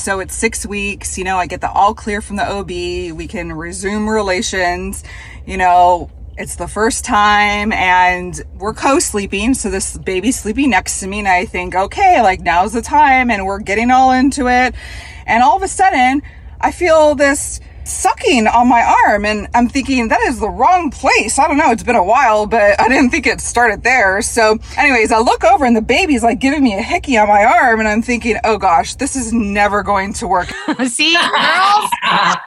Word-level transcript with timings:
So 0.00 0.20
it's 0.20 0.34
six 0.34 0.64
weeks. 0.64 1.18
You 1.18 1.24
know, 1.24 1.36
I 1.36 1.46
get 1.46 1.60
the 1.60 1.70
all 1.70 1.94
clear 1.94 2.22
from 2.22 2.36
the 2.36 2.50
OB. 2.50 2.70
We 3.16 3.26
can 3.28 3.52
resume 3.52 4.08
relations. 4.08 5.04
You 5.46 5.58
know, 5.58 6.10
it's 6.38 6.56
the 6.56 6.66
first 6.66 7.04
time 7.04 7.70
and 7.70 8.40
we're 8.54 8.72
co-sleeping. 8.72 9.52
So 9.52 9.68
this 9.68 9.98
baby's 9.98 10.40
sleeping 10.40 10.70
next 10.70 11.00
to 11.00 11.06
me 11.06 11.18
and 11.18 11.28
I 11.28 11.44
think, 11.44 11.74
okay, 11.74 12.22
like 12.22 12.40
now's 12.40 12.72
the 12.72 12.80
time 12.80 13.30
and 13.30 13.44
we're 13.44 13.58
getting 13.58 13.90
all 13.90 14.12
into 14.12 14.48
it. 14.48 14.74
And 15.26 15.42
all 15.42 15.58
of 15.58 15.62
a 15.62 15.68
sudden 15.68 16.22
I 16.62 16.72
feel 16.72 17.14
this 17.14 17.60
sucking 17.86 18.46
on 18.46 18.68
my 18.68 18.82
arm 19.06 19.24
and 19.24 19.48
I'm 19.54 19.68
thinking 19.68 20.08
that 20.08 20.20
is 20.22 20.40
the 20.40 20.48
wrong 20.48 20.90
place. 20.90 21.38
I 21.38 21.48
don't 21.48 21.58
know. 21.58 21.70
It's 21.70 21.82
been 21.82 21.96
a 21.96 22.04
while, 22.04 22.46
but 22.46 22.80
I 22.80 22.88
didn't 22.88 23.10
think 23.10 23.26
it 23.26 23.40
started 23.40 23.82
there. 23.82 24.22
So 24.22 24.58
anyways, 24.76 25.12
I 25.12 25.18
look 25.18 25.44
over 25.44 25.64
and 25.64 25.76
the 25.76 25.82
baby's 25.82 26.22
like 26.22 26.38
giving 26.38 26.62
me 26.62 26.74
a 26.74 26.82
hickey 26.82 27.16
on 27.16 27.28
my 27.28 27.44
arm 27.44 27.80
and 27.80 27.88
I'm 27.88 28.02
thinking, 28.02 28.36
oh 28.44 28.58
gosh, 28.58 28.94
this 28.94 29.16
is 29.16 29.32
never 29.32 29.82
going 29.82 30.12
to 30.14 30.28
work. 30.28 30.48
See, 30.86 31.14
girls, 31.14 31.90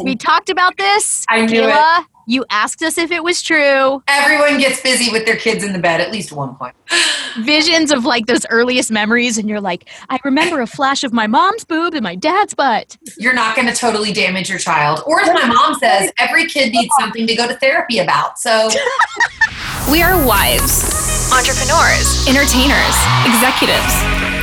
we 0.01 0.15
talked 0.15 0.49
about 0.49 0.77
this. 0.77 1.25
I 1.29 1.45
knew 1.45 1.61
Kayla, 1.61 2.01
it. 2.01 2.07
You 2.27 2.45
asked 2.49 2.81
us 2.81 2.97
if 2.97 3.11
it 3.11 3.23
was 3.23 3.41
true. 3.41 4.03
Everyone 4.07 4.59
gets 4.59 4.81
busy 4.81 5.11
with 5.11 5.25
their 5.25 5.35
kids 5.35 5.63
in 5.63 5.73
the 5.73 5.79
bed 5.79 6.01
at 6.01 6.11
least 6.11 6.31
one 6.31 6.55
point. 6.55 6.75
Visions 7.39 7.91
of 7.91 8.05
like 8.05 8.27
those 8.27 8.45
earliest 8.49 8.91
memories, 8.91 9.37
and 9.37 9.49
you're 9.49 9.61
like, 9.61 9.89
I 10.09 10.19
remember 10.23 10.61
a 10.61 10.67
flash 10.67 11.03
of 11.03 11.13
my 11.13 11.27
mom's 11.27 11.63
boob 11.63 11.93
and 11.93 12.03
my 12.03 12.15
dad's 12.15 12.53
butt. 12.53 12.97
You're 13.17 13.33
not 13.33 13.55
going 13.55 13.67
to 13.67 13.73
totally 13.73 14.13
damage 14.13 14.49
your 14.49 14.59
child. 14.59 15.01
Or 15.05 15.21
as 15.21 15.27
my 15.27 15.45
mom 15.45 15.75
says, 15.75 16.11
every 16.17 16.45
kid 16.47 16.71
needs 16.71 16.93
something 16.99 17.25
to 17.27 17.35
go 17.35 17.47
to 17.47 17.55
therapy 17.55 17.99
about. 17.99 18.39
So 18.39 18.69
We 19.91 20.01
are 20.01 20.15
wives, 20.25 21.29
entrepreneurs, 21.33 22.25
entertainers, 22.27 22.95
executives, 23.27 23.93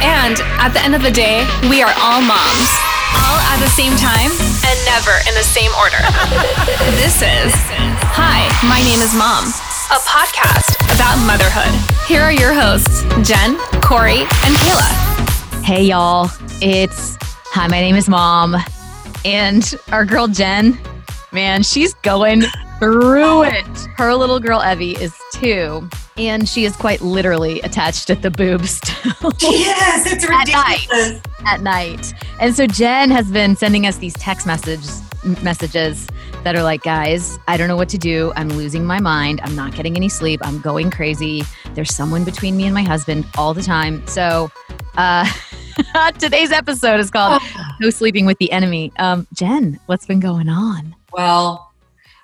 and 0.04 0.36
at 0.60 0.68
the 0.74 0.80
end 0.82 0.94
of 0.94 1.02
the 1.02 1.10
day, 1.10 1.46
we 1.70 1.82
are 1.82 1.92
all 1.98 2.20
moms. 2.20 2.99
All 3.22 3.38
at 3.52 3.58
the 3.60 3.68
same 3.68 3.96
time 3.96 4.30
and 4.66 4.76
never 4.84 5.12
in 5.28 5.34
the 5.34 5.44
same 5.44 5.70
order. 5.78 5.96
this 6.96 7.22
is 7.22 7.52
Hi, 8.16 8.48
my 8.66 8.82
name 8.82 9.00
is 9.00 9.14
Mom, 9.14 9.44
a 9.90 10.00
podcast 10.08 10.74
about 10.94 11.16
motherhood. 11.26 11.72
Here 12.06 12.22
are 12.22 12.32
your 12.32 12.52
hosts, 12.52 13.02
Jen, 13.26 13.56
Corey, 13.80 14.20
and 14.20 14.54
Kayla. 14.56 15.62
Hey, 15.62 15.84
y'all. 15.84 16.30
It's 16.62 17.16
Hi, 17.52 17.66
my 17.68 17.80
name 17.80 17.96
is 17.96 18.08
Mom. 18.08 18.56
And 19.24 19.74
our 19.92 20.04
girl 20.04 20.26
Jen, 20.26 20.78
man, 21.32 21.62
she's 21.62 21.94
going 21.94 22.42
through 22.80 23.44
it. 23.44 23.64
Her 23.96 24.14
little 24.14 24.40
girl 24.40 24.60
Evie 24.62 24.96
is 24.96 25.14
two, 25.32 25.88
and 26.16 26.48
she 26.48 26.64
is 26.64 26.74
quite 26.74 27.00
literally 27.00 27.60
attached 27.60 28.10
at 28.10 28.22
the 28.22 28.30
boob 28.30 28.66
still 28.66 29.32
yes, 29.40 30.10
it's 30.10 30.24
At 30.24 30.48
night. 30.48 31.20
at 31.46 31.60
night. 31.62 32.12
And 32.40 32.54
so 32.56 32.66
Jen 32.66 33.10
has 33.10 33.30
been 33.30 33.54
sending 33.54 33.86
us 33.86 33.98
these 33.98 34.14
text 34.14 34.46
messages 34.46 35.02
messages 35.42 36.08
that 36.44 36.56
are 36.56 36.62
like, 36.62 36.82
guys, 36.82 37.38
I 37.46 37.58
don't 37.58 37.68
know 37.68 37.76
what 37.76 37.90
to 37.90 37.98
do. 37.98 38.32
I'm 38.36 38.48
losing 38.48 38.86
my 38.86 38.98
mind. 39.00 39.42
I'm 39.44 39.54
not 39.54 39.74
getting 39.74 39.94
any 39.94 40.08
sleep. 40.08 40.40
I'm 40.42 40.62
going 40.62 40.90
crazy. 40.90 41.42
There's 41.74 41.94
someone 41.94 42.24
between 42.24 42.56
me 42.56 42.64
and 42.64 42.72
my 42.72 42.82
husband 42.82 43.26
all 43.36 43.52
the 43.52 43.62
time. 43.62 44.06
So 44.06 44.50
uh 44.96 45.30
today's 46.18 46.52
episode 46.52 47.00
is 47.00 47.10
called 47.10 47.42
No 47.80 47.90
Sleeping 47.90 48.24
with 48.26 48.38
the 48.38 48.50
Enemy. 48.50 48.92
Um, 48.98 49.26
Jen, 49.34 49.78
what's 49.86 50.06
been 50.06 50.20
going 50.20 50.48
on? 50.48 50.94
Well, 51.12 51.69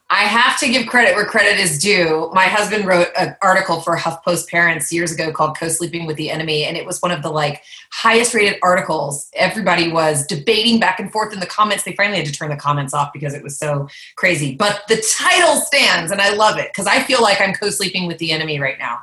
I 0.08 0.22
have 0.22 0.56
to 0.60 0.68
give 0.68 0.86
credit 0.86 1.16
where 1.16 1.24
credit 1.24 1.58
is 1.58 1.80
due. 1.80 2.30
My 2.32 2.44
husband 2.44 2.86
wrote 2.86 3.08
an 3.18 3.34
article 3.42 3.80
for 3.80 3.96
HuffPost 3.96 4.46
Parents 4.46 4.92
years 4.92 5.10
ago 5.10 5.32
called 5.32 5.58
"Co-Sleeping 5.58 6.06
with 6.06 6.16
the 6.16 6.30
Enemy," 6.30 6.64
and 6.64 6.76
it 6.76 6.86
was 6.86 7.02
one 7.02 7.10
of 7.10 7.24
the 7.24 7.28
like 7.28 7.64
highest 7.90 8.32
rated 8.32 8.56
articles. 8.62 9.28
Everybody 9.34 9.90
was 9.90 10.24
debating 10.24 10.78
back 10.78 11.00
and 11.00 11.10
forth 11.10 11.32
in 11.32 11.40
the 11.40 11.46
comments. 11.46 11.82
They 11.82 11.96
finally 11.96 12.18
had 12.18 12.26
to 12.26 12.32
turn 12.32 12.50
the 12.50 12.56
comments 12.56 12.94
off 12.94 13.12
because 13.12 13.34
it 13.34 13.42
was 13.42 13.58
so 13.58 13.88
crazy. 14.14 14.54
But 14.54 14.82
the 14.86 15.04
title 15.18 15.56
stands, 15.56 16.12
and 16.12 16.20
I 16.20 16.34
love 16.34 16.56
it 16.56 16.68
because 16.68 16.86
I 16.86 17.02
feel 17.02 17.20
like 17.20 17.40
I'm 17.40 17.52
co-sleeping 17.52 18.06
with 18.06 18.18
the 18.18 18.30
enemy 18.30 18.60
right 18.60 18.78
now. 18.78 19.00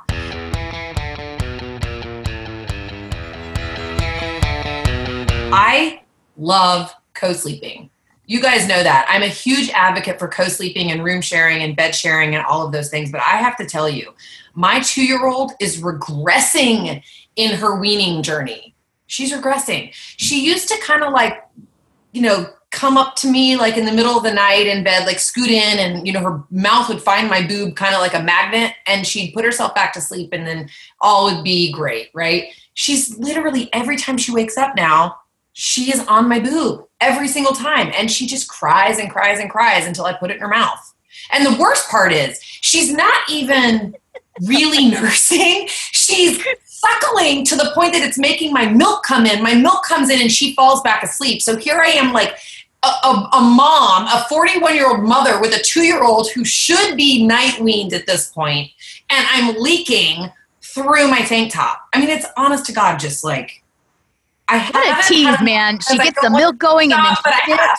I 5.52 6.00
love 6.38 6.94
co-sleeping. 7.12 7.90
You 8.26 8.40
guys 8.40 8.66
know 8.66 8.82
that. 8.82 9.06
I'm 9.08 9.22
a 9.22 9.28
huge 9.28 9.70
advocate 9.70 10.18
for 10.18 10.28
co 10.28 10.44
sleeping 10.44 10.90
and 10.90 11.04
room 11.04 11.20
sharing 11.20 11.62
and 11.62 11.76
bed 11.76 11.94
sharing 11.94 12.34
and 12.34 12.44
all 12.46 12.66
of 12.66 12.72
those 12.72 12.88
things. 12.88 13.12
But 13.12 13.20
I 13.20 13.36
have 13.36 13.56
to 13.58 13.66
tell 13.66 13.88
you, 13.88 14.14
my 14.54 14.80
two 14.80 15.04
year 15.04 15.26
old 15.26 15.52
is 15.60 15.82
regressing 15.82 17.02
in 17.36 17.54
her 17.56 17.78
weaning 17.78 18.22
journey. 18.22 18.74
She's 19.06 19.32
regressing. 19.32 19.90
She 19.92 20.44
used 20.44 20.68
to 20.68 20.78
kind 20.82 21.02
of 21.02 21.12
like, 21.12 21.44
you 22.12 22.22
know, 22.22 22.46
come 22.70 22.96
up 22.96 23.14
to 23.14 23.30
me 23.30 23.56
like 23.56 23.76
in 23.76 23.84
the 23.84 23.92
middle 23.92 24.16
of 24.16 24.24
the 24.24 24.32
night 24.32 24.66
in 24.66 24.82
bed, 24.82 25.06
like 25.06 25.18
scoot 25.18 25.50
in, 25.50 25.78
and, 25.78 26.06
you 26.06 26.12
know, 26.12 26.20
her 26.20 26.42
mouth 26.50 26.88
would 26.88 27.02
find 27.02 27.28
my 27.28 27.46
boob 27.46 27.76
kind 27.76 27.94
of 27.94 28.00
like 28.00 28.14
a 28.14 28.22
magnet, 28.22 28.74
and 28.86 29.06
she'd 29.06 29.32
put 29.32 29.44
herself 29.44 29.74
back 29.74 29.92
to 29.92 30.00
sleep, 30.00 30.30
and 30.32 30.46
then 30.46 30.68
all 31.00 31.26
would 31.26 31.44
be 31.44 31.70
great, 31.70 32.08
right? 32.14 32.48
She's 32.72 33.16
literally 33.18 33.68
every 33.72 33.96
time 33.96 34.18
she 34.18 34.32
wakes 34.32 34.56
up 34.56 34.74
now, 34.74 35.18
she 35.52 35.92
is 35.92 36.04
on 36.08 36.28
my 36.28 36.40
boob 36.40 36.86
every 37.04 37.28
single 37.28 37.52
time. 37.52 37.92
And 37.96 38.10
she 38.10 38.26
just 38.26 38.48
cries 38.48 38.98
and 38.98 39.10
cries 39.10 39.38
and 39.38 39.50
cries 39.50 39.86
until 39.86 40.06
I 40.06 40.14
put 40.14 40.30
it 40.30 40.34
in 40.34 40.40
her 40.40 40.48
mouth. 40.48 40.94
And 41.32 41.44
the 41.44 41.60
worst 41.60 41.88
part 41.88 42.12
is, 42.12 42.40
she's 42.42 42.92
not 42.92 43.28
even 43.30 43.94
really 44.42 44.88
nursing. 44.90 45.66
She's 45.68 46.42
suckling 46.64 47.44
to 47.46 47.56
the 47.56 47.70
point 47.74 47.92
that 47.92 48.02
it's 48.02 48.18
making 48.18 48.52
my 48.52 48.66
milk 48.66 49.04
come 49.04 49.26
in. 49.26 49.42
My 49.42 49.54
milk 49.54 49.84
comes 49.84 50.10
in 50.10 50.20
and 50.20 50.30
she 50.30 50.54
falls 50.54 50.82
back 50.82 51.02
asleep. 51.02 51.42
So 51.42 51.56
here 51.56 51.80
I 51.80 51.88
am, 51.88 52.12
like 52.12 52.36
a, 52.84 52.88
a, 52.88 53.28
a 53.34 53.40
mom, 53.40 54.06
a 54.06 54.26
41 54.28 54.74
year 54.74 54.88
old 54.88 55.02
mother 55.02 55.40
with 55.40 55.54
a 55.54 55.62
two 55.62 55.82
year 55.82 56.02
old 56.02 56.30
who 56.30 56.44
should 56.44 56.96
be 56.96 57.26
night 57.26 57.58
weaned 57.60 57.92
at 57.94 58.06
this 58.06 58.30
point, 58.30 58.70
and 59.10 59.26
I'm 59.30 59.56
leaking 59.56 60.30
through 60.62 61.08
my 61.08 61.22
tank 61.22 61.52
top. 61.52 61.86
I 61.92 62.00
mean, 62.00 62.10
it's 62.10 62.26
honest 62.36 62.66
to 62.66 62.72
God, 62.72 62.98
just 62.98 63.24
like 63.24 63.62
I 64.48 64.58
What 64.70 65.04
a 65.06 65.08
tease, 65.08 65.26
had 65.26 65.44
man. 65.44 65.78
She 65.80 65.98
gets 65.98 66.20
the 66.20 66.30
milk 66.30 66.58
going 66.58 66.92
and 66.92 67.04
then 67.04 67.16
stop, 67.16 67.34
she 67.44 67.52
have. 67.52 67.78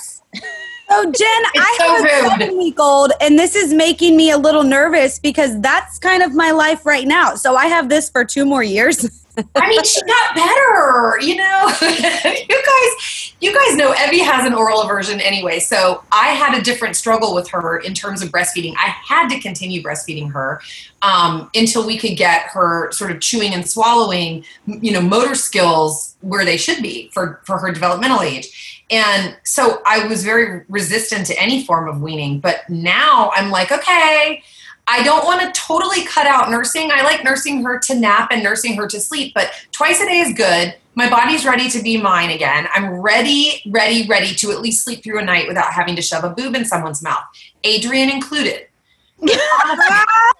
So 0.89 1.03
Jen, 1.11 1.43
I 1.57 1.75
so 1.79 1.87
have 1.87 1.99
a 1.99 2.03
rude. 2.03 2.31
seven 2.39 2.57
week 2.57 2.79
old, 2.79 3.11
and 3.21 3.37
this 3.39 3.55
is 3.55 3.73
making 3.73 4.15
me 4.15 4.31
a 4.31 4.37
little 4.37 4.63
nervous 4.63 5.19
because 5.19 5.59
that's 5.61 5.97
kind 5.99 6.21
of 6.23 6.33
my 6.35 6.51
life 6.51 6.85
right 6.85 7.07
now. 7.07 7.35
So 7.35 7.55
I 7.55 7.67
have 7.67 7.89
this 7.89 8.09
for 8.09 8.23
two 8.25 8.45
more 8.45 8.63
years. 8.63 9.23
I 9.55 9.69
mean, 9.69 9.83
she 9.83 10.01
got 10.01 10.35
better, 10.35 11.19
you 11.21 11.35
know. 11.35 11.67
you 11.81 12.63
guys, 12.63 13.33
you 13.41 13.53
guys 13.53 13.75
know 13.75 13.93
Evie 13.93 14.19
has 14.19 14.45
an 14.45 14.53
oral 14.53 14.81
aversion 14.81 15.19
anyway, 15.19 15.59
so 15.59 16.03
I 16.11 16.29
had 16.29 16.57
a 16.57 16.61
different 16.61 16.95
struggle 16.95 17.35
with 17.35 17.49
her 17.49 17.79
in 17.79 17.93
terms 17.93 18.21
of 18.21 18.29
breastfeeding. 18.29 18.73
I 18.77 18.87
had 18.87 19.27
to 19.29 19.39
continue 19.39 19.83
breastfeeding 19.83 20.31
her 20.31 20.61
um, 21.01 21.49
until 21.53 21.85
we 21.85 21.97
could 21.97 22.17
get 22.17 22.43
her 22.47 22.91
sort 22.91 23.11
of 23.11 23.19
chewing 23.19 23.53
and 23.53 23.67
swallowing, 23.67 24.45
you 24.65 24.91
know, 24.91 25.01
motor 25.01 25.35
skills 25.35 26.15
where 26.21 26.45
they 26.45 26.57
should 26.57 26.81
be 26.81 27.09
for 27.13 27.41
for 27.43 27.57
her 27.57 27.71
developmental 27.71 28.21
age. 28.21 28.83
And 28.89 29.35
so 29.43 29.81
I 29.85 30.07
was 30.07 30.23
very 30.23 30.63
resistant 30.69 31.25
to 31.27 31.39
any 31.39 31.65
form 31.65 31.89
of 31.89 32.01
weaning, 32.01 32.39
but 32.39 32.69
now 32.69 33.31
I'm 33.35 33.49
like, 33.49 33.71
okay, 33.71 34.43
I 34.87 35.03
don't 35.03 35.25
want 35.25 35.41
to 35.41 35.51
totally 35.59 36.05
cut 36.05 36.27
out 36.27 36.49
nursing. 36.49 36.91
I 36.91 37.01
like 37.01 37.23
nursing 37.23 37.63
her 37.63 37.79
to 37.79 37.95
nap 37.95 38.29
and 38.31 38.43
nursing 38.43 38.75
her 38.75 38.87
to 38.87 38.99
sleep, 38.99 39.33
but 39.33 39.51
twice 39.71 39.99
a 39.99 40.05
day 40.05 40.19
is 40.19 40.33
good. 40.33 40.75
My 40.93 41.09
body's 41.09 41.45
ready 41.45 41.69
to 41.69 41.81
be 41.81 41.97
mine 41.97 42.29
again. 42.29 42.67
I'm 42.73 43.01
ready, 43.01 43.61
ready, 43.67 44.07
ready 44.07 44.33
to 44.35 44.51
at 44.51 44.61
least 44.61 44.83
sleep 44.83 45.03
through 45.03 45.19
a 45.19 45.25
night 45.25 45.47
without 45.47 45.73
having 45.73 45.95
to 45.95 46.01
shove 46.01 46.23
a 46.23 46.29
boob 46.29 46.55
in 46.55 46.63
someone's 46.65 47.01
mouth, 47.03 47.23
Adrian 47.63 48.09
included. 48.09 48.67
but 49.19 49.31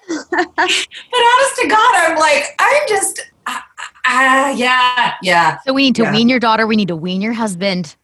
honest 0.10 1.56
to 1.62 1.68
God, 1.68 1.94
I'm 1.96 2.18
like, 2.18 2.56
I'm 2.60 2.82
just, 2.88 3.22
uh, 3.48 3.60
uh, 4.08 4.54
yeah, 4.56 5.16
yeah. 5.22 5.60
So 5.66 5.74
we 5.74 5.84
need 5.86 5.96
to 5.96 6.04
Yeah. 6.04 6.12
wean 6.12 6.30
your 6.30 6.40
daughter. 6.40 6.68
We 6.68 6.76
need 6.76 6.90
to 6.90 6.96
wean 6.96 7.22
your 7.22 7.34
husband. 7.34 7.96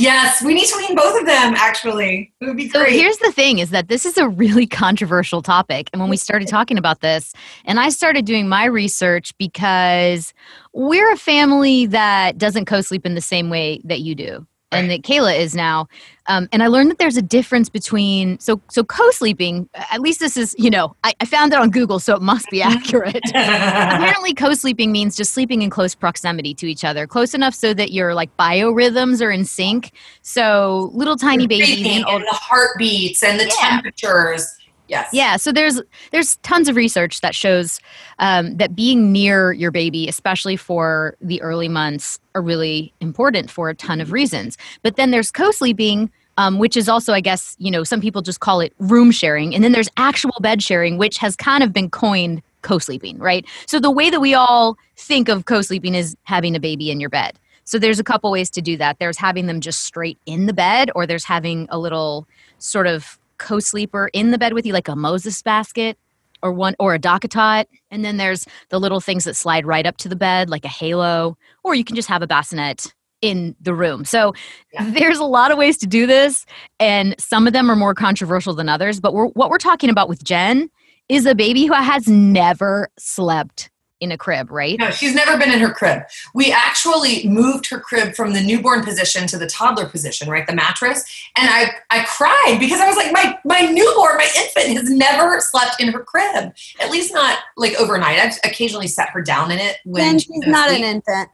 Yes, 0.00 0.42
we 0.42 0.54
need 0.54 0.66
to 0.66 0.76
wean 0.78 0.96
both 0.96 1.18
of 1.20 1.26
them, 1.26 1.54
actually. 1.56 2.32
It 2.40 2.46
would 2.46 2.56
be 2.56 2.68
So 2.68 2.80
great. 2.80 2.92
here's 2.92 3.18
the 3.18 3.32
thing 3.32 3.58
is 3.58 3.70
that 3.70 3.88
this 3.88 4.06
is 4.06 4.16
a 4.16 4.28
really 4.28 4.66
controversial 4.84 5.42
topic. 5.42 5.90
And 5.92 6.00
when 6.00 6.10
we 6.10 6.16
started 6.16 6.48
talking 6.48 6.78
about 6.78 7.00
this, 7.00 7.34
and 7.64 7.78
I 7.78 7.90
started 7.90 8.24
doing 8.24 8.48
my 8.48 8.64
research 8.64 9.36
because 9.38 10.32
we're 10.72 11.12
a 11.12 11.16
family 11.16 11.86
that 11.86 12.38
doesn't 12.38 12.64
co-sleep 12.64 13.04
in 13.04 13.14
the 13.14 13.20
same 13.20 13.50
way 13.50 13.80
that 13.84 14.00
you 14.00 14.14
do. 14.14 14.46
And 14.72 14.88
that 14.90 15.02
Kayla 15.02 15.36
is 15.36 15.54
now, 15.56 15.88
um, 16.26 16.48
and 16.52 16.62
I 16.62 16.68
learned 16.68 16.90
that 16.92 16.98
there's 16.98 17.16
a 17.16 17.22
difference 17.22 17.68
between 17.68 18.38
so 18.38 18.62
so 18.70 18.84
co-sleeping. 18.84 19.68
At 19.74 20.00
least 20.00 20.20
this 20.20 20.36
is 20.36 20.54
you 20.58 20.70
know 20.70 20.94
I, 21.02 21.12
I 21.20 21.24
found 21.24 21.52
it 21.52 21.58
on 21.58 21.70
Google, 21.70 21.98
so 21.98 22.14
it 22.14 22.22
must 22.22 22.48
be 22.50 22.62
accurate. 22.74 23.28
Apparently, 23.34 24.32
co-sleeping 24.32 24.92
means 24.92 25.16
just 25.16 25.32
sleeping 25.32 25.62
in 25.62 25.70
close 25.70 25.96
proximity 25.96 26.54
to 26.54 26.66
each 26.66 26.84
other, 26.84 27.06
close 27.08 27.34
enough 27.34 27.54
so 27.54 27.74
that 27.74 27.90
your 27.90 28.14
like 28.14 28.30
biorhythms 28.36 29.20
are 29.20 29.30
in 29.32 29.44
sync. 29.44 29.90
So 30.22 30.90
little 30.94 31.16
tiny 31.16 31.48
babies 31.48 31.84
and 31.84 32.04
old 32.04 32.22
and 32.22 32.28
the 32.28 32.34
heartbeats 32.34 33.24
and 33.24 33.40
the 33.40 33.46
Yeah. 33.46 33.52
temperatures. 33.70 34.46
Yes. 34.90 35.08
Yeah, 35.12 35.36
so 35.36 35.52
there's 35.52 35.80
there's 36.10 36.36
tons 36.38 36.68
of 36.68 36.74
research 36.74 37.20
that 37.20 37.32
shows 37.32 37.80
um, 38.18 38.56
that 38.56 38.74
being 38.74 39.12
near 39.12 39.52
your 39.52 39.70
baby, 39.70 40.08
especially 40.08 40.56
for 40.56 41.16
the 41.20 41.40
early 41.42 41.68
months, 41.68 42.18
are 42.34 42.42
really 42.42 42.92
important 43.00 43.50
for 43.50 43.70
a 43.70 43.74
ton 43.74 44.00
of 44.00 44.10
reasons. 44.10 44.58
But 44.82 44.96
then 44.96 45.12
there's 45.12 45.30
co-sleeping, 45.30 46.10
um, 46.38 46.58
which 46.58 46.76
is 46.76 46.88
also, 46.88 47.12
I 47.12 47.20
guess, 47.20 47.54
you 47.60 47.70
know, 47.70 47.84
some 47.84 48.00
people 48.00 48.20
just 48.20 48.40
call 48.40 48.58
it 48.60 48.72
room 48.80 49.12
sharing, 49.12 49.54
and 49.54 49.62
then 49.62 49.70
there's 49.70 49.88
actual 49.96 50.34
bed 50.40 50.60
sharing, 50.60 50.98
which 50.98 51.18
has 51.18 51.36
kind 51.36 51.62
of 51.62 51.72
been 51.72 51.88
coined 51.88 52.42
co-sleeping, 52.62 53.16
right? 53.18 53.46
So 53.66 53.78
the 53.78 53.92
way 53.92 54.10
that 54.10 54.20
we 54.20 54.34
all 54.34 54.76
think 54.96 55.28
of 55.28 55.44
co-sleeping 55.44 55.94
is 55.94 56.16
having 56.24 56.56
a 56.56 56.60
baby 56.60 56.90
in 56.90 56.98
your 56.98 57.10
bed. 57.10 57.38
So 57.62 57.78
there's 57.78 58.00
a 58.00 58.04
couple 58.04 58.32
ways 58.32 58.50
to 58.50 58.60
do 58.60 58.76
that. 58.78 58.98
There's 58.98 59.16
having 59.16 59.46
them 59.46 59.60
just 59.60 59.84
straight 59.84 60.18
in 60.26 60.46
the 60.46 60.52
bed, 60.52 60.90
or 60.96 61.06
there's 61.06 61.22
having 61.24 61.68
a 61.70 61.78
little 61.78 62.26
sort 62.58 62.88
of 62.88 63.19
co-sleeper 63.40 64.08
in 64.12 64.30
the 64.30 64.38
bed 64.38 64.52
with 64.52 64.64
you, 64.64 64.72
like 64.72 64.86
a 64.86 64.94
Moses 64.94 65.42
basket 65.42 65.98
or 66.42 66.52
one 66.52 66.76
or 66.78 66.94
a 66.94 66.98
DockATot. 66.98 67.64
And 67.90 68.04
then 68.04 68.16
there's 68.16 68.46
the 68.68 68.78
little 68.78 69.00
things 69.00 69.24
that 69.24 69.34
slide 69.34 69.66
right 69.66 69.84
up 69.84 69.96
to 69.98 70.08
the 70.08 70.16
bed, 70.16 70.48
like 70.48 70.64
a 70.64 70.68
halo, 70.68 71.36
or 71.64 71.74
you 71.74 71.84
can 71.84 71.96
just 71.96 72.08
have 72.08 72.22
a 72.22 72.26
bassinet 72.28 72.94
in 73.20 73.54
the 73.60 73.74
room. 73.74 74.04
So 74.04 74.32
Yeah. 74.72 74.88
there's 74.90 75.18
a 75.18 75.24
lot 75.24 75.50
of 75.50 75.58
ways 75.58 75.76
to 75.78 75.86
do 75.86 76.06
this, 76.06 76.46
and 76.78 77.14
some 77.18 77.46
of 77.46 77.52
them 77.52 77.70
are 77.70 77.76
more 77.76 77.92
controversial 77.94 78.54
than 78.54 78.68
others. 78.68 79.00
But 79.00 79.12
we're, 79.12 79.26
what 79.26 79.50
we're 79.50 79.58
talking 79.58 79.90
about 79.90 80.08
with 80.08 80.24
Jen 80.24 80.70
is 81.10 81.26
a 81.26 81.34
baby 81.34 81.66
who 81.66 81.74
has 81.74 82.06
never 82.08 82.88
slept 82.98 83.68
in 84.00 84.10
a 84.10 84.18
crib, 84.18 84.50
right? 84.50 84.78
No, 84.78 84.90
she's 84.90 85.14
never 85.14 85.38
been 85.38 85.52
in 85.52 85.60
her 85.60 85.72
crib. 85.72 86.02
We 86.34 86.50
actually 86.52 87.28
moved 87.28 87.68
her 87.68 87.78
crib 87.78 88.14
from 88.14 88.32
the 88.32 88.40
newborn 88.40 88.82
position 88.82 89.26
to 89.28 89.38
the 89.38 89.46
toddler 89.46 89.86
position, 89.86 90.28
right? 90.28 90.46
The 90.46 90.54
mattress. 90.54 91.04
And 91.36 91.48
I, 91.50 91.70
I 91.90 92.04
cried 92.04 92.56
because 92.58 92.80
I 92.80 92.86
was 92.86 92.96
like, 92.96 93.12
my, 93.12 93.38
my 93.44 93.60
newborn, 93.60 94.16
my 94.16 94.28
infant 94.36 94.76
has 94.78 94.90
never 94.90 95.40
slept 95.40 95.80
in 95.80 95.92
her 95.92 96.00
crib. 96.00 96.52
At 96.80 96.90
least 96.90 97.12
not 97.12 97.38
like 97.56 97.74
overnight. 97.74 98.18
I've 98.18 98.38
occasionally 98.44 98.88
set 98.88 99.10
her 99.10 99.20
down 99.20 99.50
in 99.50 99.58
it 99.58 99.76
when 99.84 100.02
Then 100.02 100.18
she's 100.18 100.30
she's 100.32 100.40
been 100.40 100.50
not 100.50 100.70
an 100.70 100.82
infant. 100.82 101.28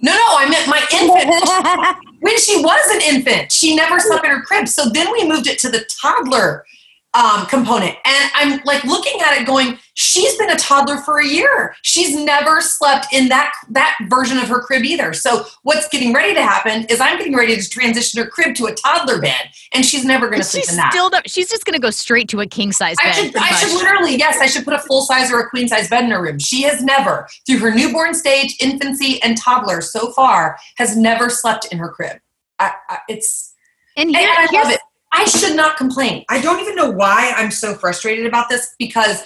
No, 0.00 0.12
no, 0.12 0.18
I 0.18 0.48
meant 0.48 0.68
my 0.68 0.84
infant. 0.92 2.16
when 2.20 2.38
she 2.38 2.60
was 2.62 2.94
an 2.94 3.14
infant, 3.14 3.52
she 3.52 3.76
never 3.76 4.00
slept 4.00 4.24
in 4.24 4.30
her 4.30 4.42
crib. 4.42 4.68
So 4.68 4.90
then 4.90 5.12
we 5.12 5.26
moved 5.26 5.46
it 5.46 5.58
to 5.60 5.68
the 5.68 5.86
toddler 6.00 6.64
um, 7.14 7.46
component. 7.46 7.96
And 8.04 8.30
I'm 8.34 8.60
like 8.64 8.82
looking 8.84 9.20
at 9.20 9.40
it 9.40 9.46
going, 9.46 9.78
she's 9.94 10.36
been 10.36 10.50
a 10.50 10.56
toddler 10.56 10.98
for 10.98 11.20
a 11.20 11.26
year. 11.26 11.74
She's 11.82 12.16
never 12.16 12.60
slept 12.60 13.12
in 13.12 13.28
that 13.28 13.52
that 13.70 13.96
version 14.08 14.38
of 14.38 14.48
her 14.48 14.60
crib 14.60 14.84
either. 14.84 15.12
So 15.12 15.44
what's 15.62 15.88
getting 15.88 16.12
ready 16.12 16.34
to 16.34 16.42
happen 16.42 16.84
is 16.86 17.00
I'm 17.00 17.16
getting 17.18 17.36
ready 17.36 17.56
to 17.56 17.70
transition 17.70 18.22
her 18.22 18.28
crib 18.28 18.56
to 18.56 18.66
a 18.66 18.74
toddler 18.74 19.20
bed, 19.20 19.50
and 19.72 19.84
she's 19.84 20.04
never 20.04 20.28
going 20.28 20.40
to 20.40 20.44
sleep 20.44 20.68
in 20.68 20.76
that. 20.76 20.92
still 20.92 21.10
she's 21.26 21.48
just 21.48 21.64
going 21.64 21.74
to 21.74 21.80
go 21.80 21.90
straight 21.90 22.28
to 22.30 22.40
a 22.40 22.46
king 22.46 22.72
size 22.72 22.96
bed. 23.02 23.08
I 23.08 23.12
should, 23.12 23.36
I 23.36 23.48
should 23.54 23.72
literally, 23.72 24.16
yes, 24.16 24.38
I 24.40 24.46
should 24.46 24.64
put 24.64 24.74
a 24.74 24.80
full 24.80 25.02
size 25.02 25.32
or 25.32 25.40
a 25.40 25.48
queen 25.48 25.68
size 25.68 25.88
bed 25.88 26.04
in 26.04 26.10
her 26.10 26.20
room. 26.20 26.38
She 26.38 26.62
has 26.62 26.82
never, 26.82 27.28
through 27.46 27.58
her 27.58 27.74
newborn 27.74 28.14
stage, 28.14 28.56
infancy, 28.60 29.22
and 29.22 29.38
toddler 29.38 29.80
so 29.80 30.10
far, 30.12 30.58
has 30.76 30.96
never 30.96 31.30
slept 31.30 31.66
in 31.72 31.78
her 31.78 31.88
crib. 31.88 32.18
I, 32.58 32.72
I, 32.88 32.98
it's 33.08 33.54
and 33.96 34.08
and 34.08 34.16
here, 34.16 34.28
I 34.28 34.46
love 34.52 34.72
it. 34.72 34.80
I 35.16 35.26
should 35.26 35.54
not 35.54 35.76
complain. 35.76 36.24
I 36.28 36.40
don't 36.40 36.60
even 36.60 36.74
know 36.74 36.90
why 36.90 37.32
I'm 37.36 37.52
so 37.52 37.74
frustrated 37.74 38.26
about 38.26 38.48
this 38.48 38.74
because 38.80 39.22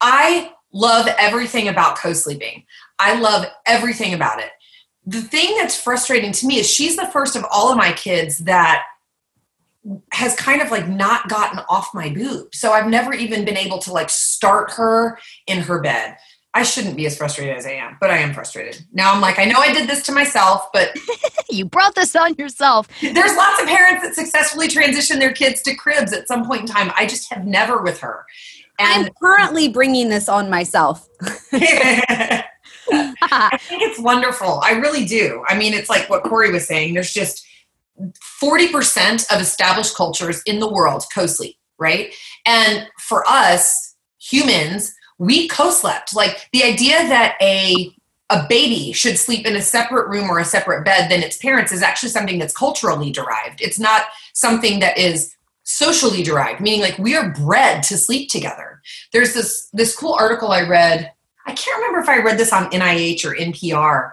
I 0.00 0.52
love 0.72 1.06
everything 1.18 1.68
about 1.68 1.96
co 1.96 2.14
sleeping. 2.14 2.64
I 2.98 3.20
love 3.20 3.44
everything 3.66 4.14
about 4.14 4.40
it. 4.40 4.50
The 5.04 5.20
thing 5.20 5.54
that's 5.58 5.78
frustrating 5.78 6.32
to 6.32 6.46
me 6.46 6.60
is 6.60 6.70
she's 6.70 6.96
the 6.96 7.08
first 7.08 7.36
of 7.36 7.44
all 7.50 7.70
of 7.70 7.76
my 7.76 7.92
kids 7.92 8.38
that 8.38 8.84
has 10.12 10.34
kind 10.36 10.62
of 10.62 10.70
like 10.70 10.88
not 10.88 11.28
gotten 11.28 11.58
off 11.68 11.92
my 11.92 12.08
boob. 12.08 12.54
So 12.54 12.72
I've 12.72 12.86
never 12.86 13.12
even 13.12 13.44
been 13.44 13.56
able 13.56 13.80
to 13.80 13.92
like 13.92 14.08
start 14.08 14.70
her 14.72 15.18
in 15.46 15.60
her 15.60 15.80
bed. 15.80 16.16
I 16.54 16.64
shouldn't 16.64 16.96
be 16.96 17.06
as 17.06 17.16
frustrated 17.16 17.56
as 17.56 17.64
I 17.64 17.72
am, 17.72 17.96
but 17.98 18.10
I 18.10 18.18
am 18.18 18.34
frustrated. 18.34 18.84
Now 18.92 19.14
I'm 19.14 19.22
like, 19.22 19.38
I 19.38 19.46
know 19.46 19.58
I 19.58 19.72
did 19.72 19.88
this 19.88 20.02
to 20.04 20.12
myself, 20.12 20.68
but 20.72 20.94
you 21.50 21.64
brought 21.64 21.94
this 21.94 22.14
on 22.14 22.34
yourself. 22.34 22.88
there's 23.00 23.36
lots 23.36 23.62
of 23.62 23.68
parents 23.68 24.04
that 24.04 24.14
successfully 24.14 24.68
transition 24.68 25.18
their 25.18 25.32
kids 25.32 25.62
to 25.62 25.74
cribs 25.74 26.12
at 26.12 26.28
some 26.28 26.44
point 26.46 26.62
in 26.62 26.66
time. 26.66 26.92
I 26.94 27.06
just 27.06 27.32
have 27.32 27.46
never 27.46 27.82
with 27.82 28.00
her. 28.00 28.26
I'm 28.78 29.04
And 29.04 29.14
currently 29.16 29.68
bringing 29.68 30.10
this 30.10 30.28
on 30.28 30.50
myself. 30.50 31.08
I 32.92 33.58
think 33.58 33.82
it's 33.82 33.98
wonderful. 33.98 34.60
I 34.62 34.72
really 34.72 35.06
do. 35.06 35.44
I 35.48 35.56
mean, 35.56 35.72
it's 35.72 35.88
like 35.88 36.10
what 36.10 36.24
Corey 36.24 36.50
was 36.52 36.66
saying. 36.66 36.94
There's 36.94 37.14
just 37.14 37.46
40% 38.42 39.32
of 39.32 39.40
established 39.40 39.94
cultures 39.94 40.42
in 40.44 40.58
the 40.58 40.70
world 40.70 41.04
co 41.14 41.26
sleep, 41.26 41.56
right? 41.78 42.12
And 42.44 42.88
for 42.98 43.24
us 43.26 43.94
humans, 44.18 44.94
we 45.18 45.48
co 45.48 45.70
slept. 45.70 46.14
Like 46.14 46.48
the 46.52 46.64
idea 46.64 46.98
that 47.08 47.36
a 47.40 47.94
a 48.30 48.46
baby 48.48 48.92
should 48.92 49.18
sleep 49.18 49.46
in 49.46 49.56
a 49.56 49.62
separate 49.62 50.08
room 50.08 50.30
or 50.30 50.38
a 50.38 50.44
separate 50.44 50.84
bed 50.84 51.10
than 51.10 51.22
its 51.22 51.36
parents 51.36 51.70
is 51.70 51.82
actually 51.82 52.08
something 52.08 52.38
that's 52.38 52.56
culturally 52.56 53.10
derived. 53.10 53.60
It's 53.60 53.78
not 53.78 54.06
something 54.32 54.80
that 54.80 54.96
is 54.96 55.34
socially 55.64 56.22
derived, 56.22 56.60
meaning 56.60 56.80
like 56.80 56.98
we 56.98 57.14
are 57.14 57.30
bred 57.30 57.82
to 57.84 57.98
sleep 57.98 58.30
together. 58.30 58.80
There's 59.12 59.34
this 59.34 59.68
this 59.72 59.96
cool 59.96 60.14
article 60.14 60.50
I 60.50 60.66
read. 60.66 61.12
I 61.46 61.52
can't 61.52 61.76
remember 61.76 62.00
if 62.00 62.08
I 62.08 62.22
read 62.22 62.38
this 62.38 62.52
on 62.52 62.70
NIH 62.70 63.24
or 63.24 63.34
NPR, 63.34 64.12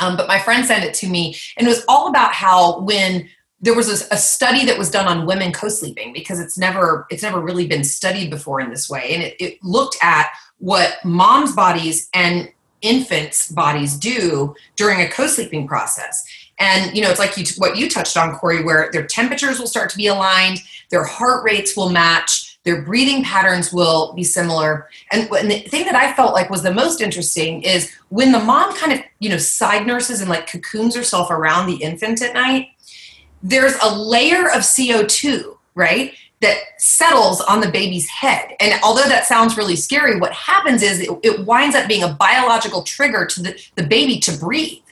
um, 0.00 0.16
but 0.16 0.28
my 0.28 0.38
friend 0.38 0.64
sent 0.66 0.84
it 0.84 0.94
to 0.94 1.08
me, 1.08 1.36
and 1.56 1.66
it 1.66 1.70
was 1.70 1.84
all 1.88 2.08
about 2.08 2.32
how 2.32 2.80
when 2.80 3.28
there 3.60 3.74
was 3.74 3.88
a, 3.88 4.14
a 4.14 4.18
study 4.18 4.64
that 4.66 4.78
was 4.78 4.90
done 4.90 5.06
on 5.06 5.26
women 5.26 5.52
co-sleeping 5.52 6.12
because 6.12 6.40
it's 6.40 6.58
never 6.58 7.06
it's 7.10 7.22
never 7.22 7.40
really 7.40 7.66
been 7.66 7.84
studied 7.84 8.30
before 8.30 8.60
in 8.60 8.70
this 8.70 8.88
way, 8.88 9.14
and 9.14 9.22
it, 9.22 9.36
it 9.40 9.64
looked 9.64 9.96
at 10.02 10.30
what 10.58 10.96
moms' 11.04 11.54
bodies 11.54 12.08
and 12.14 12.50
infants' 12.82 13.50
bodies 13.50 13.96
do 13.96 14.54
during 14.76 15.00
a 15.00 15.08
co-sleeping 15.08 15.66
process. 15.66 16.24
And 16.58 16.94
you 16.96 17.02
know, 17.02 17.10
it's 17.10 17.18
like 17.18 17.36
you 17.36 17.44
what 17.58 17.76
you 17.76 17.88
touched 17.88 18.16
on, 18.16 18.34
Corey, 18.36 18.62
where 18.62 18.90
their 18.92 19.06
temperatures 19.06 19.58
will 19.58 19.66
start 19.66 19.90
to 19.90 19.96
be 19.96 20.06
aligned, 20.06 20.60
their 20.90 21.04
heart 21.04 21.44
rates 21.44 21.76
will 21.76 21.90
match, 21.90 22.58
their 22.64 22.82
breathing 22.82 23.22
patterns 23.22 23.72
will 23.72 24.12
be 24.14 24.24
similar. 24.24 24.88
And, 25.12 25.30
and 25.30 25.50
the 25.50 25.60
thing 25.60 25.84
that 25.84 25.94
I 25.94 26.12
felt 26.14 26.34
like 26.34 26.50
was 26.50 26.62
the 26.62 26.74
most 26.74 27.00
interesting 27.00 27.62
is 27.62 27.92
when 28.08 28.32
the 28.32 28.40
mom 28.40 28.74
kind 28.76 28.92
of 28.92 29.00
you 29.18 29.28
know 29.28 29.38
side 29.38 29.86
nurses 29.86 30.20
and 30.20 30.30
like 30.30 30.50
cocoons 30.50 30.94
herself 30.94 31.30
around 31.30 31.66
the 31.66 31.76
infant 31.76 32.22
at 32.22 32.34
night. 32.34 32.68
There's 33.42 33.74
a 33.82 33.94
layer 33.94 34.50
of 34.50 34.64
CO 34.64 35.04
two, 35.04 35.58
right? 35.74 36.14
that 36.40 36.58
settles 36.78 37.40
on 37.40 37.60
the 37.60 37.70
baby's 37.70 38.08
head. 38.08 38.54
And 38.60 38.78
although 38.82 39.08
that 39.08 39.24
sounds 39.24 39.56
really 39.56 39.76
scary, 39.76 40.20
what 40.20 40.32
happens 40.32 40.82
is 40.82 41.00
it, 41.00 41.10
it 41.22 41.46
winds 41.46 41.74
up 41.74 41.88
being 41.88 42.02
a 42.02 42.12
biological 42.12 42.82
trigger 42.82 43.24
to 43.24 43.42
the, 43.42 43.62
the 43.76 43.82
baby 43.82 44.18
to 44.20 44.36
breathe. 44.36 44.82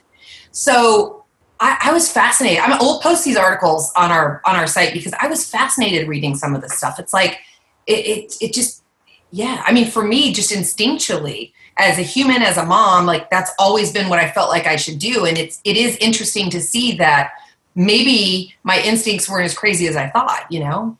So 0.52 1.24
I, 1.60 1.78
I 1.82 1.92
was 1.92 2.10
fascinated. 2.10 2.60
I'm, 2.60 2.78
we'll 2.80 3.00
post 3.00 3.24
these 3.24 3.36
articles 3.36 3.92
on 3.96 4.10
our 4.10 4.40
on 4.46 4.56
our 4.56 4.66
site 4.66 4.92
because 4.92 5.12
I 5.20 5.26
was 5.26 5.48
fascinated 5.48 6.08
reading 6.08 6.34
some 6.34 6.54
of 6.54 6.62
this 6.62 6.76
stuff. 6.76 6.98
It's 6.98 7.12
like 7.12 7.40
it, 7.86 8.06
it 8.06 8.34
it 8.40 8.52
just 8.52 8.82
yeah. 9.30 9.62
I 9.66 9.72
mean, 9.72 9.90
for 9.90 10.04
me, 10.04 10.32
just 10.32 10.50
instinctually, 10.50 11.52
as 11.76 11.98
a 11.98 12.02
human, 12.02 12.42
as 12.42 12.56
a 12.56 12.64
mom, 12.64 13.04
like 13.04 13.30
that's 13.30 13.50
always 13.58 13.92
been 13.92 14.08
what 14.08 14.18
I 14.18 14.30
felt 14.30 14.48
like 14.48 14.66
I 14.66 14.76
should 14.76 14.98
do. 14.98 15.26
And 15.26 15.36
it's 15.36 15.60
it 15.64 15.76
is 15.76 15.96
interesting 15.96 16.50
to 16.50 16.60
see 16.60 16.96
that 16.96 17.32
maybe 17.74 18.54
my 18.62 18.80
instincts 18.82 19.28
weren't 19.28 19.44
as 19.44 19.56
crazy 19.56 19.86
as 19.86 19.96
I 19.96 20.08
thought. 20.10 20.46
You 20.50 20.60
know. 20.60 20.98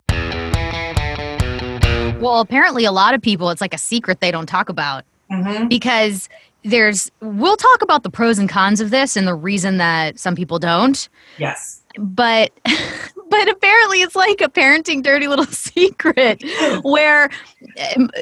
Well, 2.19 2.39
apparently, 2.39 2.85
a 2.85 2.91
lot 2.91 3.13
of 3.13 3.21
people, 3.21 3.49
it's 3.49 3.61
like 3.61 3.73
a 3.73 3.77
secret 3.77 4.19
they 4.21 4.31
don't 4.31 4.47
talk 4.47 4.69
about 4.69 5.03
Mm-hmm. 5.31 5.67
because 5.69 6.29
there's, 6.63 7.09
we'll 7.19 7.57
talk 7.57 7.81
about 7.81 8.03
the 8.03 8.11
pros 8.11 8.37
and 8.37 8.47
cons 8.47 8.79
of 8.79 8.91
this 8.91 9.17
and 9.17 9.27
the 9.27 9.33
reason 9.33 9.77
that 9.77 10.19
some 10.19 10.35
people 10.35 10.59
don't. 10.59 11.09
Yes. 11.39 11.81
But, 11.97 12.51
but 12.63 13.49
apparently, 13.49 14.01
it's 14.03 14.15
like 14.15 14.41
a 14.41 14.49
parenting 14.49 15.01
dirty 15.01 15.27
little 15.27 15.45
secret 15.49 16.43
where, 16.83 17.29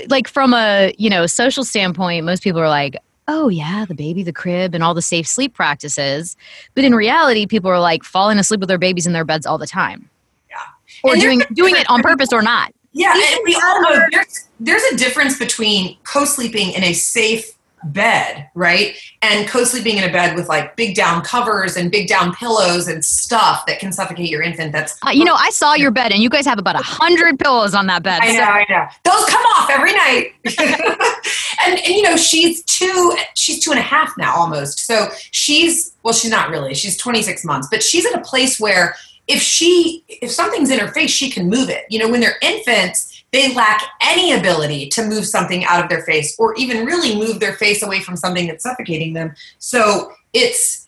like, 0.07 0.29
from 0.29 0.53
a, 0.53 0.93
you 0.97 1.09
know, 1.09 1.25
social 1.25 1.65
standpoint, 1.65 2.25
most 2.25 2.41
people 2.41 2.61
are 2.61 2.69
like, 2.69 2.95
oh 3.27 3.49
yeah 3.49 3.85
the 3.85 3.95
baby 3.95 4.23
the 4.23 4.33
crib 4.33 4.75
and 4.75 4.83
all 4.83 4.93
the 4.93 5.01
safe 5.01 5.27
sleep 5.27 5.53
practices. 5.53 6.35
But 6.75 6.83
in 6.83 6.93
reality 6.93 7.45
people 7.45 7.69
are 7.71 7.79
like 7.79 8.03
falling 8.03 8.39
asleep 8.39 8.59
with 8.59 8.69
their 8.69 8.77
babies 8.77 9.07
in 9.07 9.13
their 9.13 9.25
beds 9.25 9.45
all 9.45 9.57
the 9.57 9.67
time. 9.67 10.09
Yeah. 10.49 11.09
or 11.09 11.15
doing 11.15 11.41
doing 11.53 11.75
it 11.75 11.89
on 11.89 12.01
purpose 12.01 12.31
or 12.31 12.41
not. 12.41 12.73
Yeah, 12.93 13.13
and 13.15 13.39
we 13.43 13.55
all 13.55 13.81
know 13.81 14.05
there's 14.11 14.47
there's 14.59 14.83
a 14.83 14.95
difference 14.97 15.39
between 15.39 15.97
co-sleeping 16.03 16.73
in 16.73 16.83
a 16.83 16.93
safe 16.93 17.51
bed, 17.85 18.49
right? 18.55 18.95
And 19.21 19.47
co-sleeping 19.47 19.97
in 19.97 20.03
a 20.03 20.11
bed 20.11 20.35
with 20.35 20.47
like 20.47 20.75
big 20.75 20.95
down 20.95 21.23
covers 21.23 21.75
and 21.75 21.91
big 21.91 22.07
down 22.07 22.33
pillows 22.35 22.87
and 22.87 23.03
stuff 23.03 23.65
that 23.65 23.79
can 23.79 23.91
suffocate 23.91 24.29
your 24.29 24.41
infant. 24.41 24.71
That's 24.71 24.97
Uh, 25.05 25.11
you 25.11 25.25
know, 25.25 25.35
I 25.35 25.49
saw 25.49 25.73
your 25.73 25.91
bed, 25.91 26.11
and 26.11 26.21
you 26.21 26.29
guys 26.29 26.45
have 26.45 26.59
about 26.59 26.75
a 26.75 26.83
hundred 26.83 27.39
pillows 27.39 27.73
on 27.73 27.87
that 27.87 28.03
bed. 28.03 28.19
I 28.21 28.31
so- 28.31 28.37
know, 28.37 28.43
I 28.43 28.65
know. 28.69 28.85
Those 29.03 29.25
come 29.29 29.45
off 29.55 29.69
every 29.69 29.93
night. 29.93 30.33
and, 31.65 31.79
and 31.79 31.87
you 31.87 32.01
know, 32.01 32.17
she's 32.17 32.63
two 32.63 33.15
she's 33.35 33.63
two 33.63 33.71
and 33.71 33.79
a 33.79 33.83
half 33.83 34.11
now 34.17 34.35
almost. 34.35 34.79
So 34.79 35.09
she's 35.31 35.93
well, 36.03 36.13
she's 36.13 36.31
not 36.31 36.49
really. 36.49 36.73
She's 36.73 36.97
26 36.97 37.45
months, 37.45 37.67
but 37.71 37.81
she's 37.81 38.05
at 38.05 38.13
a 38.13 38.21
place 38.21 38.59
where 38.59 38.95
if 39.27 39.41
she 39.41 40.03
if 40.07 40.31
something's 40.31 40.69
in 40.69 40.79
her 40.79 40.89
face, 40.89 41.11
she 41.11 41.29
can 41.29 41.49
move 41.49 41.69
it. 41.69 41.85
You 41.89 41.99
know, 41.99 42.09
when 42.09 42.19
they're 42.19 42.37
infants, 42.41 43.12
they 43.33 43.53
lack 43.53 43.81
any 43.99 44.31
ability 44.31 44.87
to 44.89 45.05
move 45.05 45.25
something 45.25 45.65
out 45.65 45.83
of 45.83 45.89
their 45.89 46.03
face 46.03 46.35
or 46.39 46.55
even 46.55 46.85
really 46.85 47.15
move 47.15 47.39
their 47.39 47.53
face 47.53 47.81
away 47.81 47.99
from 47.99 48.15
something 48.15 48.47
that's 48.47 48.63
suffocating 48.63 49.13
them. 49.13 49.33
So 49.57 50.13
it's 50.31 50.87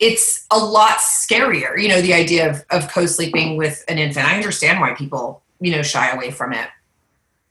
it's 0.00 0.46
a 0.50 0.58
lot 0.58 0.98
scarier, 0.98 1.80
you 1.80 1.88
know, 1.88 2.00
the 2.00 2.12
idea 2.12 2.50
of, 2.50 2.64
of 2.70 2.90
co-sleeping 2.90 3.56
with 3.56 3.84
an 3.86 3.98
infant. 3.98 4.26
I 4.26 4.34
understand 4.34 4.80
why 4.80 4.94
people, 4.94 5.44
you 5.60 5.70
know, 5.70 5.82
shy 5.82 6.10
away 6.10 6.32
from 6.32 6.52
it. 6.52 6.68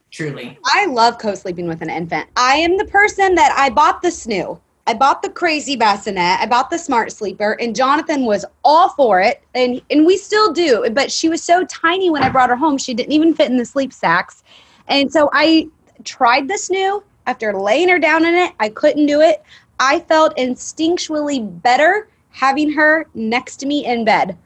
Truly. 0.10 0.60
I 0.66 0.88
love 0.88 1.18
co-sleeping 1.18 1.68
with 1.68 1.82
an 1.82 1.90
infant. 1.90 2.28
I 2.36 2.56
am 2.56 2.78
the 2.78 2.84
person 2.86 3.36
that 3.36 3.56
I 3.58 3.70
bought 3.70 4.02
the 4.02 4.10
snoo. 4.10 4.60
I 4.88 4.94
bought 4.94 5.22
the 5.22 5.30
crazy 5.30 5.76
bassinet. 5.76 6.40
I 6.40 6.46
bought 6.48 6.70
the 6.70 6.78
smart 6.78 7.12
sleeper, 7.12 7.54
and 7.60 7.76
Jonathan 7.76 8.26
was 8.26 8.46
all 8.64 8.90
for 8.90 9.22
it, 9.22 9.42
and 9.54 9.82
and 9.90 10.06
we 10.06 10.18
still 10.18 10.52
do. 10.52 10.90
But 10.92 11.12
she 11.12 11.30
was 11.30 11.44
so 11.44 11.64
tiny 11.66 12.10
when 12.10 12.24
I 12.24 12.30
brought 12.30 12.50
her 12.50 12.56
home, 12.56 12.78
she 12.78 12.94
didn't 12.94 13.12
even 13.12 13.34
fit 13.34 13.50
in 13.50 13.58
the 13.58 13.66
sleep 13.66 13.94
sacks, 13.94 14.44
and 14.88 15.12
so 15.12 15.30
I 15.34 15.68
tried 16.04 16.48
the 16.48 16.60
new 16.72 17.04
After 17.28 17.54
laying 17.54 17.90
her 17.90 18.00
down 18.00 18.26
in 18.26 18.34
it, 18.34 18.54
I 18.60 18.70
couldn't 18.70 19.06
do 19.06 19.22
it. 19.22 19.44
I 19.80 20.00
felt 20.00 20.36
instinctually 20.38 21.62
better 21.62 22.08
having 22.32 22.72
her 22.72 23.06
next 23.14 23.58
to 23.58 23.68
me 23.68 23.86
in 23.86 24.06
bed. 24.06 24.38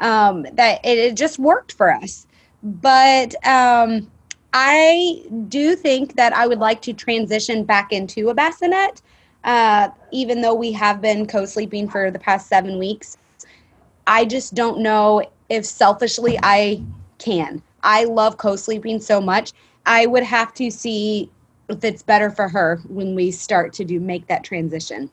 Um, 0.00 0.46
that 0.54 0.84
it, 0.84 0.98
it 0.98 1.16
just 1.16 1.38
worked 1.38 1.72
for 1.72 1.92
us. 1.92 2.26
But 2.62 3.34
um, 3.46 4.10
I 4.52 5.22
do 5.48 5.76
think 5.76 6.16
that 6.16 6.32
I 6.32 6.46
would 6.46 6.58
like 6.58 6.82
to 6.82 6.92
transition 6.92 7.64
back 7.64 7.92
into 7.92 8.30
a 8.30 8.34
bassinet 8.34 9.02
uh, 9.44 9.88
even 10.10 10.40
though 10.40 10.54
we 10.54 10.72
have 10.72 11.00
been 11.00 11.26
co 11.26 11.44
sleeping 11.44 11.88
for 11.88 12.10
the 12.10 12.18
past 12.18 12.48
seven 12.48 12.78
weeks. 12.78 13.16
I 14.06 14.24
just 14.24 14.54
don't 14.54 14.80
know 14.80 15.22
if 15.48 15.64
selfishly 15.64 16.38
I 16.42 16.82
can. 17.18 17.62
I 17.82 18.04
love 18.04 18.36
co 18.36 18.56
sleeping 18.56 19.00
so 19.00 19.20
much. 19.20 19.52
I 19.86 20.06
would 20.06 20.22
have 20.22 20.54
to 20.54 20.70
see 20.70 21.30
if 21.68 21.82
it's 21.84 22.02
better 22.02 22.30
for 22.30 22.48
her 22.48 22.80
when 22.88 23.14
we 23.14 23.30
start 23.30 23.72
to 23.74 23.84
do 23.84 24.00
make 24.00 24.26
that 24.26 24.44
transition. 24.44 25.10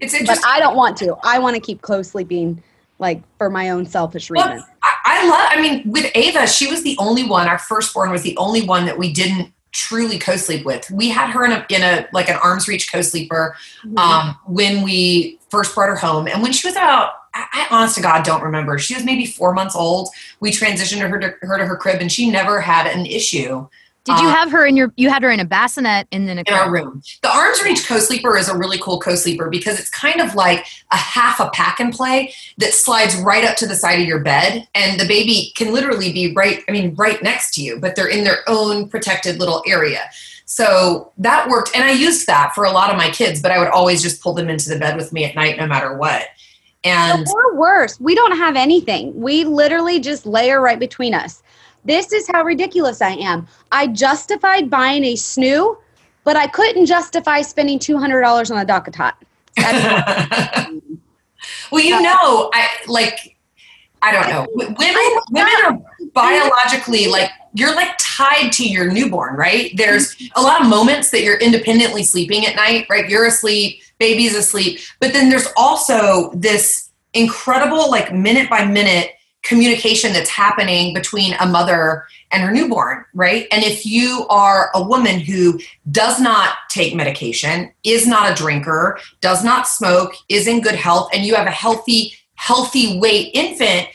It's 0.00 0.14
interesting. 0.14 0.42
But 0.42 0.48
I 0.48 0.60
don't 0.60 0.76
want 0.76 0.96
to. 0.98 1.16
I 1.22 1.38
want 1.38 1.54
to 1.54 1.60
keep 1.60 1.82
co 1.82 2.02
sleeping 2.02 2.62
like 2.98 3.22
for 3.38 3.48
my 3.50 3.70
own 3.70 3.86
selfish 3.86 4.30
reasons. 4.30 4.50
Well, 4.50 4.66
I, 4.82 4.94
I 5.04 5.28
love 5.28 5.48
I 5.50 5.60
mean 5.60 5.90
with 5.90 6.10
Ava, 6.14 6.46
she 6.46 6.68
was 6.68 6.82
the 6.82 6.96
only 6.98 7.24
one, 7.24 7.48
our 7.48 7.58
firstborn 7.58 8.10
was 8.10 8.22
the 8.22 8.36
only 8.36 8.62
one 8.62 8.86
that 8.86 8.98
we 8.98 9.12
didn't 9.12 9.52
truly 9.72 10.18
co-sleep 10.18 10.64
with. 10.64 10.90
We 10.90 11.10
had 11.10 11.30
her 11.30 11.44
in 11.44 11.52
a 11.52 11.66
in 11.70 11.82
a 11.82 12.08
like 12.12 12.28
an 12.28 12.36
arm's 12.36 12.68
reach 12.68 12.90
co-sleeper 12.90 13.56
mm-hmm. 13.84 13.98
um, 13.98 14.38
when 14.46 14.82
we 14.82 15.38
first 15.50 15.74
brought 15.74 15.88
her 15.88 15.96
home, 15.96 16.26
and 16.26 16.42
when 16.42 16.52
she 16.52 16.66
was 16.66 16.74
about, 16.74 17.12
I, 17.34 17.46
I, 17.52 17.66
honest 17.70 17.96
to 17.96 18.02
God 18.02 18.24
don't 18.24 18.42
remember. 18.42 18.78
She 18.78 18.94
was 18.94 19.04
maybe 19.04 19.26
four 19.26 19.54
months 19.54 19.76
old. 19.76 20.10
We 20.40 20.50
transitioned 20.50 21.08
her 21.08 21.18
to 21.18 21.34
her 21.42 21.58
to 21.58 21.66
her 21.66 21.76
crib, 21.76 22.00
and 22.00 22.10
she 22.10 22.30
never 22.30 22.60
had 22.60 22.86
an 22.86 23.06
issue 23.06 23.68
did 24.08 24.20
you 24.20 24.28
uh, 24.28 24.32
have 24.32 24.50
her 24.50 24.66
in 24.66 24.76
your? 24.76 24.92
You 24.96 25.10
had 25.10 25.22
her 25.22 25.30
in 25.30 25.38
a 25.38 25.44
bassinet 25.44 26.08
and 26.12 26.26
then 26.26 26.38
a 26.38 26.40
in 26.46 26.54
our 26.54 26.70
room. 26.70 27.02
The 27.22 27.30
arms 27.30 27.62
reach 27.62 27.86
co-sleeper 27.86 28.36
is 28.38 28.48
a 28.48 28.56
really 28.56 28.78
cool 28.78 28.98
co-sleeper 28.98 29.50
because 29.50 29.78
it's 29.78 29.90
kind 29.90 30.20
of 30.20 30.34
like 30.34 30.66
a 30.90 30.96
half 30.96 31.40
a 31.40 31.50
pack 31.50 31.78
and 31.78 31.92
play 31.92 32.32
that 32.56 32.72
slides 32.72 33.16
right 33.16 33.44
up 33.44 33.56
to 33.58 33.66
the 33.66 33.74
side 33.74 34.00
of 34.00 34.06
your 34.06 34.20
bed, 34.20 34.66
and 34.74 34.98
the 34.98 35.06
baby 35.06 35.52
can 35.56 35.74
literally 35.74 36.12
be 36.12 36.32
right. 36.32 36.64
I 36.68 36.72
mean, 36.72 36.94
right 36.94 37.22
next 37.22 37.54
to 37.54 37.62
you, 37.62 37.78
but 37.78 37.96
they're 37.96 38.08
in 38.08 38.24
their 38.24 38.48
own 38.48 38.88
protected 38.88 39.38
little 39.38 39.62
area. 39.66 40.00
So 40.46 41.12
that 41.18 41.48
worked, 41.50 41.74
and 41.74 41.84
I 41.84 41.92
used 41.92 42.26
that 42.26 42.54
for 42.54 42.64
a 42.64 42.70
lot 42.70 42.90
of 42.90 42.96
my 42.96 43.10
kids. 43.10 43.42
But 43.42 43.50
I 43.50 43.58
would 43.58 43.68
always 43.68 44.02
just 44.02 44.22
pull 44.22 44.32
them 44.32 44.48
into 44.48 44.70
the 44.70 44.78
bed 44.78 44.96
with 44.96 45.12
me 45.12 45.24
at 45.26 45.34
night, 45.34 45.58
no 45.58 45.66
matter 45.66 45.94
what. 45.94 46.28
And 46.84 47.26
or 47.28 47.56
worse, 47.56 48.00
we 48.00 48.14
don't 48.14 48.36
have 48.38 48.56
anything. 48.56 49.18
We 49.20 49.44
literally 49.44 50.00
just 50.00 50.24
layer 50.24 50.60
right 50.60 50.78
between 50.78 51.12
us. 51.12 51.42
This 51.88 52.12
is 52.12 52.28
how 52.28 52.44
ridiculous 52.44 53.00
I 53.00 53.12
am. 53.12 53.48
I 53.72 53.86
justified 53.86 54.68
buying 54.68 55.04
a 55.04 55.14
snoo, 55.14 55.78
but 56.22 56.36
I 56.36 56.46
couldn't 56.46 56.84
justify 56.84 57.40
spending 57.40 57.78
$200 57.78 58.50
on 58.50 58.58
a 58.58 58.66
DockATot. 58.66 59.14
well, 61.72 61.82
you 61.82 62.02
know, 62.02 62.50
I 62.52 62.68
like, 62.88 63.38
I 64.02 64.12
don't 64.12 64.28
know. 64.28 64.46
Women, 64.54 64.94
women 65.30 65.54
are 65.64 65.80
biologically 66.12 67.06
like, 67.06 67.30
you're 67.54 67.74
like 67.74 67.96
tied 67.98 68.52
to 68.52 68.68
your 68.68 68.92
newborn, 68.92 69.34
right? 69.34 69.74
There's 69.74 70.14
a 70.36 70.42
lot 70.42 70.60
of 70.60 70.68
moments 70.68 71.08
that 71.12 71.22
you're 71.22 71.38
independently 71.38 72.02
sleeping 72.02 72.44
at 72.44 72.54
night, 72.54 72.86
right? 72.90 73.08
You're 73.08 73.24
asleep, 73.24 73.80
baby's 73.98 74.34
asleep, 74.34 74.80
but 75.00 75.14
then 75.14 75.30
there's 75.30 75.48
also 75.56 76.32
this 76.34 76.90
incredible, 77.14 77.90
like 77.90 78.12
minute 78.12 78.50
by 78.50 78.66
minute 78.66 79.12
communication 79.42 80.12
that's 80.12 80.30
happening 80.30 80.92
between 80.92 81.34
a 81.34 81.46
mother 81.46 82.04
and 82.30 82.42
her 82.42 82.52
newborn, 82.52 83.04
right? 83.14 83.46
And 83.50 83.64
if 83.64 83.86
you 83.86 84.26
are 84.28 84.70
a 84.74 84.82
woman 84.82 85.20
who 85.20 85.58
does 85.90 86.20
not 86.20 86.56
take 86.68 86.94
medication, 86.94 87.72
is 87.84 88.06
not 88.06 88.30
a 88.30 88.34
drinker, 88.34 88.98
does 89.20 89.42
not 89.44 89.68
smoke, 89.68 90.14
is 90.28 90.46
in 90.46 90.60
good 90.60 90.74
health, 90.74 91.08
and 91.12 91.24
you 91.24 91.34
have 91.34 91.46
a 91.46 91.52
healthy, 91.52 92.14
healthy 92.34 92.98
weight 92.98 93.30
infant, 93.32 93.88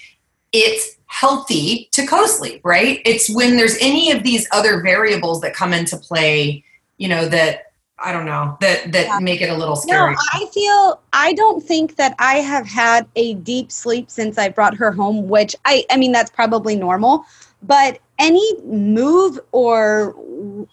it's 0.51 0.97
healthy 1.07 1.89
to 1.91 2.07
co-sleep, 2.07 2.61
right? 2.63 2.99
It's 3.05 3.29
when 3.29 3.55
there's 3.55 3.77
any 3.79 4.11
of 4.11 4.23
these 4.23 4.47
other 4.51 4.81
variables 4.81 5.41
that 5.41 5.53
come 5.53 5.73
into 5.73 5.97
play, 5.97 6.63
you 6.97 7.07
know, 7.07 7.27
that 7.29 7.72
I 7.99 8.11
don't 8.11 8.25
know 8.25 8.57
that 8.59 8.91
that 8.91 9.05
yeah. 9.05 9.19
make 9.19 9.41
it 9.41 9.49
a 9.49 9.55
little 9.55 9.75
scary. 9.75 10.13
No, 10.13 10.17
I 10.33 10.45
feel 10.51 11.01
I 11.13 11.33
don't 11.33 11.63
think 11.63 11.95
that 11.97 12.15
I 12.19 12.35
have 12.35 12.65
had 12.65 13.07
a 13.15 13.35
deep 13.35 13.71
sleep 13.71 14.09
since 14.09 14.37
I 14.37 14.49
brought 14.49 14.75
her 14.75 14.91
home, 14.91 15.29
which 15.29 15.55
I 15.65 15.85
I 15.89 15.97
mean 15.97 16.11
that's 16.11 16.31
probably 16.31 16.75
normal, 16.75 17.25
but 17.61 17.99
any 18.19 18.61
move 18.63 19.39
or 19.51 20.11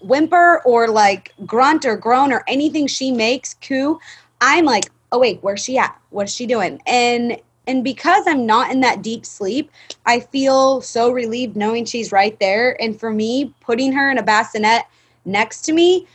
whimper 0.00 0.60
or 0.64 0.88
like 0.88 1.34
grunt 1.46 1.84
or 1.84 1.96
groan 1.96 2.32
or 2.32 2.44
anything 2.46 2.86
she 2.86 3.10
makes, 3.10 3.54
coo, 3.54 3.98
I'm 4.40 4.64
like, 4.64 4.84
oh 5.12 5.18
wait, 5.18 5.38
where's 5.42 5.62
she 5.62 5.78
at? 5.78 5.98
What's 6.10 6.32
she 6.32 6.46
doing? 6.46 6.80
And 6.86 7.38
and 7.66 7.84
because 7.84 8.24
I'm 8.26 8.46
not 8.46 8.70
in 8.70 8.80
that 8.80 9.02
deep 9.02 9.26
sleep, 9.26 9.70
I 10.06 10.20
feel 10.20 10.80
so 10.80 11.12
relieved 11.12 11.54
knowing 11.54 11.84
she's 11.84 12.10
right 12.10 12.38
there. 12.40 12.80
And 12.82 12.98
for 12.98 13.12
me, 13.12 13.54
putting 13.60 13.92
her 13.92 14.10
in 14.10 14.18
a 14.18 14.22
bassinet 14.22 14.86
next 15.24 15.60
to 15.62 15.72
me 15.72 16.06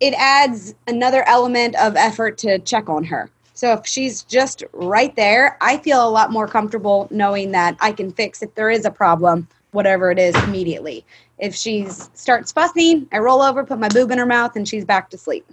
it 0.00 0.14
adds 0.14 0.74
another 0.86 1.26
element 1.28 1.74
of 1.76 1.96
effort 1.96 2.38
to 2.38 2.58
check 2.60 2.88
on 2.88 3.04
her. 3.04 3.30
So 3.54 3.72
if 3.72 3.86
she's 3.86 4.22
just 4.22 4.62
right 4.72 5.14
there, 5.16 5.58
I 5.60 5.78
feel 5.78 6.06
a 6.06 6.10
lot 6.10 6.30
more 6.30 6.46
comfortable 6.46 7.08
knowing 7.10 7.50
that 7.52 7.76
I 7.80 7.90
can 7.90 8.12
fix 8.12 8.40
if 8.42 8.54
there 8.54 8.70
is 8.70 8.84
a 8.84 8.90
problem, 8.90 9.48
whatever 9.72 10.12
it 10.12 10.18
is, 10.18 10.36
immediately. 10.44 11.04
If 11.38 11.54
she 11.54 11.86
starts 11.88 12.52
fussing, 12.52 13.08
I 13.10 13.18
roll 13.18 13.42
over, 13.42 13.64
put 13.64 13.80
my 13.80 13.88
boob 13.88 14.12
in 14.12 14.18
her 14.18 14.26
mouth, 14.26 14.54
and 14.54 14.68
she's 14.68 14.84
back 14.84 15.10
to 15.10 15.18
sleep. 15.18 15.44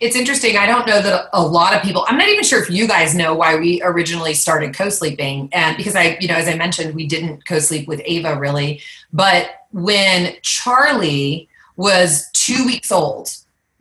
It's 0.00 0.16
interesting. 0.16 0.58
I 0.58 0.66
don't 0.66 0.86
know 0.86 1.00
that 1.00 1.28
a 1.32 1.42
lot 1.42 1.74
of 1.74 1.82
people, 1.82 2.04
I'm 2.06 2.18
not 2.18 2.28
even 2.28 2.44
sure 2.44 2.62
if 2.62 2.68
you 2.68 2.86
guys 2.86 3.14
know 3.14 3.34
why 3.34 3.56
we 3.56 3.80
originally 3.82 4.34
started 4.34 4.74
co 4.74 4.90
sleeping. 4.90 5.48
And 5.52 5.76
because 5.76 5.96
I, 5.96 6.18
you 6.20 6.28
know, 6.28 6.34
as 6.34 6.48
I 6.48 6.56
mentioned, 6.56 6.94
we 6.94 7.06
didn't 7.06 7.46
co 7.46 7.58
sleep 7.60 7.88
with 7.88 8.02
Ava 8.04 8.38
really. 8.38 8.82
But 9.12 9.66
when 9.70 10.34
Charlie 10.42 11.48
was 11.76 12.30
two 12.32 12.66
weeks 12.66 12.92
old, 12.92 13.30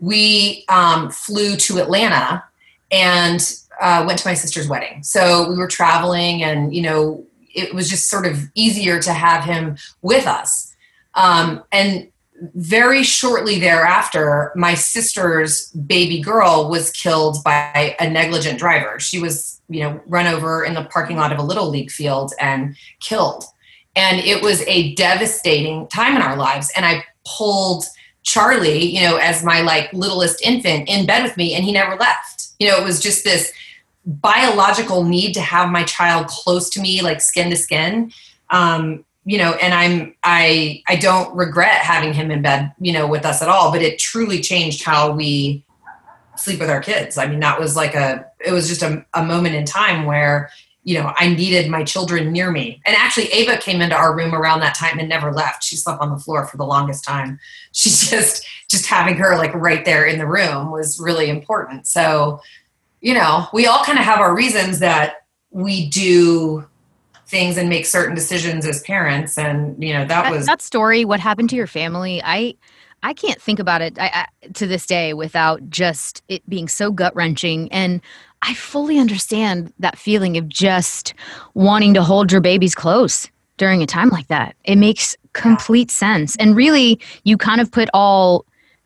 we 0.01 0.65
um, 0.67 1.09
flew 1.09 1.55
to 1.55 1.77
Atlanta 1.77 2.43
and 2.91 3.39
uh, 3.79 4.03
went 4.05 4.19
to 4.19 4.27
my 4.27 4.33
sister's 4.33 4.67
wedding. 4.67 5.01
So 5.03 5.47
we 5.49 5.55
were 5.55 5.67
traveling, 5.67 6.43
and 6.43 6.75
you 6.75 6.81
know, 6.81 7.23
it 7.53 7.73
was 7.73 7.89
just 7.89 8.09
sort 8.09 8.25
of 8.25 8.49
easier 8.53 8.99
to 9.01 9.13
have 9.13 9.45
him 9.45 9.77
with 10.01 10.27
us. 10.27 10.75
Um, 11.13 11.63
and 11.71 12.11
very 12.55 13.03
shortly 13.03 13.59
thereafter, 13.59 14.51
my 14.55 14.73
sister's 14.73 15.69
baby 15.71 16.19
girl 16.19 16.69
was 16.69 16.89
killed 16.91 17.37
by 17.43 17.95
a 17.99 18.09
negligent 18.09 18.57
driver. 18.57 18.99
She 18.99 19.19
was, 19.19 19.61
you 19.69 19.81
know, 19.81 20.01
run 20.07 20.25
over 20.25 20.63
in 20.63 20.73
the 20.73 20.85
parking 20.85 21.17
lot 21.17 21.31
of 21.31 21.37
a 21.37 21.43
little 21.43 21.69
league 21.69 21.91
field 21.91 22.33
and 22.39 22.75
killed. 22.99 23.43
And 23.95 24.19
it 24.19 24.41
was 24.41 24.61
a 24.61 24.95
devastating 24.95 25.87
time 25.87 26.15
in 26.15 26.21
our 26.21 26.35
lives. 26.35 26.71
And 26.75 26.85
I 26.85 27.03
pulled 27.25 27.85
Charlie, 28.23 28.85
you 28.85 29.01
know, 29.01 29.17
as 29.17 29.43
my 29.43 29.61
like 29.61 29.91
littlest 29.93 30.41
infant 30.41 30.87
in 30.87 31.05
bed 31.05 31.23
with 31.23 31.37
me 31.37 31.53
and 31.53 31.63
he 31.63 31.71
never 31.71 31.95
left. 31.95 32.49
You 32.59 32.69
know, 32.69 32.77
it 32.77 32.83
was 32.83 32.99
just 32.99 33.23
this 33.23 33.51
biological 34.05 35.03
need 35.03 35.33
to 35.33 35.41
have 35.41 35.69
my 35.69 35.83
child 35.83 36.27
close 36.27 36.69
to 36.71 36.81
me, 36.81 37.01
like 37.01 37.21
skin 37.21 37.49
to 37.49 37.55
skin. 37.55 38.11
Um, 38.49 39.05
you 39.23 39.37
know, 39.37 39.53
and 39.53 39.73
I'm 39.73 40.15
I 40.23 40.83
I 40.87 40.95
don't 40.95 41.35
regret 41.35 41.81
having 41.81 42.13
him 42.13 42.31
in 42.31 42.41
bed, 42.41 42.71
you 42.79 42.91
know, 42.91 43.07
with 43.07 43.25
us 43.25 43.41
at 43.41 43.49
all, 43.49 43.71
but 43.71 43.81
it 43.81 43.99
truly 43.99 44.41
changed 44.41 44.83
how 44.83 45.11
we 45.11 45.63
sleep 46.35 46.59
with 46.59 46.69
our 46.69 46.81
kids. 46.81 47.17
I 47.17 47.27
mean, 47.27 47.39
that 47.41 47.59
was 47.59 47.75
like 47.75 47.93
a 47.93 48.25
it 48.43 48.51
was 48.51 48.67
just 48.67 48.81
a, 48.81 49.05
a 49.13 49.23
moment 49.23 49.55
in 49.55 49.65
time 49.65 50.05
where 50.05 50.49
you 50.83 50.95
know, 50.95 51.13
I 51.15 51.29
needed 51.33 51.69
my 51.69 51.83
children 51.83 52.31
near 52.31 52.49
me. 52.49 52.81
And 52.85 52.95
actually, 52.95 53.27
Ava 53.27 53.57
came 53.57 53.81
into 53.81 53.95
our 53.95 54.15
room 54.15 54.33
around 54.33 54.61
that 54.61 54.75
time 54.75 54.97
and 54.97 55.07
never 55.07 55.31
left. 55.31 55.63
She 55.63 55.75
slept 55.75 56.01
on 56.01 56.09
the 56.09 56.17
floor 56.17 56.47
for 56.47 56.57
the 56.57 56.65
longest 56.65 57.03
time. 57.03 57.39
She 57.73 57.89
just, 57.89 58.45
just 58.69 58.85
having 58.87 59.15
her 59.15 59.37
like 59.37 59.53
right 59.53 59.85
there 59.85 60.05
in 60.05 60.17
the 60.17 60.27
room 60.27 60.71
was 60.71 60.99
really 60.99 61.29
important. 61.29 61.87
So, 61.87 62.41
you 62.99 63.13
know, 63.13 63.47
we 63.53 63.65
all 63.65 63.81
kind 63.85 63.97
of 63.97 64.03
have 64.03 64.19
our 64.19 64.35
reasons 64.35 64.79
that 64.79 65.25
we 65.51 65.87
do 65.87 66.67
things 67.27 67.55
and 67.55 67.69
make 67.69 67.85
certain 67.85 68.13
decisions 68.13 68.65
as 68.65 68.81
parents 68.81 69.37
and 69.37 69.81
you 69.81 69.93
know 69.93 70.01
that, 70.01 70.23
that 70.23 70.31
was 70.31 70.45
that 70.45 70.61
story 70.61 71.05
what 71.05 71.21
happened 71.21 71.49
to 71.49 71.55
your 71.55 71.65
family 71.65 72.21
i 72.25 72.53
i 73.03 73.13
can't 73.13 73.41
think 73.41 73.57
about 73.57 73.81
it 73.81 73.97
I, 73.97 74.27
I, 74.43 74.47
to 74.47 74.67
this 74.67 74.85
day 74.85 75.13
without 75.13 75.69
just 75.69 76.23
it 76.27 76.47
being 76.49 76.67
so 76.67 76.91
gut 76.91 77.15
wrenching 77.15 77.71
and 77.71 78.01
i 78.41 78.53
fully 78.53 78.97
understand 78.99 79.71
that 79.79 79.97
feeling 79.97 80.37
of 80.37 80.47
just 80.47 81.13
wanting 81.53 81.93
to 81.93 82.03
hold 82.03 82.31
your 82.31 82.41
babies 82.41 82.75
close 82.75 83.29
during 83.61 83.83
a 83.83 83.85
time 83.85 84.09
like 84.09 84.27
that. 84.27 84.55
It 84.63 84.77
makes 84.77 85.15
complete 85.33 85.91
sense. 85.91 86.35
And 86.37 86.55
really 86.55 86.99
you 87.25 87.37
kind 87.37 87.61
of 87.61 87.71
put 87.71 87.89
all 87.93 88.43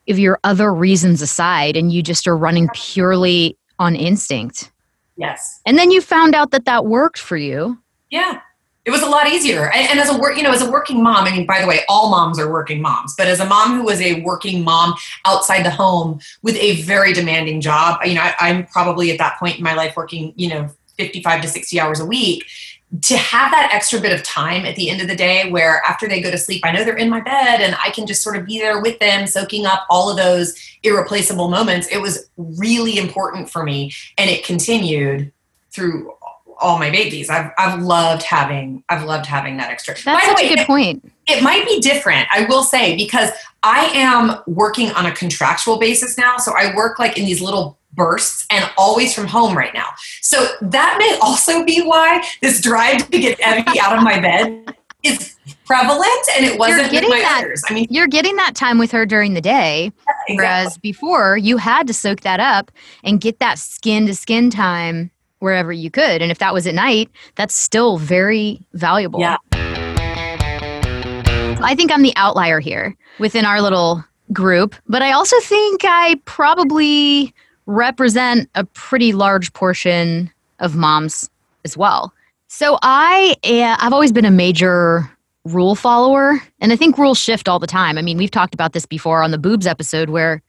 of 0.09 0.19
your 0.19 0.37
other 0.43 0.73
reasons 0.73 1.21
aside 1.21 1.77
and 1.77 1.93
you 1.93 2.03
just 2.03 2.27
are 2.27 2.35
running 2.35 2.67
purely 2.73 3.57
on 3.79 3.95
instinct. 3.95 4.73
Yes. 5.15 5.61
And 5.65 5.77
then 5.77 5.91
you 5.91 6.01
found 6.01 6.35
out 6.35 6.51
that 6.51 6.65
that 6.65 6.85
worked 6.85 7.19
for 7.19 7.37
you. 7.37 7.81
Yeah 8.09 8.41
it 8.85 8.91
was 8.91 9.01
a 9.01 9.07
lot 9.07 9.27
easier. 9.27 9.71
And, 9.71 9.99
as 9.99 10.09
a 10.09 10.17
work 10.17 10.37
you 10.37 10.43
know 10.43 10.51
as 10.51 10.61
a 10.61 10.69
working 10.69 11.01
mom 11.01 11.25
i 11.25 11.31
mean 11.31 11.45
by 11.45 11.61
the 11.61 11.67
way 11.67 11.79
all 11.87 12.09
moms 12.09 12.37
are 12.37 12.51
working 12.51 12.81
moms 12.81 13.15
but 13.17 13.27
as 13.27 13.39
a 13.39 13.45
mom 13.45 13.77
who 13.77 13.83
was 13.83 14.01
a 14.01 14.21
working 14.21 14.61
mom 14.61 14.93
outside 15.23 15.63
the 15.63 15.69
home 15.69 16.19
with 16.41 16.55
a 16.57 16.81
very 16.81 17.13
demanding 17.13 17.61
job 17.61 17.97
you 18.05 18.13
know 18.13 18.21
I, 18.21 18.35
i'm 18.41 18.65
probably 18.67 19.09
at 19.09 19.17
that 19.17 19.39
point 19.39 19.57
in 19.57 19.63
my 19.63 19.73
life 19.73 19.95
working 19.95 20.33
you 20.35 20.49
know 20.49 20.69
55 20.97 21.41
to 21.43 21.47
60 21.47 21.79
hours 21.79 22.01
a 22.01 22.05
week 22.05 22.45
to 23.03 23.15
have 23.15 23.51
that 23.51 23.69
extra 23.73 24.01
bit 24.01 24.11
of 24.11 24.21
time 24.23 24.65
at 24.65 24.75
the 24.75 24.89
end 24.89 25.01
of 25.01 25.07
the 25.07 25.15
day 25.15 25.49
where 25.49 25.81
after 25.87 26.09
they 26.09 26.19
go 26.19 26.29
to 26.29 26.37
sleep 26.37 26.61
i 26.65 26.71
know 26.71 26.83
they're 26.83 26.97
in 26.97 27.09
my 27.09 27.21
bed 27.21 27.61
and 27.61 27.75
i 27.83 27.89
can 27.91 28.05
just 28.05 28.21
sort 28.21 28.35
of 28.35 28.45
be 28.45 28.59
there 28.59 28.81
with 28.81 28.99
them 28.99 29.25
soaking 29.25 29.65
up 29.65 29.85
all 29.89 30.09
of 30.09 30.17
those 30.17 30.53
irreplaceable 30.83 31.47
moments 31.47 31.87
it 31.87 32.01
was 32.01 32.29
really 32.37 32.97
important 32.97 33.49
for 33.49 33.63
me. 33.63 33.93
And 34.17 34.29
it 34.29 34.45
continued 34.45 35.31
through 35.71 36.13
all 36.65 36.79
my 36.79 36.89
babies. 36.89 37.29
I've 37.29 37.51
I've 37.57 37.81
loved 37.81 38.23
having 38.23 38.83
I've 38.89 39.05
loved 39.05 39.27
having 39.27 39.57
that 39.57 39.69
extra. 39.69 39.93
That's 40.03 40.25
such 40.25 40.41
way, 40.41 40.51
a 40.51 40.55
good 40.55 40.65
point. 40.65 41.05
It, 41.27 41.37
it 41.37 41.43
might 41.43 41.65
be 41.65 41.79
different, 41.79 42.27
I 42.33 42.45
will 42.45 42.63
say, 42.63 42.97
because 42.97 43.29
I 43.61 43.85
am 43.93 44.41
working 44.47 44.91
on 44.91 45.05
a 45.05 45.11
contractual 45.11 45.77
basis 45.77 46.17
now. 46.17 46.37
So 46.37 46.53
I 46.57 46.75
work 46.75 46.97
like 46.97 47.17
in 47.17 47.25
these 47.25 47.41
little 47.41 47.77
bursts 47.93 48.45
and 48.49 48.69
always 48.77 49.13
from 49.13 49.27
home 49.27 49.55
right 49.55 49.73
now. 49.73 49.89
So 50.21 50.47
that 50.61 50.97
may 50.99 51.17
also 51.21 51.63
be 51.63 51.81
why 51.81 52.25
this 52.41 52.59
drive 52.59 53.09
to 53.09 53.19
get 53.19 53.39
Evie 53.39 53.79
out 53.79 53.97
of 53.97 54.03
my 54.03 54.19
bed 54.19 54.75
is 55.03 55.35
prevalent 55.65 56.27
and 56.35 56.45
it 56.45 56.57
wasn't 56.57 56.91
with 56.91 57.03
my 57.03 57.19
that, 57.19 57.43
others. 57.43 57.63
I 57.69 57.73
mean 57.73 57.87
you're 57.91 58.07
getting 58.07 58.35
that 58.37 58.55
time 58.55 58.79
with 58.79 58.91
her 58.91 59.05
during 59.05 59.35
the 59.35 59.41
day. 59.41 59.85
Exactly. 59.85 60.35
Whereas 60.35 60.77
before 60.79 61.37
you 61.37 61.57
had 61.57 61.85
to 61.87 61.93
soak 61.93 62.21
that 62.21 62.39
up 62.39 62.71
and 63.03 63.21
get 63.21 63.37
that 63.37 63.59
skin 63.59 64.07
to 64.07 64.15
skin 64.15 64.49
time 64.49 65.11
wherever 65.45 65.71
you 65.71 65.91
could. 65.91 66.23
And 66.23 66.31
if 66.31 66.39
that 66.39 66.53
was 66.53 66.65
at 66.65 66.73
night, 66.73 67.09
that's 67.35 67.55
still 67.55 67.97
very 67.99 68.59
valuable. 68.73 69.19
Yeah. 69.19 69.37
I 71.61 71.75
think 71.77 71.91
I'm 71.91 72.01
the 72.01 72.13
outlier 72.15 72.59
here 72.59 72.95
within 73.19 73.45
our 73.45 73.61
little 73.61 74.03
group, 74.33 74.75
but 74.87 75.03
I 75.03 75.11
also 75.11 75.39
think 75.41 75.81
I 75.85 76.19
probably 76.25 77.31
represent 77.67 78.49
a 78.55 78.65
pretty 78.65 79.13
large 79.13 79.53
portion 79.53 80.31
of 80.59 80.75
moms 80.75 81.29
as 81.63 81.77
well. 81.77 82.11
So 82.47 82.79
I 82.81 83.35
eh, 83.43 83.75
I've 83.79 83.93
always 83.93 84.11
been 84.11 84.25
a 84.25 84.31
major 84.31 85.09
rule 85.45 85.75
follower 85.75 86.41
and 86.59 86.73
I 86.73 86.75
think 86.75 86.97
rules 86.97 87.19
shift 87.19 87.47
all 87.47 87.59
the 87.59 87.67
time. 87.67 87.99
I 87.99 88.01
mean, 88.01 88.17
we've 88.17 88.31
talked 88.31 88.55
about 88.55 88.73
this 88.73 88.87
before 88.87 89.21
on 89.21 89.29
the 89.29 89.37
boobs 89.37 89.67
episode 89.67 90.09
where 90.09 90.41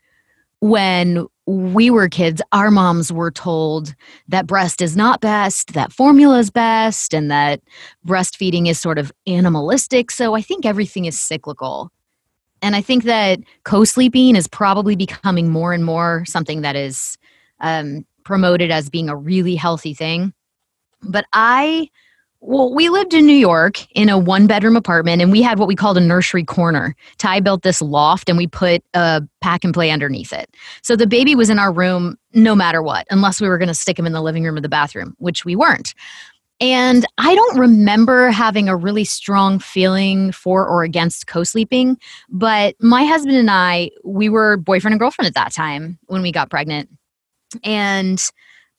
when 0.68 1.26
we 1.46 1.90
were 1.90 2.08
kids, 2.08 2.42
our 2.52 2.70
moms 2.70 3.12
were 3.12 3.30
told 3.30 3.94
that 4.28 4.46
breast 4.46 4.82
is 4.82 4.96
not 4.96 5.20
best, 5.20 5.74
that 5.74 5.92
formula 5.92 6.38
is 6.38 6.50
best, 6.50 7.14
and 7.14 7.30
that 7.30 7.60
breastfeeding 8.06 8.68
is 8.68 8.80
sort 8.80 8.98
of 8.98 9.12
animalistic. 9.26 10.10
So 10.10 10.34
I 10.34 10.42
think 10.42 10.66
everything 10.66 11.04
is 11.04 11.18
cyclical. 11.18 11.92
And 12.62 12.74
I 12.74 12.80
think 12.80 13.04
that 13.04 13.38
co 13.64 13.84
sleeping 13.84 14.34
is 14.34 14.48
probably 14.48 14.96
becoming 14.96 15.50
more 15.50 15.72
and 15.72 15.84
more 15.84 16.24
something 16.26 16.62
that 16.62 16.74
is 16.74 17.16
um, 17.60 18.04
promoted 18.24 18.70
as 18.70 18.90
being 18.90 19.08
a 19.08 19.16
really 19.16 19.54
healthy 19.54 19.94
thing. 19.94 20.32
But 21.02 21.26
I 21.32 21.90
well, 22.40 22.72
we 22.72 22.88
lived 22.88 23.14
in 23.14 23.26
New 23.26 23.36
York 23.36 23.86
in 23.96 24.08
a 24.08 24.18
one 24.18 24.46
bedroom 24.46 24.76
apartment 24.76 25.20
and 25.22 25.32
we 25.32 25.42
had 25.42 25.58
what 25.58 25.68
we 25.68 25.74
called 25.74 25.96
a 25.96 26.00
nursery 26.00 26.44
corner. 26.44 26.94
Ty 27.18 27.40
built 27.40 27.62
this 27.62 27.82
loft 27.82 28.28
and 28.28 28.38
we 28.38 28.46
put 28.46 28.84
a 28.94 29.22
pack 29.40 29.64
and 29.64 29.74
play 29.74 29.90
underneath 29.90 30.32
it. 30.32 30.48
So 30.82 30.96
the 30.96 31.06
baby 31.06 31.34
was 31.34 31.50
in 31.50 31.58
our 31.58 31.72
room 31.72 32.16
no 32.34 32.54
matter 32.54 32.82
what, 32.82 33.06
unless 33.10 33.40
we 33.40 33.48
were 33.48 33.58
going 33.58 33.68
to 33.68 33.74
stick 33.74 33.98
him 33.98 34.06
in 34.06 34.12
the 34.12 34.22
living 34.22 34.44
room 34.44 34.56
or 34.56 34.60
the 34.60 34.68
bathroom, 34.68 35.14
which 35.18 35.44
we 35.44 35.56
weren't. 35.56 35.94
And 36.60 37.04
I 37.18 37.34
don't 37.34 37.58
remember 37.58 38.30
having 38.30 38.68
a 38.68 38.76
really 38.76 39.04
strong 39.04 39.58
feeling 39.58 40.32
for 40.32 40.66
or 40.66 40.84
against 40.84 41.26
co 41.26 41.44
sleeping, 41.44 41.98
but 42.30 42.76
my 42.80 43.04
husband 43.04 43.36
and 43.36 43.50
I, 43.50 43.90
we 44.04 44.28
were 44.28 44.56
boyfriend 44.56 44.94
and 44.94 45.00
girlfriend 45.00 45.26
at 45.26 45.34
that 45.34 45.52
time 45.52 45.98
when 46.06 46.22
we 46.22 46.32
got 46.32 46.48
pregnant. 46.48 46.88
And 47.62 48.22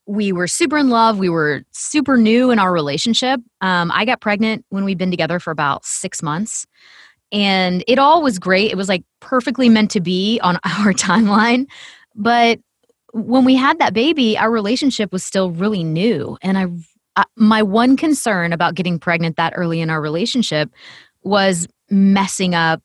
we 0.08 0.32
were 0.32 0.48
super 0.48 0.78
in 0.78 0.90
love. 0.90 1.20
We 1.20 1.30
were 1.30 1.64
super 1.72 2.18
new 2.18 2.50
in 2.50 2.60
our 2.60 2.72
relationship. 2.72 3.42
Um, 3.62 3.92
I 3.94 4.06
got 4.06 4.22
pregnant 4.22 4.66
when 4.70 4.86
we'd 4.86 4.98
been 4.98 5.12
together 5.12 5.40
for 5.40 5.52
about 5.52 5.86
six 5.86 6.24
months. 6.24 6.66
And 7.34 7.84
it 7.88 8.00
all 8.00 8.24
was 8.24 8.40
great. 8.40 8.72
It 8.72 8.78
was 8.78 8.88
like 8.88 9.04
perfectly 9.20 9.68
meant 9.68 9.92
to 9.92 10.00
be 10.00 10.40
on 10.42 10.56
our 10.64 10.94
timeline. 10.94 11.66
But 12.16 12.60
when 13.12 13.44
we 13.44 13.56
had 13.56 13.80
that 13.80 13.94
baby, 13.94 14.38
our 14.38 14.50
relationship 14.50 15.12
was 15.12 15.24
still 15.24 15.52
really 15.52 15.84
new. 15.84 16.38
And 16.42 16.58
I, 16.58 16.68
I 17.18 17.26
my 17.36 17.62
one 17.62 17.98
concern 17.98 18.54
about 18.54 18.76
getting 18.76 19.00
pregnant 19.00 19.36
that 19.36 19.54
early 19.56 19.82
in 19.82 19.90
our 19.90 20.02
relationship 20.02 20.70
was 21.24 21.68
messing 21.90 22.56
up 22.56 22.82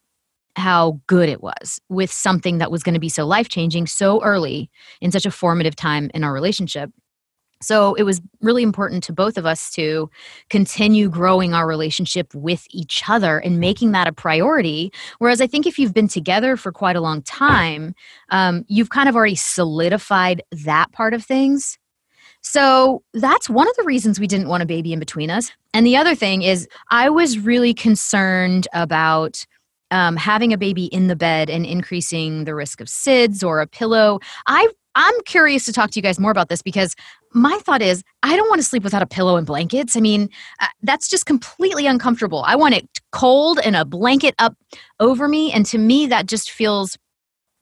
how 0.56 1.00
good 1.06 1.28
it 1.28 1.42
was 1.42 1.80
with 1.88 2.12
something 2.12 2.58
that 2.58 2.70
was 2.70 2.82
going 2.82 2.94
to 2.94 3.00
be 3.00 3.08
so 3.08 3.24
life 3.24 3.48
changing 3.48 3.86
so 3.86 4.22
early 4.22 4.70
in 5.00 5.10
such 5.10 5.24
a 5.24 5.30
formative 5.30 5.76
time 5.76 6.10
in 6.14 6.24
our 6.24 6.32
relationship. 6.32 6.90
So 7.62 7.94
it 7.94 8.02
was 8.02 8.20
really 8.40 8.62
important 8.62 9.02
to 9.04 9.12
both 9.12 9.38
of 9.38 9.46
us 9.46 9.70
to 9.72 10.10
continue 10.50 11.08
growing 11.08 11.54
our 11.54 11.66
relationship 11.66 12.34
with 12.34 12.66
each 12.70 13.02
other 13.08 13.38
and 13.38 13.60
making 13.60 13.92
that 13.92 14.08
a 14.08 14.12
priority. 14.12 14.92
Whereas 15.18 15.40
I 15.40 15.46
think 15.46 15.66
if 15.66 15.78
you've 15.78 15.94
been 15.94 16.08
together 16.08 16.56
for 16.56 16.72
quite 16.72 16.96
a 16.96 17.00
long 17.00 17.22
time, 17.22 17.94
um, 18.30 18.64
you've 18.68 18.90
kind 18.90 19.08
of 19.08 19.16
already 19.16 19.36
solidified 19.36 20.42
that 20.64 20.92
part 20.92 21.14
of 21.14 21.24
things. 21.24 21.78
So 22.42 23.02
that's 23.14 23.48
one 23.48 23.68
of 23.68 23.76
the 23.76 23.84
reasons 23.84 24.18
we 24.18 24.26
didn't 24.26 24.48
want 24.48 24.64
a 24.64 24.66
baby 24.66 24.92
in 24.92 24.98
between 24.98 25.30
us. 25.30 25.52
And 25.72 25.86
the 25.86 25.96
other 25.96 26.14
thing 26.14 26.42
is, 26.42 26.68
I 26.90 27.08
was 27.08 27.38
really 27.38 27.72
concerned 27.72 28.66
about 28.72 29.46
um, 29.92 30.16
having 30.16 30.52
a 30.52 30.58
baby 30.58 30.86
in 30.86 31.06
the 31.06 31.14
bed 31.14 31.50
and 31.50 31.64
increasing 31.64 32.44
the 32.44 32.54
risk 32.54 32.80
of 32.80 32.88
SIDS 32.88 33.44
or 33.44 33.60
a 33.60 33.66
pillow. 33.66 34.18
I 34.46 34.68
I'm 34.94 35.14
curious 35.24 35.64
to 35.66 35.72
talk 35.72 35.90
to 35.92 35.98
you 35.98 36.02
guys 36.02 36.18
more 36.18 36.30
about 36.30 36.48
this 36.48 36.62
because 36.62 36.94
my 37.34 37.58
thought 37.62 37.82
is 37.82 38.02
I 38.22 38.36
don't 38.36 38.48
want 38.48 38.60
to 38.60 38.66
sleep 38.66 38.84
without 38.84 39.02
a 39.02 39.06
pillow 39.06 39.36
and 39.36 39.46
blankets. 39.46 39.96
I 39.96 40.00
mean, 40.00 40.28
uh, 40.60 40.66
that's 40.82 41.08
just 41.08 41.26
completely 41.26 41.86
uncomfortable. 41.86 42.44
I 42.46 42.56
want 42.56 42.74
it 42.74 42.88
cold 43.10 43.58
and 43.64 43.76
a 43.76 43.84
blanket 43.84 44.34
up 44.38 44.56
over 45.00 45.28
me. 45.28 45.52
And 45.52 45.66
to 45.66 45.78
me, 45.78 46.06
that 46.06 46.26
just 46.26 46.50
feels 46.50 46.96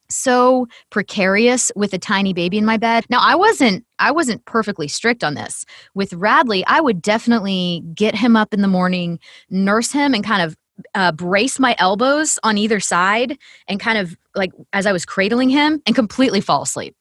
so 0.09 0.66
precarious 0.90 1.70
with 1.76 1.94
a 1.94 1.98
tiny 1.98 2.33
baby 2.33 2.59
in 2.59 2.64
my 2.64 2.76
bed. 2.76 3.04
Now, 3.11 3.20
I 3.20 3.37
wasn't 3.37 3.85
I 3.98 4.11
wasn't 4.11 4.44
perfectly 4.44 4.88
strict 4.88 5.22
on 5.22 5.35
this. 5.35 5.64
With 5.94 6.12
Radley, 6.14 6.64
I 6.66 6.80
would 6.80 7.00
definitely 7.00 7.83
get 7.94 8.14
him 8.14 8.37
up 8.37 8.52
in 8.52 8.62
the 8.62 8.68
morning, 8.68 9.20
nurse 9.50 9.92
him 9.92 10.14
and 10.14 10.24
kind 10.24 10.42
of 10.42 10.56
uh, 10.94 11.12
brace 11.12 11.59
my 11.59 11.76
elbows 11.78 12.38
on 12.42 12.59
either 12.59 12.80
side 12.80 13.38
and 13.68 13.78
kind 13.78 13.98
of 13.98 14.16
like 14.35 14.50
as 14.72 14.87
I 14.87 14.92
was 14.92 15.04
cradling 15.04 15.50
him 15.50 15.83
and 15.87 15.94
completely 15.94 16.40
fall 16.40 16.62
asleep. 16.62 16.96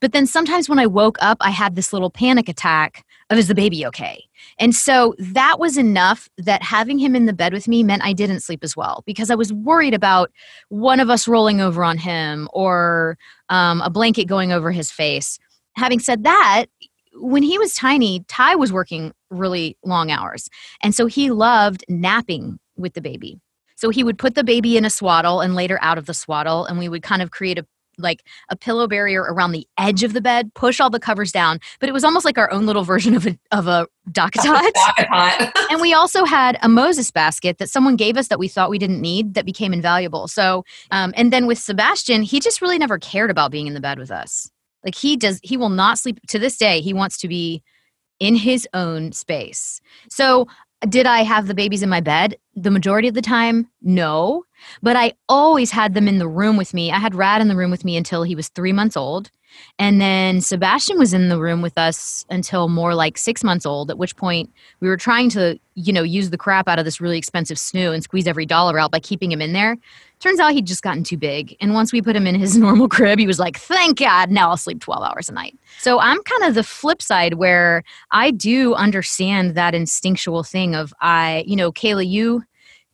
But 0.00 0.12
then 0.12 0.26
sometimes 0.26 0.68
when 0.68 0.78
I 0.78 0.86
woke 0.86 1.16
up, 1.20 1.38
I 1.40 1.50
had 1.50 1.76
this 1.76 1.92
little 1.92 2.10
panic 2.10 2.48
attack 2.48 3.04
of 3.30 3.38
is 3.38 3.48
the 3.48 3.54
baby 3.54 3.84
okay? 3.86 4.24
And 4.58 4.74
so 4.74 5.14
that 5.18 5.58
was 5.58 5.76
enough 5.76 6.28
that 6.38 6.62
having 6.62 6.98
him 6.98 7.16
in 7.16 7.26
the 7.26 7.32
bed 7.32 7.52
with 7.52 7.66
me 7.66 7.82
meant 7.82 8.04
I 8.04 8.12
didn't 8.12 8.40
sleep 8.40 8.62
as 8.62 8.76
well 8.76 9.02
because 9.06 9.30
I 9.30 9.34
was 9.34 9.52
worried 9.52 9.94
about 9.94 10.30
one 10.68 11.00
of 11.00 11.10
us 11.10 11.26
rolling 11.26 11.60
over 11.60 11.82
on 11.82 11.98
him 11.98 12.48
or 12.52 13.18
um, 13.48 13.80
a 13.80 13.90
blanket 13.90 14.26
going 14.26 14.52
over 14.52 14.70
his 14.70 14.90
face. 14.90 15.38
Having 15.76 16.00
said 16.00 16.24
that, 16.24 16.66
when 17.18 17.42
he 17.42 17.58
was 17.58 17.74
tiny, 17.74 18.24
Ty 18.28 18.56
was 18.56 18.72
working 18.72 19.12
really 19.30 19.76
long 19.84 20.10
hours. 20.10 20.48
And 20.82 20.94
so 20.94 21.06
he 21.06 21.30
loved 21.30 21.84
napping 21.88 22.58
with 22.76 22.94
the 22.94 23.00
baby. 23.00 23.40
So 23.74 23.90
he 23.90 24.04
would 24.04 24.18
put 24.18 24.34
the 24.34 24.44
baby 24.44 24.76
in 24.76 24.84
a 24.84 24.90
swaddle 24.90 25.40
and 25.40 25.54
later 25.54 25.78
out 25.82 25.98
of 25.98 26.06
the 26.06 26.14
swaddle, 26.14 26.64
and 26.64 26.78
we 26.78 26.88
would 26.88 27.02
kind 27.02 27.20
of 27.20 27.30
create 27.30 27.58
a 27.58 27.66
like 27.98 28.24
a 28.48 28.56
pillow 28.56 28.86
barrier 28.86 29.22
around 29.22 29.52
the 29.52 29.66
edge 29.78 30.02
of 30.02 30.12
the 30.12 30.20
bed, 30.20 30.52
push 30.54 30.80
all 30.80 30.90
the 30.90 31.00
covers 31.00 31.32
down. 31.32 31.60
But 31.80 31.88
it 31.88 31.92
was 31.92 32.04
almost 32.04 32.24
like 32.24 32.38
our 32.38 32.50
own 32.50 32.66
little 32.66 32.84
version 32.84 33.14
of 33.14 33.26
a 33.26 33.38
of 33.52 33.66
a 33.66 33.86
DockATot. 34.10 35.52
and 35.70 35.80
we 35.80 35.92
also 35.92 36.24
had 36.24 36.58
a 36.62 36.68
Moses 36.68 37.10
basket 37.10 37.58
that 37.58 37.70
someone 37.70 37.96
gave 37.96 38.16
us 38.16 38.28
that 38.28 38.38
we 38.38 38.48
thought 38.48 38.70
we 38.70 38.78
didn't 38.78 39.00
need 39.00 39.34
that 39.34 39.44
became 39.44 39.72
invaluable. 39.72 40.28
So, 40.28 40.64
um, 40.90 41.12
and 41.16 41.32
then 41.32 41.46
with 41.46 41.58
Sebastian, 41.58 42.22
he 42.22 42.40
just 42.40 42.62
really 42.62 42.78
never 42.78 42.98
cared 42.98 43.30
about 43.30 43.50
being 43.50 43.66
in 43.66 43.74
the 43.74 43.80
bed 43.80 43.98
with 43.98 44.10
us. 44.10 44.50
Like 44.84 44.94
he 44.94 45.16
does, 45.16 45.40
he 45.42 45.56
will 45.56 45.68
not 45.68 45.98
sleep 45.98 46.20
to 46.28 46.38
this 46.38 46.56
day. 46.56 46.80
He 46.80 46.94
wants 46.94 47.18
to 47.18 47.28
be 47.28 47.62
in 48.20 48.36
his 48.36 48.66
own 48.72 49.12
space. 49.12 49.80
So, 50.08 50.46
did 50.88 51.06
I 51.06 51.22
have 51.22 51.46
the 51.46 51.54
babies 51.54 51.82
in 51.82 51.88
my 51.88 52.00
bed 52.00 52.36
the 52.54 52.70
majority 52.70 53.08
of 53.08 53.14
the 53.14 53.22
time? 53.22 53.68
No. 53.82 54.44
But 54.82 54.96
I 54.96 55.12
always 55.28 55.70
had 55.70 55.94
them 55.94 56.08
in 56.08 56.18
the 56.18 56.28
room 56.28 56.56
with 56.56 56.74
me. 56.74 56.90
I 56.90 56.98
had 56.98 57.14
Rad 57.14 57.40
in 57.40 57.48
the 57.48 57.56
room 57.56 57.70
with 57.70 57.84
me 57.84 57.96
until 57.96 58.22
he 58.22 58.34
was 58.34 58.48
three 58.48 58.72
months 58.72 58.96
old. 58.96 59.30
And 59.78 60.00
then 60.00 60.40
Sebastian 60.40 60.98
was 60.98 61.12
in 61.12 61.28
the 61.28 61.38
room 61.38 61.62
with 61.62 61.76
us 61.78 62.24
until 62.30 62.68
more 62.68 62.94
like 62.94 63.18
six 63.18 63.44
months 63.44 63.66
old, 63.66 63.90
at 63.90 63.98
which 63.98 64.16
point 64.16 64.50
we 64.80 64.88
were 64.88 64.96
trying 64.96 65.28
to, 65.30 65.58
you 65.74 65.92
know, 65.92 66.02
use 66.02 66.30
the 66.30 66.38
crap 66.38 66.68
out 66.68 66.78
of 66.78 66.84
this 66.84 67.00
really 67.00 67.18
expensive 67.18 67.56
snoo 67.56 67.94
and 67.94 68.02
squeeze 68.02 68.26
every 68.26 68.46
dollar 68.46 68.78
out 68.78 68.90
by 68.90 69.00
keeping 69.00 69.30
him 69.30 69.40
in 69.40 69.52
there. 69.52 69.76
Turns 70.18 70.40
out 70.40 70.52
he'd 70.52 70.66
just 70.66 70.82
gotten 70.82 71.04
too 71.04 71.18
big. 71.18 71.56
And 71.60 71.74
once 71.74 71.92
we 71.92 72.00
put 72.00 72.16
him 72.16 72.26
in 72.26 72.34
his 72.34 72.56
normal 72.58 72.88
crib, 72.88 73.18
he 73.18 73.26
was 73.26 73.38
like, 73.38 73.58
thank 73.58 73.98
God, 73.98 74.30
now 74.30 74.50
I'll 74.50 74.56
sleep 74.56 74.80
12 74.80 75.02
hours 75.02 75.28
a 75.28 75.32
night. 75.32 75.58
So 75.78 76.00
I'm 76.00 76.22
kind 76.22 76.44
of 76.44 76.54
the 76.54 76.64
flip 76.64 77.02
side 77.02 77.34
where 77.34 77.82
I 78.10 78.30
do 78.30 78.74
understand 78.74 79.54
that 79.54 79.74
instinctual 79.74 80.42
thing 80.42 80.74
of 80.74 80.94
I, 81.00 81.44
you 81.46 81.56
know, 81.56 81.70
Kayla, 81.70 82.06
you 82.06 82.44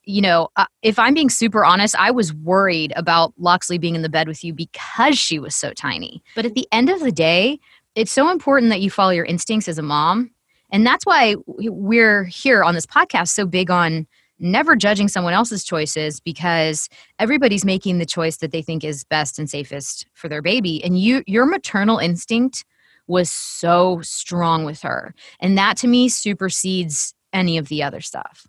you 0.05 0.21
know, 0.21 0.49
uh, 0.57 0.67
if 0.83 0.99
I'm 0.99 1.15
being 1.15 1.31
super 1.31 1.65
honest, 1.65 1.95
I 1.97 2.11
was 2.11 2.35
worried 2.35 2.93
about 2.97 3.33
Loxley 3.39 3.79
being 3.79 3.95
in 3.95 4.03
the 4.03 4.09
bed 4.09 4.29
with 4.29 4.43
you 4.43 4.53
because 4.53 5.17
she 5.19 5.39
was 5.39 5.55
so 5.55 5.73
tiny. 5.73 6.23
But 6.35 6.47
at 6.47 6.55
the 6.55 6.67
end 6.73 6.91
of 6.91 7.01
the 7.01 7.13
day, 7.13 7.61
it's 7.95 8.13
so 8.13 8.31
important 8.31 8.71
that 8.71 8.81
you 8.81 8.91
follow 8.91 9.11
your 9.11 9.25
instincts 9.25 9.69
as 9.69 9.79
a 9.79 9.83
mom. 9.83 10.31
And 10.71 10.87
that's 10.87 11.05
why 11.05 11.37
we're 11.47 12.25
here 12.25 12.65
on 12.65 12.75
this 12.75 12.87
podcast 12.87 13.29
so 13.29 13.47
big 13.47 13.71
on 13.71 14.07
never 14.39 14.75
judging 14.75 15.07
someone 15.07 15.35
else's 15.35 15.63
choices 15.63 16.19
because 16.19 16.89
everybody's 17.19 17.65
making 17.65 17.99
the 17.99 18.07
choice 18.07 18.39
that 18.39 18.51
they 18.51 18.63
think 18.63 18.83
is 18.83 19.05
best 19.05 19.39
and 19.39 19.49
safest 19.49 20.07
for 20.15 20.29
their 20.29 20.43
baby. 20.43 20.83
And 20.83 20.99
you 20.99 21.23
your 21.27 21.47
maternal 21.47 21.99
instinct 21.99 22.65
was 23.07 23.31
so 23.31 24.01
strong 24.03 24.65
with 24.65 24.83
her. 24.83 25.15
And 25.41 25.57
that 25.59 25.77
to 25.79 25.87
me 25.87 26.09
supersedes 26.09 27.15
any 27.33 27.57
of 27.57 27.69
the 27.69 27.83
other 27.83 28.01
stuff. 28.01 28.47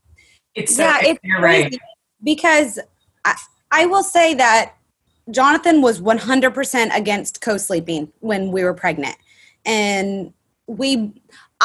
It's 0.55 0.75
so, 0.75 0.83
yeah, 0.83 0.99
it's 1.01 1.19
you're 1.23 1.41
right. 1.41 1.75
Because 2.23 2.79
I, 3.25 3.35
I 3.71 3.85
will 3.85 4.03
say 4.03 4.33
that 4.35 4.75
Jonathan 5.31 5.81
was 5.81 6.01
100% 6.01 6.95
against 6.95 7.41
co-sleeping 7.41 8.11
when 8.19 8.51
we 8.51 8.63
were 8.63 8.73
pregnant. 8.73 9.15
And 9.65 10.33
we 10.67 11.13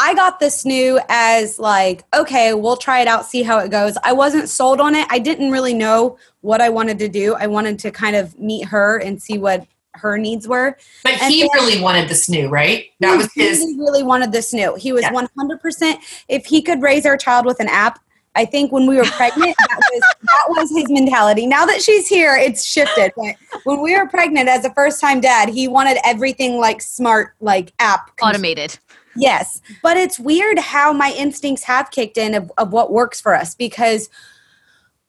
I 0.01 0.15
got 0.15 0.39
this 0.39 0.63
Snoo 0.63 1.05
as 1.09 1.59
like, 1.59 2.05
okay, 2.15 2.55
we'll 2.55 2.77
try 2.77 3.01
it 3.01 3.09
out, 3.09 3.27
see 3.27 3.43
how 3.43 3.59
it 3.59 3.71
goes. 3.73 3.99
I 4.05 4.13
wasn't 4.13 4.49
sold 4.49 4.81
on 4.81 4.95
it. 4.95 5.09
I 5.11 5.19
didn't 5.19 5.51
really 5.51 5.75
know 5.75 6.19
what 6.41 6.61
I 6.61 6.69
wanted 6.69 7.01
to 7.01 7.09
do. 7.09 7.35
I 7.35 7.49
wanted 7.49 7.81
to 7.81 7.91
kind 7.91 8.15
of 8.15 8.39
meet 8.39 8.67
her 8.67 8.99
and 8.99 9.21
see 9.21 9.39
what 9.39 9.67
her 9.95 10.17
needs 10.17 10.47
were. 10.47 10.77
But 11.03 11.21
and 11.21 11.35
he 11.35 11.43
really 11.53 11.83
wanted 11.83 12.09
the 12.09 12.15
snoo, 12.15 12.49
right? 12.49 12.87
That 13.01 13.17
was 13.17 13.29
his. 13.35 13.59
He 13.59 13.77
really 13.77 14.05
wanted 14.05 14.31
the 14.31 14.39
snoo. 14.39 14.79
He 14.79 14.93
was 14.93 15.03
yeah. 15.03 15.11
100%. 15.11 15.97
If 16.29 16.47
he 16.47 16.63
could 16.63 16.81
raise 16.81 17.05
our 17.05 17.17
child 17.17 17.45
with 17.45 17.59
an 17.59 17.69
app, 17.69 17.99
I 18.39 18.45
think 18.45 18.71
when 18.71 18.87
we 18.87 18.97
were 18.97 19.05
pregnant, 19.05 19.57
that 19.59 19.81
was 19.93 20.03
that 20.23 20.45
was 20.49 20.71
his 20.71 20.89
mentality. 20.89 21.45
Now 21.45 21.67
that 21.67 21.83
she's 21.83 22.07
here, 22.07 22.37
it's 22.37 22.65
shifted. 22.65 23.11
But 23.17 23.35
when 23.65 23.83
we 23.83 23.99
were 23.99 24.07
pregnant 24.07 24.49
as 24.49 24.65
a 24.65 24.73
first 24.75 25.01
time 25.01 25.21
dad, 25.21 25.49
he 25.49 25.67
wanted 25.67 25.99
everything 26.05 26.59
like 26.59 26.81
smart, 26.81 27.35
like 27.41 27.73
app 27.81 28.13
automated. 28.23 28.79
Yes, 29.17 29.61
but 29.83 29.97
it's 29.97 30.21
weird 30.21 30.61
how 30.61 30.93
my 30.93 31.13
instincts 31.19 31.65
have 31.65 31.91
kicked 31.91 32.17
in 32.17 32.37
of, 32.37 32.53
of 32.59 32.73
what 32.73 32.93
works 32.93 33.21
for 33.21 33.35
us 33.35 33.57
because 33.57 34.09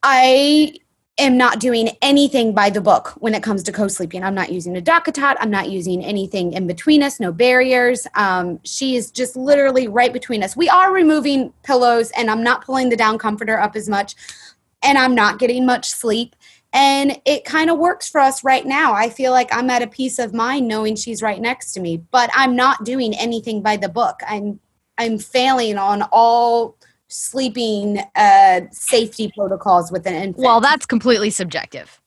I 0.02 0.74
am 1.18 1.36
not 1.36 1.60
doing 1.60 1.90
anything 2.02 2.54
by 2.54 2.70
the 2.70 2.80
book 2.80 3.08
when 3.18 3.34
it 3.34 3.42
comes 3.42 3.62
to 3.64 3.72
co-sleeping. 3.72 4.24
I'm 4.24 4.34
not 4.34 4.52
using 4.52 4.76
a 4.76 4.80
DockATot. 4.80 5.36
I'm 5.38 5.50
not 5.50 5.70
using 5.70 6.04
anything 6.04 6.52
in 6.52 6.66
between 6.66 7.02
us, 7.02 7.20
no 7.20 7.32
barriers. 7.32 8.06
Um, 8.14 8.60
she 8.64 8.96
is 8.96 9.10
just 9.10 9.36
literally 9.36 9.86
right 9.86 10.12
between 10.12 10.42
us. 10.42 10.56
We 10.56 10.68
are 10.68 10.92
removing 10.92 11.52
pillows 11.62 12.10
and 12.12 12.30
I'm 12.30 12.42
not 12.42 12.64
pulling 12.64 12.88
the 12.88 12.96
down 12.96 13.18
comforter 13.18 13.58
up 13.58 13.76
as 13.76 13.88
much 13.88 14.14
and 14.82 14.96
I'm 14.96 15.14
not 15.14 15.38
getting 15.38 15.66
much 15.66 15.90
sleep. 15.90 16.34
And 16.72 17.20
it 17.24 17.44
kind 17.44 17.68
of 17.68 17.78
works 17.78 18.08
for 18.08 18.20
us 18.20 18.44
right 18.44 18.64
now. 18.64 18.92
I 18.92 19.10
feel 19.10 19.32
like 19.32 19.52
I'm 19.52 19.70
at 19.70 19.82
a 19.82 19.88
peace 19.88 20.18
of 20.18 20.32
mind 20.32 20.68
knowing 20.68 20.94
she's 20.94 21.20
right 21.20 21.40
next 21.40 21.72
to 21.72 21.80
me, 21.80 21.96
but 21.96 22.30
I'm 22.32 22.54
not 22.54 22.84
doing 22.84 23.14
anything 23.14 23.60
by 23.60 23.76
the 23.76 23.88
book. 23.88 24.20
I'm 24.26 24.60
I'm 24.96 25.18
failing 25.18 25.78
on 25.78 26.02
all 26.12 26.76
sleeping 27.10 28.00
uh, 28.14 28.60
safety 28.70 29.30
protocols 29.36 29.92
with 29.92 30.06
an 30.06 30.14
infant. 30.14 30.44
Well, 30.44 30.60
that's 30.60 30.86
completely 30.86 31.30
subjective. 31.30 32.00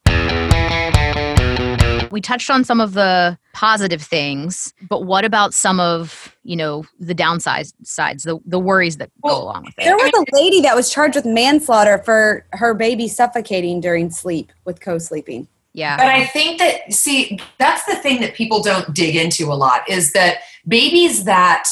We 2.12 2.22
touched 2.22 2.50
on 2.50 2.64
some 2.64 2.80
of 2.80 2.94
the 2.94 3.38
positive 3.54 4.02
things, 4.02 4.74
but 4.88 5.04
what 5.06 5.26
about 5.26 5.54
some 5.54 5.80
of 5.80 6.36
you 6.44 6.56
know 6.56 6.86
the 7.00 7.14
downside 7.14 7.68
sides, 7.84 8.24
the 8.24 8.40
the 8.46 8.60
worries 8.60 8.98
that 8.98 9.10
well, 9.24 9.40
go 9.40 9.44
along 9.44 9.64
with 9.66 9.74
it? 9.78 9.84
There 9.86 9.96
was 9.96 10.12
a 10.14 10.36
lady 10.36 10.62
that 10.62 10.76
was 10.76 10.92
charged 10.92 11.16
with 11.16 11.26
manslaughter 11.26 12.00
for 12.00 12.46
her 12.52 12.74
baby 12.74 13.08
suffocating 13.08 13.82
during 13.82 14.10
sleep 14.10 14.52
with 14.66 14.80
co-sleeping. 14.80 15.48
Yeah. 15.74 15.98
But 15.98 16.06
I 16.06 16.26
think 16.26 16.60
that 16.60 16.94
see 16.94 17.40
that's 17.58 17.84
the 17.86 17.96
thing 17.96 18.22
that 18.22 18.36
people 18.36 18.62
don't 18.62 18.94
dig 18.94 19.16
into 19.16 19.52
a 19.52 19.56
lot 19.56 19.90
is 19.90 20.14
that 20.14 20.38
babies 20.68 21.24
that 21.24 21.68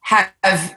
have 0.00 0.76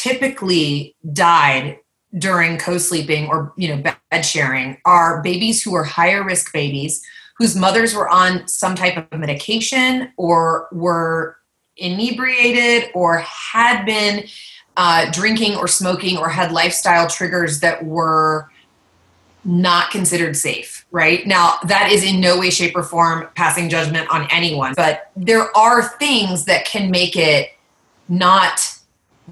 typically 0.00 0.96
died 1.12 1.78
during 2.16 2.56
co-sleeping 2.56 3.28
or 3.28 3.52
you 3.56 3.68
know 3.68 3.82
bed 4.10 4.22
sharing 4.22 4.78
are 4.84 5.22
babies 5.22 5.62
who 5.62 5.74
are 5.74 5.84
higher 5.84 6.24
risk 6.24 6.52
babies 6.52 7.04
whose 7.36 7.54
mothers 7.54 7.94
were 7.94 8.08
on 8.08 8.46
some 8.48 8.74
type 8.74 8.96
of 8.96 9.18
medication 9.18 10.10
or 10.16 10.68
were 10.72 11.36
inebriated 11.76 12.90
or 12.94 13.18
had 13.18 13.84
been 13.84 14.26
uh, 14.76 15.10
drinking 15.10 15.54
or 15.56 15.68
smoking 15.68 16.16
or 16.18 16.28
had 16.28 16.50
lifestyle 16.50 17.06
triggers 17.06 17.60
that 17.60 17.84
were 17.84 18.50
not 19.44 19.90
considered 19.90 20.34
safe 20.36 20.86
right? 20.90 21.26
Now 21.26 21.56
that 21.66 21.92
is 21.92 22.02
in 22.02 22.20
no 22.20 22.38
way 22.38 22.50
shape 22.50 22.74
or 22.74 22.82
form 22.82 23.28
passing 23.36 23.68
judgment 23.68 24.08
on 24.10 24.26
anyone 24.30 24.72
but 24.76 25.10
there 25.14 25.54
are 25.56 25.82
things 25.98 26.46
that 26.46 26.64
can 26.64 26.90
make 26.90 27.16
it 27.16 27.50
not 28.08 28.79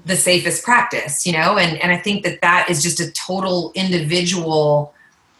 the 0.05 0.15
safest 0.15 0.63
practice 0.63 1.25
you 1.25 1.33
know? 1.33 1.57
And 1.57 1.77
and 1.81 1.91
i 1.91 1.97
think 1.97 2.23
that 2.23 2.41
that 2.41 2.69
is 2.69 2.83
just 2.83 2.99
a 2.99 3.11
total 3.11 3.71
individual 3.75 4.93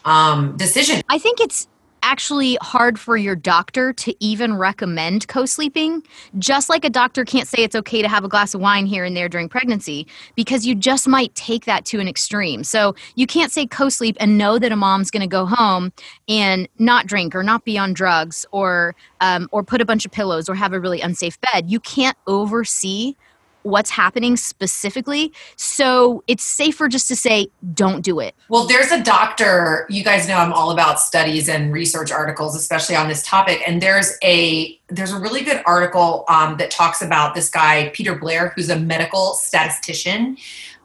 um, 0.04 0.56
decision. 0.56 1.02
I 1.08 1.18
think 1.18 1.40
it's 1.40 1.66
actually 2.02 2.56
hard 2.62 2.98
for 2.98 3.16
your 3.16 3.36
doctor 3.36 3.92
to 3.92 4.14
even 4.24 4.56
recommend 4.56 5.28
co-sleeping. 5.28 6.02
Just 6.38 6.70
like 6.70 6.84
a 6.84 6.90
doctor 6.90 7.26
can't 7.26 7.46
say 7.46 7.62
it's 7.62 7.76
okay 7.76 8.00
to 8.00 8.08
have 8.08 8.24
a 8.24 8.28
glass 8.28 8.54
of 8.54 8.60
wine 8.60 8.86
here 8.86 9.04
and 9.04 9.14
there 9.14 9.28
during 9.28 9.50
pregnancy 9.50 10.06
because 10.34 10.66
you 10.66 10.74
just 10.74 11.06
might 11.06 11.34
take 11.34 11.66
that 11.66 11.84
to 11.84 12.00
an 12.00 12.08
extreme. 12.08 12.64
So 12.64 12.94
you 13.16 13.26
can't 13.26 13.52
say 13.52 13.66
co-sleep 13.66 14.16
and 14.18 14.38
know 14.38 14.58
that 14.58 14.72
a 14.72 14.76
mom's 14.76 15.10
going 15.10 15.20
to 15.20 15.26
go 15.26 15.44
home 15.44 15.92
and 16.26 16.66
not 16.78 17.06
drink 17.06 17.34
or 17.34 17.42
not 17.42 17.64
be 17.64 17.76
on 17.76 17.92
drugs 17.92 18.46
or 18.50 18.94
um, 19.20 19.48
or 19.52 19.62
put 19.62 19.82
a 19.82 19.84
bunch 19.84 20.06
of 20.06 20.12
pillows 20.12 20.48
or 20.48 20.54
have 20.54 20.72
a 20.72 20.80
really 20.80 21.02
unsafe 21.02 21.38
bed. 21.52 21.70
You 21.70 21.80
can't 21.80 22.16
oversee 22.26 23.14
what's 23.62 23.90
happening 23.90 24.36
specifically. 24.36 25.32
So 25.56 26.24
it's 26.26 26.44
safer 26.44 26.88
just 26.88 27.08
to 27.08 27.16
say, 27.16 27.48
don't 27.74 28.02
do 28.02 28.20
it. 28.20 28.34
Well, 28.48 28.66
there's 28.66 28.90
a 28.90 29.02
doctor, 29.02 29.86
you 29.90 30.02
guys 30.02 30.28
know 30.28 30.36
I'm 30.36 30.52
all 30.52 30.70
about 30.70 31.00
studies 31.00 31.48
and 31.48 31.72
research 31.72 32.10
articles, 32.10 32.56
especially 32.56 32.96
on 32.96 33.08
this 33.08 33.22
topic. 33.22 33.62
And 33.66 33.80
there's 33.80 34.16
a 34.22 34.78
there's 34.88 35.12
a 35.12 35.18
really 35.18 35.42
good 35.42 35.62
article 35.66 36.24
um, 36.28 36.56
that 36.56 36.70
talks 36.70 37.00
about 37.00 37.34
this 37.34 37.48
guy, 37.48 37.90
Peter 37.90 38.18
Blair, 38.18 38.52
who's 38.56 38.70
a 38.70 38.78
medical 38.78 39.34
statistician. 39.34 40.36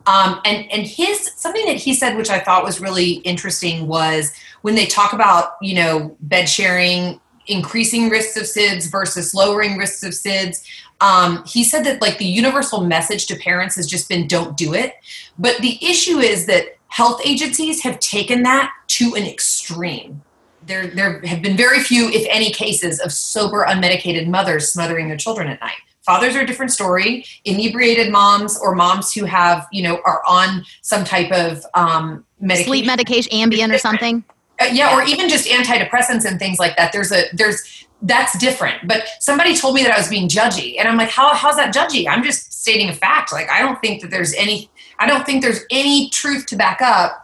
Um, 0.07 0.39
and 0.45 0.71
and 0.71 0.85
his 0.85 1.31
something 1.35 1.65
that 1.65 1.77
he 1.77 1.93
said, 1.93 2.15
which 2.15 2.29
I 2.29 2.39
thought 2.39 2.63
was 2.63 2.79
really 2.79 3.13
interesting, 3.13 3.87
was 3.87 4.31
when 4.61 4.75
they 4.75 4.85
talk 4.85 5.13
about 5.13 5.53
you 5.61 5.75
know 5.75 6.15
bed 6.21 6.47
sharing 6.47 7.19
increasing 7.47 8.09
risks 8.09 8.37
of 8.37 8.43
SIDS 8.43 8.89
versus 8.89 9.33
lowering 9.33 9.77
risks 9.77 10.03
of 10.03 10.11
SIDS. 10.11 10.63
Um, 11.01 11.43
he 11.45 11.63
said 11.63 11.83
that 11.83 12.01
like 12.01 12.17
the 12.17 12.25
universal 12.25 12.81
message 12.85 13.27
to 13.27 13.35
parents 13.35 13.75
has 13.75 13.87
just 13.87 14.07
been 14.07 14.27
don't 14.27 14.55
do 14.55 14.73
it. 14.73 14.93
But 15.37 15.57
the 15.57 15.77
issue 15.85 16.19
is 16.19 16.45
that 16.45 16.77
health 16.87 17.21
agencies 17.25 17.83
have 17.83 17.99
taken 17.99 18.43
that 18.43 18.71
to 18.87 19.15
an 19.15 19.23
extreme. 19.25 20.21
There, 20.65 20.87
there 20.87 21.19
have 21.21 21.41
been 21.41 21.57
very 21.57 21.79
few, 21.79 22.09
if 22.09 22.25
any, 22.29 22.51
cases 22.51 22.99
of 22.99 23.11
sober, 23.11 23.65
unmedicated 23.65 24.27
mothers 24.27 24.71
smothering 24.71 25.07
their 25.07 25.17
children 25.17 25.47
at 25.47 25.59
night. 25.61 25.75
Fathers 26.05 26.35
are 26.35 26.41
a 26.41 26.47
different 26.47 26.71
story. 26.71 27.25
Inebriated 27.45 28.11
moms 28.11 28.57
or 28.59 28.75
moms 28.75 29.11
who 29.13 29.25
have, 29.25 29.67
you 29.71 29.83
know, 29.83 30.01
are 30.05 30.21
on 30.27 30.63
some 30.81 31.03
type 31.03 31.31
of 31.31 31.65
um, 31.73 32.23
medication. 32.39 32.69
Sleep 32.69 32.85
medication, 32.85 33.31
Ambien 33.31 33.73
or 33.73 33.77
something. 33.77 34.23
Uh, 34.61 34.65
yeah, 34.71 34.95
or 34.95 35.03
even 35.03 35.27
just 35.27 35.47
antidepressants 35.47 36.23
and 36.23 36.39
things 36.39 36.59
like 36.59 36.77
that. 36.77 36.93
There's 36.93 37.11
a 37.11 37.23
there's 37.33 37.74
that's 38.01 38.37
different. 38.37 38.87
But 38.87 39.05
somebody 39.19 39.55
told 39.55 39.75
me 39.75 39.83
that 39.83 39.91
I 39.91 39.97
was 39.97 40.07
being 40.09 40.27
judgy, 40.29 40.75
and 40.77 40.87
I'm 40.87 40.97
like, 40.97 41.09
how 41.09 41.33
how's 41.33 41.55
that 41.55 41.73
judgy? 41.73 42.07
I'm 42.07 42.23
just 42.23 42.53
stating 42.53 42.89
a 42.89 42.93
fact. 42.93 43.31
Like 43.31 43.49
I 43.49 43.59
don't 43.61 43.79
think 43.81 44.01
that 44.01 44.11
there's 44.11 44.33
any 44.33 44.69
I 44.99 45.07
don't 45.07 45.25
think 45.25 45.41
there's 45.41 45.61
any 45.69 46.09
truth 46.09 46.45
to 46.47 46.55
back 46.55 46.81
up. 46.81 47.21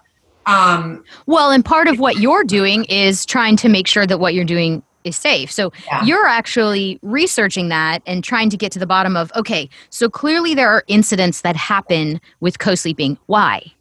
Um, 0.48 1.04
well, 1.28 1.52
and 1.52 1.64
part 1.64 1.88
of 1.88 2.00
what 2.00 2.18
you're 2.18 2.44
doing 2.44 2.86
is 2.86 3.26
trying 3.26 3.56
to 3.58 3.70
make 3.70 3.88
sure 3.88 4.08
that 4.08 4.20
what 4.20 4.34
you're 4.34 4.44
doing 4.46 4.82
is 5.04 5.16
safe. 5.16 5.52
So 5.52 5.72
Yeah. 5.86 6.04
you're 6.04 6.26
actually 6.28 7.00
researching 7.02 7.70
that 7.70 8.02
and 8.06 8.24
trying 8.24 8.50
to 8.50 8.58
get 8.58 8.72
to 8.74 8.80
the 8.80 8.88
bottom 8.88 9.16
of 9.16 9.32
okay, 9.36 9.70
so 9.90 10.10
clearly 10.10 10.54
there 10.54 10.70
are 10.70 10.84
incidents 10.88 11.42
that 11.42 11.56
happen 11.56 12.20
with 12.40 12.60
co-sleeping. 12.60 13.18
Why? 13.28 13.72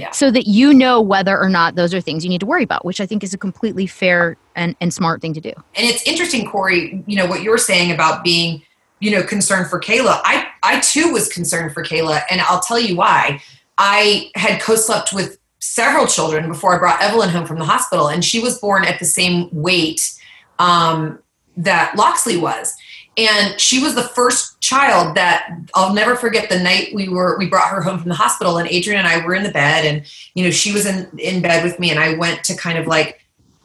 Yeah. 0.00 0.10
So 0.12 0.30
that 0.30 0.46
you 0.46 0.72
know 0.72 1.00
whether 1.00 1.38
or 1.38 1.50
not 1.50 1.74
those 1.74 1.92
are 1.92 2.00
things 2.00 2.24
you 2.24 2.30
need 2.30 2.40
to 2.40 2.46
worry 2.46 2.62
about, 2.62 2.84
which 2.86 3.00
I 3.00 3.06
think 3.06 3.22
is 3.22 3.34
a 3.34 3.38
completely 3.38 3.86
fair 3.86 4.38
and, 4.56 4.74
and 4.80 4.94
smart 4.94 5.20
thing 5.20 5.34
to 5.34 5.40
do. 5.40 5.52
And 5.74 5.86
it's 5.86 6.02
interesting, 6.04 6.48
Corey, 6.48 7.04
you 7.06 7.16
know, 7.16 7.26
what 7.26 7.42
you're 7.42 7.58
saying 7.58 7.92
about 7.92 8.24
being, 8.24 8.62
you 9.00 9.10
know, 9.10 9.22
concerned 9.22 9.68
for 9.68 9.78
Kayla. 9.78 10.20
I, 10.24 10.46
I 10.62 10.80
too 10.80 11.12
was 11.12 11.28
concerned 11.28 11.72
for 11.72 11.82
Kayla, 11.82 12.22
and 12.30 12.40
I'll 12.40 12.60
tell 12.60 12.80
you 12.80 12.96
why. 12.96 13.42
I 13.76 14.30
had 14.34 14.60
co 14.60 14.74
slept 14.76 15.12
with 15.12 15.38
several 15.58 16.06
children 16.06 16.48
before 16.48 16.74
I 16.74 16.78
brought 16.78 17.02
Evelyn 17.02 17.28
home 17.28 17.46
from 17.46 17.58
the 17.58 17.64
hospital, 17.66 18.08
and 18.08 18.24
she 18.24 18.40
was 18.40 18.58
born 18.58 18.84
at 18.84 18.98
the 18.98 19.04
same 19.04 19.48
weight 19.52 20.18
um, 20.58 21.18
that 21.58 21.94
Loxley 21.96 22.38
was. 22.38 22.74
And 23.16 23.60
she 23.60 23.82
was 23.82 23.94
the 23.94 24.02
first 24.02 24.60
child 24.60 25.16
that 25.16 25.50
I'll 25.74 25.92
never 25.92 26.14
forget 26.14 26.48
the 26.48 26.58
night 26.58 26.94
we 26.94 27.08
were 27.08 27.36
we 27.38 27.48
brought 27.48 27.68
her 27.68 27.82
home 27.82 27.98
from 27.98 28.08
the 28.08 28.14
hospital 28.14 28.56
and 28.58 28.68
Adrian 28.68 28.98
and 28.98 29.08
I 29.08 29.24
were 29.24 29.34
in 29.34 29.42
the 29.42 29.50
bed 29.50 29.84
and 29.84 30.06
you 30.34 30.44
know 30.44 30.50
she 30.50 30.72
was 30.72 30.86
in 30.86 31.10
in 31.18 31.42
bed 31.42 31.64
with 31.64 31.78
me 31.80 31.90
and 31.90 31.98
I 31.98 32.14
went 32.14 32.44
to 32.44 32.56
kind 32.56 32.78
of 32.78 32.86
like 32.86 33.20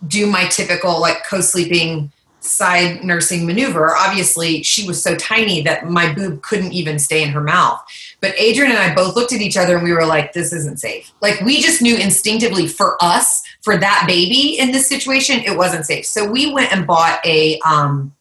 do 0.08 0.26
my 0.26 0.46
typical 0.48 1.00
like 1.00 1.26
co-sleeping 1.26 2.12
side 2.46 3.04
nursing 3.04 3.46
maneuver. 3.46 3.96
Obviously, 3.96 4.64
she 4.64 4.88
was 4.88 5.02
so 5.02 5.16
tiny 5.16 5.62
that 5.62 5.90
my 5.90 6.14
boob 6.14 6.42
couldn't 6.42 6.74
even 6.74 7.00
stay 7.00 7.24
in 7.24 7.30
her 7.30 7.42
mouth. 7.42 7.84
But 8.22 8.36
Adrian 8.38 8.72
and 8.72 8.80
I 8.80 8.94
both 8.94 9.16
looked 9.16 9.34
at 9.34 9.42
each 9.42 9.58
other 9.58 9.76
and 9.76 9.84
we 9.84 9.94
were 9.94 10.06
like, 10.06 10.34
this 10.34 10.54
isn't 10.54 10.80
safe. 10.80 11.12
Like, 11.22 11.42
we 11.42 11.62
just 11.62 11.82
knew 11.82 11.98
instinctively 11.98 12.68
for 12.68 13.04
us, 13.04 13.44
for 13.62 13.78
that 13.78 14.06
baby 14.08 14.60
in 14.60 14.72
this 14.72 14.88
situation, 14.88 15.40
it 15.40 15.58
wasn't 15.58 15.86
safe. 15.86 16.06
So 16.06 16.30
we 16.30 16.54
went 16.54 16.72
and 16.72 16.88
bought 16.88 17.20
a, 17.26 17.60
um, 17.62 18.14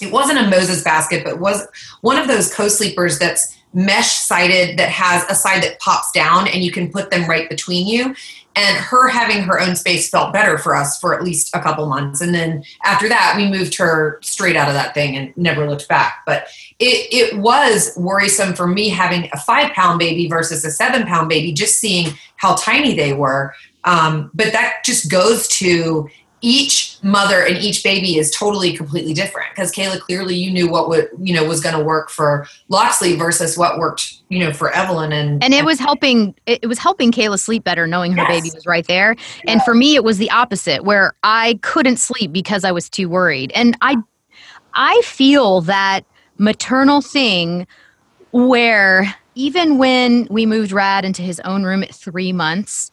it 0.00 0.12
wasn't 0.12 0.38
a 0.38 0.50
Moses 0.50 0.82
basket, 0.82 1.24
but 1.24 1.40
was 1.40 1.66
one 2.00 2.18
of 2.18 2.28
those 2.28 2.52
co 2.52 2.68
sleepers 2.68 3.18
that's 3.18 3.56
mesh 3.72 4.12
sided 4.12 4.78
that 4.78 4.88
has 4.88 5.24
a 5.30 5.34
side 5.34 5.62
that 5.62 5.78
pops 5.78 6.10
down 6.12 6.48
and 6.48 6.64
you 6.64 6.72
can 6.72 6.90
put 6.90 7.10
them 7.10 7.28
right 7.28 7.48
between 7.48 7.86
you. 7.86 8.14
And 8.56 8.76
her 8.78 9.06
having 9.06 9.42
her 9.44 9.60
own 9.60 9.76
space 9.76 10.10
felt 10.10 10.32
better 10.32 10.58
for 10.58 10.74
us 10.74 10.98
for 10.98 11.14
at 11.14 11.22
least 11.22 11.54
a 11.54 11.60
couple 11.60 11.86
months. 11.86 12.20
And 12.20 12.34
then 12.34 12.64
after 12.84 13.08
that 13.08 13.34
we 13.36 13.48
moved 13.48 13.76
her 13.76 14.18
straight 14.22 14.56
out 14.56 14.66
of 14.66 14.74
that 14.74 14.92
thing 14.92 15.16
and 15.16 15.36
never 15.36 15.68
looked 15.68 15.88
back. 15.88 16.22
But 16.26 16.48
it, 16.80 17.08
it 17.12 17.38
was 17.38 17.92
worrisome 17.96 18.54
for 18.54 18.66
me 18.66 18.88
having 18.88 19.30
a 19.32 19.38
five 19.38 19.72
pound 19.72 20.00
baby 20.00 20.26
versus 20.26 20.64
a 20.64 20.70
seven 20.70 21.06
pound 21.06 21.28
baby 21.28 21.52
just 21.52 21.78
seeing 21.78 22.12
how 22.36 22.56
tiny 22.56 22.94
they 22.94 23.12
were. 23.12 23.54
Um, 23.84 24.30
but 24.34 24.52
that 24.52 24.84
just 24.84 25.10
goes 25.10 25.46
to 25.48 26.10
each 26.42 26.96
mother 27.02 27.44
and 27.44 27.58
each 27.58 27.82
baby 27.82 28.18
is 28.18 28.30
totally 28.30 28.76
completely 28.76 29.12
different. 29.12 29.48
Because 29.50 29.72
Kayla 29.72 30.00
clearly 30.00 30.34
you 30.34 30.50
knew 30.50 30.70
what 30.70 30.88
would 30.88 31.08
you 31.18 31.34
know 31.34 31.44
was 31.44 31.60
going 31.60 31.76
to 31.76 31.82
work 31.82 32.10
for 32.10 32.46
Loxley 32.68 33.16
versus 33.16 33.56
what 33.58 33.78
worked 33.78 34.14
you 34.28 34.38
know 34.38 34.52
for 34.52 34.70
Evelyn 34.72 35.12
and 35.12 35.42
and 35.42 35.54
it 35.54 35.64
was 35.64 35.78
helping 35.78 36.34
it 36.46 36.66
was 36.66 36.78
helping 36.78 37.12
kayla 37.12 37.38
sleep 37.38 37.64
better 37.64 37.86
knowing 37.86 38.12
her 38.12 38.22
Yes. 38.28 38.42
baby 38.42 38.54
was 38.54 38.66
right 38.66 38.86
there. 38.86 39.16
And 39.46 39.62
for 39.62 39.74
me 39.74 39.94
it 39.94 40.04
was 40.04 40.18
the 40.18 40.30
opposite 40.30 40.84
where 40.84 41.14
i 41.22 41.58
couldn't 41.62 41.96
sleep 41.96 42.32
because 42.32 42.64
i 42.64 42.72
was 42.72 42.88
too 42.88 43.08
worried. 43.08 43.52
And 43.54 43.76
i 43.80 43.96
i 44.74 45.00
feel 45.04 45.60
that 45.62 46.04
maternal 46.38 47.00
thing 47.02 47.66
where 48.32 49.14
even 49.34 49.78
when 49.78 50.26
we 50.30 50.46
moved 50.46 50.72
rad 50.72 51.04
into 51.04 51.22
his 51.22 51.40
own 51.40 51.64
room 51.64 51.82
at 51.82 51.94
three 51.94 52.32
months 52.32 52.90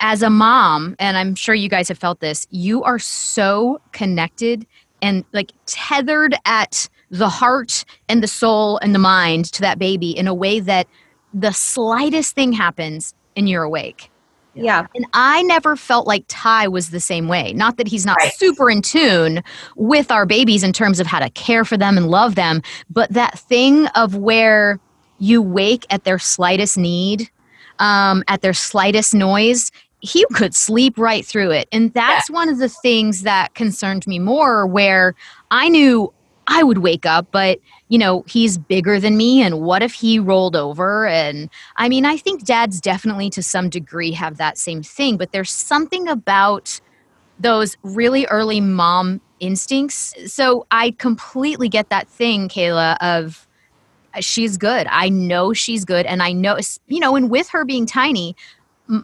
as 0.00 0.22
a 0.22 0.30
mom 0.30 0.96
and 0.98 1.16
i'm 1.16 1.34
sure 1.34 1.54
you 1.54 1.68
guys 1.68 1.88
have 1.88 1.98
felt 1.98 2.20
this 2.20 2.46
you 2.50 2.82
are 2.82 2.98
so 2.98 3.80
connected 3.92 4.66
and 5.02 5.24
like 5.32 5.52
tethered 5.66 6.34
at 6.44 6.88
the 7.10 7.28
heart 7.28 7.84
and 8.08 8.22
the 8.22 8.28
soul 8.28 8.78
and 8.78 8.94
the 8.94 8.98
mind 8.98 9.46
to 9.52 9.60
that 9.60 9.78
baby 9.78 10.10
in 10.16 10.26
a 10.26 10.34
way 10.34 10.60
that 10.60 10.86
the 11.34 11.52
slightest 11.52 12.34
thing 12.34 12.52
happens 12.52 13.14
and 13.36 13.48
you're 13.48 13.62
awake. 13.62 14.10
Yeah. 14.54 14.86
And 14.94 15.06
I 15.12 15.42
never 15.42 15.76
felt 15.76 16.06
like 16.06 16.24
Ty 16.28 16.68
was 16.68 16.90
the 16.90 17.00
same 17.00 17.28
way. 17.28 17.52
Not 17.52 17.76
that 17.76 17.86
he's 17.86 18.04
not 18.04 18.16
Right. 18.18 18.32
super 18.34 18.68
in 18.68 18.82
tune 18.82 19.42
with 19.76 20.10
our 20.10 20.26
babies 20.26 20.62
in 20.64 20.72
terms 20.72 20.98
of 20.98 21.06
how 21.06 21.20
to 21.20 21.30
care 21.30 21.64
for 21.64 21.76
them 21.76 21.96
and 21.96 22.08
love 22.10 22.34
them, 22.34 22.62
but 22.90 23.10
that 23.12 23.38
thing 23.38 23.86
of 23.88 24.16
where 24.16 24.78
you 25.18 25.40
wake 25.40 25.86
at 25.90 26.04
their 26.04 26.18
slightest 26.18 26.76
need, 26.76 27.30
um, 27.78 28.24
at 28.26 28.42
their 28.42 28.52
slightest 28.54 29.14
noise, 29.14 29.70
he 30.00 30.24
could 30.32 30.54
sleep 30.54 30.98
right 30.98 31.24
through 31.24 31.50
it. 31.50 31.68
And 31.72 31.92
that's 31.92 32.30
one 32.30 32.48
of 32.48 32.58
the 32.58 32.68
things 32.68 33.22
that 33.22 33.54
concerned 33.54 34.06
me 34.06 34.18
more, 34.18 34.66
where 34.66 35.14
I 35.50 35.68
knew 35.68 36.12
I 36.46 36.62
would 36.62 36.78
wake 36.78 37.06
up, 37.06 37.28
but 37.30 37.60
you 37.88 37.98
know, 37.98 38.24
he's 38.26 38.58
bigger 38.58 38.98
than 38.98 39.16
me. 39.16 39.42
And 39.42 39.60
what 39.60 39.82
if 39.82 39.92
he 39.92 40.18
rolled 40.18 40.56
over? 40.56 41.06
And 41.06 41.50
I 41.76 41.88
mean, 41.88 42.04
I 42.04 42.16
think 42.16 42.44
dads 42.44 42.80
definitely 42.80 43.30
to 43.30 43.42
some 43.42 43.68
degree 43.68 44.12
have 44.12 44.36
that 44.38 44.58
same 44.58 44.82
thing, 44.82 45.16
but 45.16 45.32
there's 45.32 45.50
something 45.50 46.08
about 46.08 46.80
those 47.38 47.76
really 47.82 48.26
early 48.26 48.60
mom 48.60 49.20
instincts. 49.40 50.14
So 50.26 50.66
I 50.70 50.92
completely 50.98 51.68
get 51.68 51.88
that 51.90 52.08
thing, 52.08 52.48
Kayla, 52.48 52.96
of 53.00 53.46
uh, 54.14 54.20
she's 54.20 54.56
good. 54.56 54.86
I 54.90 55.08
know 55.08 55.52
she's 55.52 55.84
good. 55.84 56.06
And 56.06 56.22
I 56.22 56.32
know, 56.32 56.58
you 56.86 57.00
know, 57.00 57.16
and 57.16 57.30
with 57.30 57.48
her 57.48 57.64
being 57.64 57.86
tiny, 57.86 58.36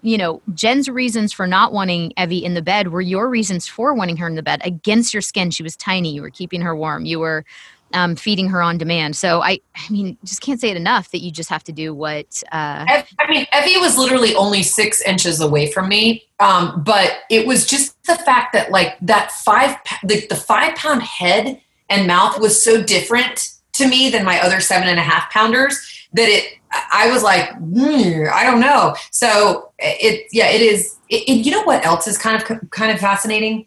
you 0.03 0.18
know, 0.18 0.42
Jen's 0.55 0.88
reasons 0.88 1.33
for 1.33 1.46
not 1.46 1.72
wanting 1.72 2.12
Evie 2.16 2.44
in 2.44 2.55
the 2.55 2.62
bed 2.62 2.88
were 2.88 3.01
your 3.01 3.29
reasons 3.29 3.66
for 3.66 3.94
wanting 3.94 4.16
her 4.16 4.27
in 4.27 4.35
the 4.35 4.42
bed 4.42 4.61
against 4.64 5.14
your 5.14 5.20
skin. 5.20 5.51
She 5.51 5.62
was 5.62 5.77
tiny. 5.77 6.12
You 6.12 6.22
were 6.22 6.31
keeping 6.31 6.61
her 6.62 6.75
warm. 6.75 7.05
You 7.05 7.20
were 7.20 7.44
um, 7.92 8.16
feeding 8.16 8.49
her 8.49 8.61
on 8.61 8.79
demand. 8.79 9.16
So 9.16 9.42
I, 9.42 9.61
I 9.77 9.90
mean, 9.90 10.18
just 10.25 10.40
can't 10.40 10.61
say 10.61 10.70
it 10.70 10.77
enough 10.77 11.11
that 11.12 11.20
you 11.20 11.31
just 11.31 11.49
have 11.51 11.64
to 11.64 11.72
do 11.72 11.94
what. 11.94 12.42
Uh, 12.53 12.85
I 13.18 13.31
mean, 13.31 13.46
Evie 13.57 13.79
was 13.79 13.96
literally 13.96 14.35
only 14.35 14.62
six 14.62 15.01
inches 15.03 15.40
away 15.40 15.70
from 15.70 15.88
me, 15.88 16.25
um, 16.40 16.83
but 16.85 17.20
it 17.31 17.46
was 17.46 17.66
just 17.66 17.96
the 18.05 18.16
fact 18.16 18.53
that 18.55 18.70
like 18.70 18.99
that 19.01 19.33
five, 19.33 19.77
the, 20.03 20.27
the 20.29 20.37
five 20.37 20.75
pound 20.75 21.03
head 21.03 21.61
and 21.88 22.07
mouth 22.07 22.40
was 22.40 22.62
so 22.62 22.83
different 22.83 23.53
to 23.75 23.87
me 23.87 24.11
than 24.11 24.25
my 24.25 24.40
other 24.40 24.61
seven 24.61 24.88
and 24.88 24.99
a 24.99 25.03
half 25.03 25.31
pounders 25.31 25.96
that 26.14 26.29
it. 26.29 26.53
I 26.92 27.11
was 27.11 27.23
like, 27.23 27.53
"Hmm, 27.57 28.25
I 28.33 28.45
don't 28.45 28.61
know. 28.61 28.95
So 29.11 29.71
it, 29.79 30.27
yeah, 30.33 30.49
it 30.49 30.61
is. 30.61 30.97
It, 31.09 31.29
it- 31.29 31.47
you 31.47 31.53
know 31.53 31.62
what 31.62 31.85
else 31.87 32.07
is 32.07 32.19
kind 32.19 32.40
of 32.42 32.71
kind 32.71 32.90
of 32.92 32.99
fascinating? 33.01 33.66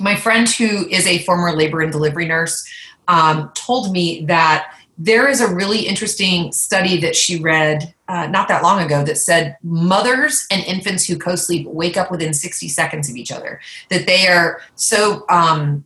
My 0.00 0.16
friend 0.16 0.48
who 0.48 0.88
is 0.88 1.06
a 1.06 1.18
former 1.24 1.52
labor 1.56 1.80
and 1.80 1.90
delivery 1.92 2.26
nurse 2.26 2.66
um, 3.08 3.50
told 3.54 3.92
me 3.92 4.24
that 4.26 4.72
there 4.96 5.28
is 5.28 5.40
a 5.40 5.54
really 5.54 5.86
interesting 5.86 6.50
study 6.52 7.00
that 7.00 7.14
she 7.14 7.38
read 7.40 7.94
uh, 8.08 8.26
not 8.26 8.48
that 8.48 8.62
long 8.62 8.80
ago 8.84 9.04
that 9.04 9.16
said 9.16 9.56
mothers 9.62 10.46
and 10.50 10.62
infants 10.64 11.04
who 11.04 11.16
co-sleep 11.16 11.66
wake 11.68 11.96
up 11.96 12.10
within 12.10 12.34
60 12.34 12.68
seconds 12.68 13.08
of 13.08 13.14
each 13.16 13.30
other 13.30 13.60
that 13.90 14.06
they 14.06 14.26
are 14.26 14.60
so 14.74 15.24
um, 15.30 15.84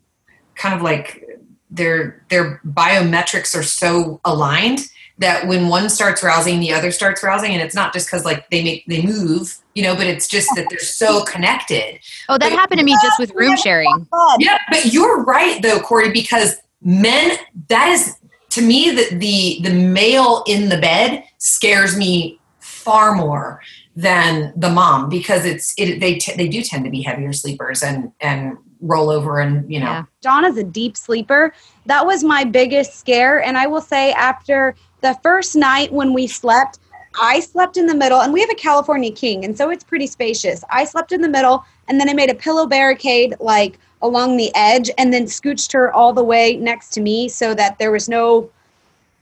kind 0.54 0.74
of 0.74 0.80
like 0.82 1.24
their 1.70 2.24
their 2.30 2.60
biometrics 2.66 3.54
are 3.58 3.62
so 3.62 4.20
aligned 4.24 4.80
that 5.22 5.46
when 5.46 5.68
one 5.68 5.88
starts 5.88 6.22
rousing 6.22 6.60
the 6.60 6.72
other 6.72 6.90
starts 6.90 7.22
rousing 7.22 7.52
and 7.52 7.62
it's 7.62 7.74
not 7.74 7.92
just 7.92 8.06
because 8.06 8.24
like 8.24 8.48
they 8.50 8.62
make 8.62 8.84
they 8.86 9.02
move 9.02 9.58
you 9.74 9.82
know 9.82 9.94
but 9.94 10.06
it's 10.06 10.28
just 10.28 10.48
that 10.56 10.66
they're 10.68 10.78
so 10.78 11.24
connected 11.24 11.98
oh, 12.28 12.38
that 12.38 12.52
happened 12.52 12.78
to 12.78 12.84
me 12.84 12.96
just 13.02 13.18
with 13.18 13.32
room 13.34 13.56
sharing. 13.56 14.06
yeah, 14.38 14.58
but 14.70 14.92
you're 14.92 15.22
right 15.24 15.60
though, 15.62 15.80
Corey, 15.80 16.10
because 16.10 16.56
men 16.82 17.36
that 17.68 17.88
is 17.88 18.16
to 18.50 18.62
me 18.62 18.90
the 18.90 19.14
the 19.16 19.60
the 19.62 19.74
male 19.74 20.42
in 20.46 20.68
the 20.68 20.78
bed 20.78 21.24
scares 21.38 21.96
me 21.96 22.38
far 22.60 23.14
more 23.14 23.60
than 23.94 24.52
the 24.56 24.68
mom 24.68 25.08
because 25.08 25.44
it's 25.44 25.74
it 25.78 26.00
they 26.00 26.14
t- 26.16 26.34
they 26.36 26.48
do 26.48 26.62
tend 26.62 26.84
to 26.84 26.90
be 26.90 27.02
heavier 27.02 27.32
sleepers 27.32 27.82
and 27.82 28.10
and 28.20 28.56
roll 28.80 29.10
over 29.10 29.38
and 29.38 29.70
you 29.72 29.78
know 29.78 30.04
Yeah. 30.24 30.48
Is 30.48 30.56
a 30.56 30.64
deep 30.64 30.96
sleeper. 30.96 31.52
That 31.86 32.04
was 32.06 32.24
my 32.24 32.44
biggest 32.44 32.98
scare. 32.98 33.42
And 33.42 33.56
I 33.56 33.66
will 33.66 33.80
say, 33.80 34.12
after 34.12 34.74
the 35.02 35.18
first 35.22 35.54
night 35.54 35.92
when 35.92 36.12
we 36.12 36.26
slept, 36.26 36.78
I 37.20 37.40
slept 37.40 37.76
in 37.76 37.86
the 37.86 37.94
middle, 37.94 38.20
and 38.22 38.32
we 38.32 38.40
have 38.40 38.50
a 38.50 38.54
California 38.54 39.12
King, 39.12 39.44
and 39.44 39.56
so 39.56 39.68
it's 39.68 39.84
pretty 39.84 40.06
spacious. 40.06 40.64
I 40.70 40.84
slept 40.84 41.12
in 41.12 41.20
the 41.20 41.28
middle, 41.28 41.64
and 41.88 42.00
then 42.00 42.08
I 42.08 42.14
made 42.14 42.30
a 42.30 42.34
pillow 42.34 42.66
barricade 42.66 43.34
like 43.38 43.78
along 44.00 44.36
the 44.36 44.50
edge, 44.54 44.90
and 44.96 45.12
then 45.12 45.26
scooched 45.26 45.72
her 45.72 45.92
all 45.92 46.12
the 46.12 46.24
way 46.24 46.56
next 46.56 46.88
to 46.94 47.00
me 47.00 47.28
so 47.28 47.54
that 47.54 47.78
there 47.78 47.90
was 47.92 48.08
no, 48.08 48.50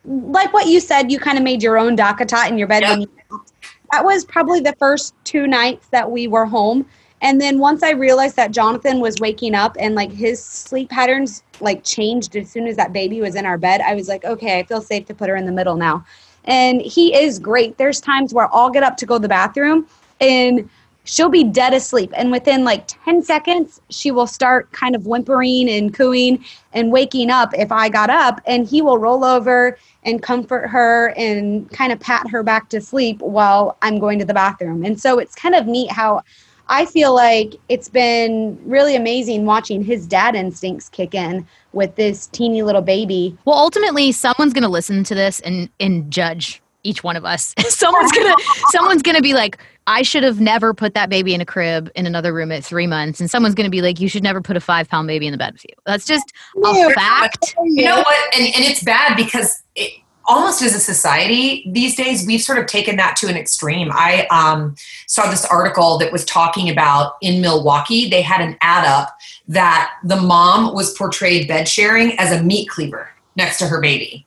like 0.05 0.53
what 0.53 0.67
you 0.69 0.81
said, 0.81 1.11
you 1.11 1.19
kind 1.19 1.37
of 1.37 1.45
made 1.45 1.63
your 1.63 1.79
own 1.79 1.97
DockATot 1.97 2.49
in 2.49 2.57
your 2.57 2.69
bed. 2.69 2.83
Yep. 2.83 2.99
You, 3.01 3.45
that 3.93 4.05
was 4.05 4.25
probably 4.25 4.61
the 4.61 4.75
first 4.79 5.15
two 5.25 5.47
nights 5.47 5.89
that 5.89 6.11
we 6.11 6.29
were 6.29 6.47
home. 6.47 6.87
And 7.23 7.41
then 7.41 7.59
once 7.59 7.83
I 7.83 7.91
realized 7.91 8.37
that 8.37 8.51
Jonathan 8.51 9.01
was 9.01 9.17
waking 9.21 9.55
up 9.55 9.77
and 9.79 9.95
like 9.95 10.11
his 10.11 10.43
sleep 10.43 10.91
patterns 10.91 11.43
like 11.61 11.85
changed 11.85 12.35
as 12.37 12.51
soon 12.51 12.67
as 12.67 12.77
that 12.77 12.93
baby 12.93 13.21
was 13.21 13.35
in 13.35 13.45
our 13.45 13.59
bed, 13.59 13.81
I 13.83 13.95
was 13.95 14.09
like, 14.09 14.25
okay, 14.25 14.59
I 14.59 14.63
feel 14.63 14.81
safe 14.81 15.07
to 15.07 15.15
put 15.15 15.29
her 15.29 15.37
in 15.37 15.47
the 15.47 15.53
middle 15.53 15.77
now. 15.77 16.05
And 16.45 16.81
he 16.81 17.15
is 17.15 17.39
great. 17.39 17.77
There's 17.77 18.01
times 18.01 18.33
where 18.33 18.49
I'll 18.53 18.71
get 18.71 18.83
up 18.83 18.97
to 18.99 19.07
go 19.07 19.17
to 19.17 19.23
the 19.23 19.29
bathroom 19.29 19.87
and 20.21 20.69
she'll 21.05 21.29
be 21.29 21.45
dead 21.45 21.75
asleep 21.75 22.13
and 22.15 22.31
within 22.31 22.63
like 22.63 22.85
10 23.05 23.23
seconds 23.23 23.81
she 23.91 24.11
will 24.11 24.27
start 24.27 24.71
kind 24.73 24.95
of 24.95 25.07
whimpering 25.07 25.69
and 25.69 25.95
cooing 25.95 26.45
and 26.75 26.93
waking 26.93 27.31
up 27.31 27.53
if 27.57 27.73
i 27.73 27.89
got 27.89 28.11
up 28.11 28.41
and 28.47 28.69
he 28.69 28.83
will 28.83 28.99
roll 28.99 29.25
over 29.25 29.79
and 30.05 30.23
comfort 30.23 30.69
her 30.69 31.09
and 31.17 31.71
kind 31.71 31.91
of 31.91 31.99
pat 32.01 32.29
her 32.29 32.43
back 32.43 32.69
to 32.69 32.81
sleep 32.81 33.19
while 33.21 33.79
i'm 33.81 33.99
going 33.99 34.19
to 34.19 34.27
the 34.27 34.35
bathroom 34.35 34.85
and 34.85 35.01
so 35.01 35.19
it's 35.19 35.35
kind 35.35 35.55
of 35.55 35.67
neat 35.67 35.91
how 35.91 36.23
i 36.71 36.87
feel 36.87 37.15
like 37.15 37.55
it's 37.69 37.89
been 37.89 38.59
really 38.65 38.97
amazing 38.97 39.45
watching 39.45 39.85
his 39.85 40.07
dad 40.07 40.35
instincts 40.35 40.89
kick 40.89 41.15
in 41.15 41.47
with 41.73 41.95
this 41.97 42.27
teeny 42.29 42.63
little 42.63 42.83
baby 42.83 43.37
Well, 43.45 43.57
ultimately, 43.57 44.13
someone's 44.13 44.53
going 44.53 44.63
to 44.63 44.69
listen 44.69 45.05
to 45.05 45.15
this 45.15 45.41
and 45.41 45.69
and 45.79 46.11
judge 46.11 46.63
each 46.83 47.05
one 47.05 47.17
of 47.17 47.25
us. 47.25 47.55
someone's 47.69 48.13
gonna 48.13 48.35
someone's 48.71 49.03
gonna 49.03 49.21
be 49.21 49.35
like, 49.35 49.59
I 49.87 50.03
should 50.03 50.23
have 50.23 50.41
never 50.41 50.73
put 50.73 50.95
that 50.95 51.11
baby 51.11 51.35
in 51.35 51.41
a 51.41 51.45
crib 51.45 51.91
in 51.95 52.07
another 52.07 52.33
room 52.33 52.53
at 52.53 52.65
three 52.65 52.87
months, 52.87 53.21
and 53.21 53.31
someone's 53.31 53.55
gonna 53.55 53.71
be 53.71 53.83
like, 53.83 54.01
you 54.01 54.09
should 54.09 54.23
never 54.23 54.41
put 54.41 54.57
a 54.57 54.61
five 54.61 54.89
pound 54.89 55.07
baby 55.07 55.27
in 55.27 55.33
the 55.33 55.39
bed 55.39 55.53
with 55.53 55.65
you. 55.65 55.75
That's 55.87 56.07
just 56.07 56.33
a 56.65 56.91
fact. 56.93 57.55
You 57.65 57.85
know 57.85 57.99
what? 57.99 58.35
And, 58.37 58.47
and 58.47 58.65
it's 58.65 58.83
bad 58.83 59.17
because 59.17 59.63
it, 59.75 59.93
almost 60.27 60.63
as 60.63 60.75
a 60.75 60.81
society 60.81 61.69
these 61.71 61.97
days, 61.97 62.27
we've 62.27 62.41
sort 62.41 62.59
of 62.59 62.67
taken 62.67 62.97
that 62.97 63.17
to 63.17 63.29
an 63.29 63.37
extreme. 63.37 63.91
I 63.93 64.27
um, 64.31 64.77
saw 65.07 65.31
this 65.31 65.45
article 65.45 65.99
that 65.99 66.13
was 66.13 66.25
talking 66.25 66.71
about 66.71 67.15
in 67.21 67.41
Milwaukee, 67.41 68.09
they 68.09 68.23
had 68.23 68.41
an 68.41 68.57
ad 68.61 68.87
up 68.87 69.17
that 69.49 69.93
the 70.05 70.17
mom 70.17 70.75
was 70.75 70.95
portrayed 70.95 71.49
bed 71.49 71.69
sharing 71.69 72.19
as 72.19 72.33
a 72.33 72.43
meat 72.43 72.69
cleaver 72.69 73.11
next 73.37 73.59
to 73.59 73.67
her 73.67 73.81
baby. 73.81 74.27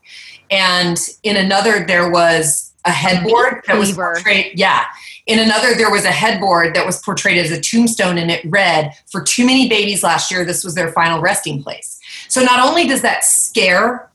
And 0.52 0.98
in 1.24 1.38
another, 1.38 1.86
there 1.86 2.10
was 2.10 2.74
a 2.86 2.92
headboard 2.92 3.64
that 3.68 3.78
was 3.78 3.94
portrayed. 3.94 4.58
Yeah. 4.58 4.86
In 5.26 5.40
another, 5.40 5.74
there 5.74 5.90
was 5.90 6.04
a 6.04 6.12
headboard 6.12 6.76
that 6.76 6.86
was 6.86 7.02
portrayed 7.02 7.38
as 7.38 7.50
a 7.50 7.60
tombstone 7.60 8.18
and 8.18 8.30
it 8.30 8.44
read, 8.46 8.92
For 9.10 9.22
too 9.22 9.46
many 9.46 9.70
babies 9.70 10.04
last 10.04 10.30
year, 10.30 10.44
this 10.44 10.64
was 10.64 10.76
their 10.76 10.92
final 10.92 11.22
resting 11.22 11.64
place. 11.64 12.00
So 12.28 12.42
not 12.44 12.60
only 12.60 12.88
does 12.88 13.02
that 13.04 13.24
scare 13.24 14.10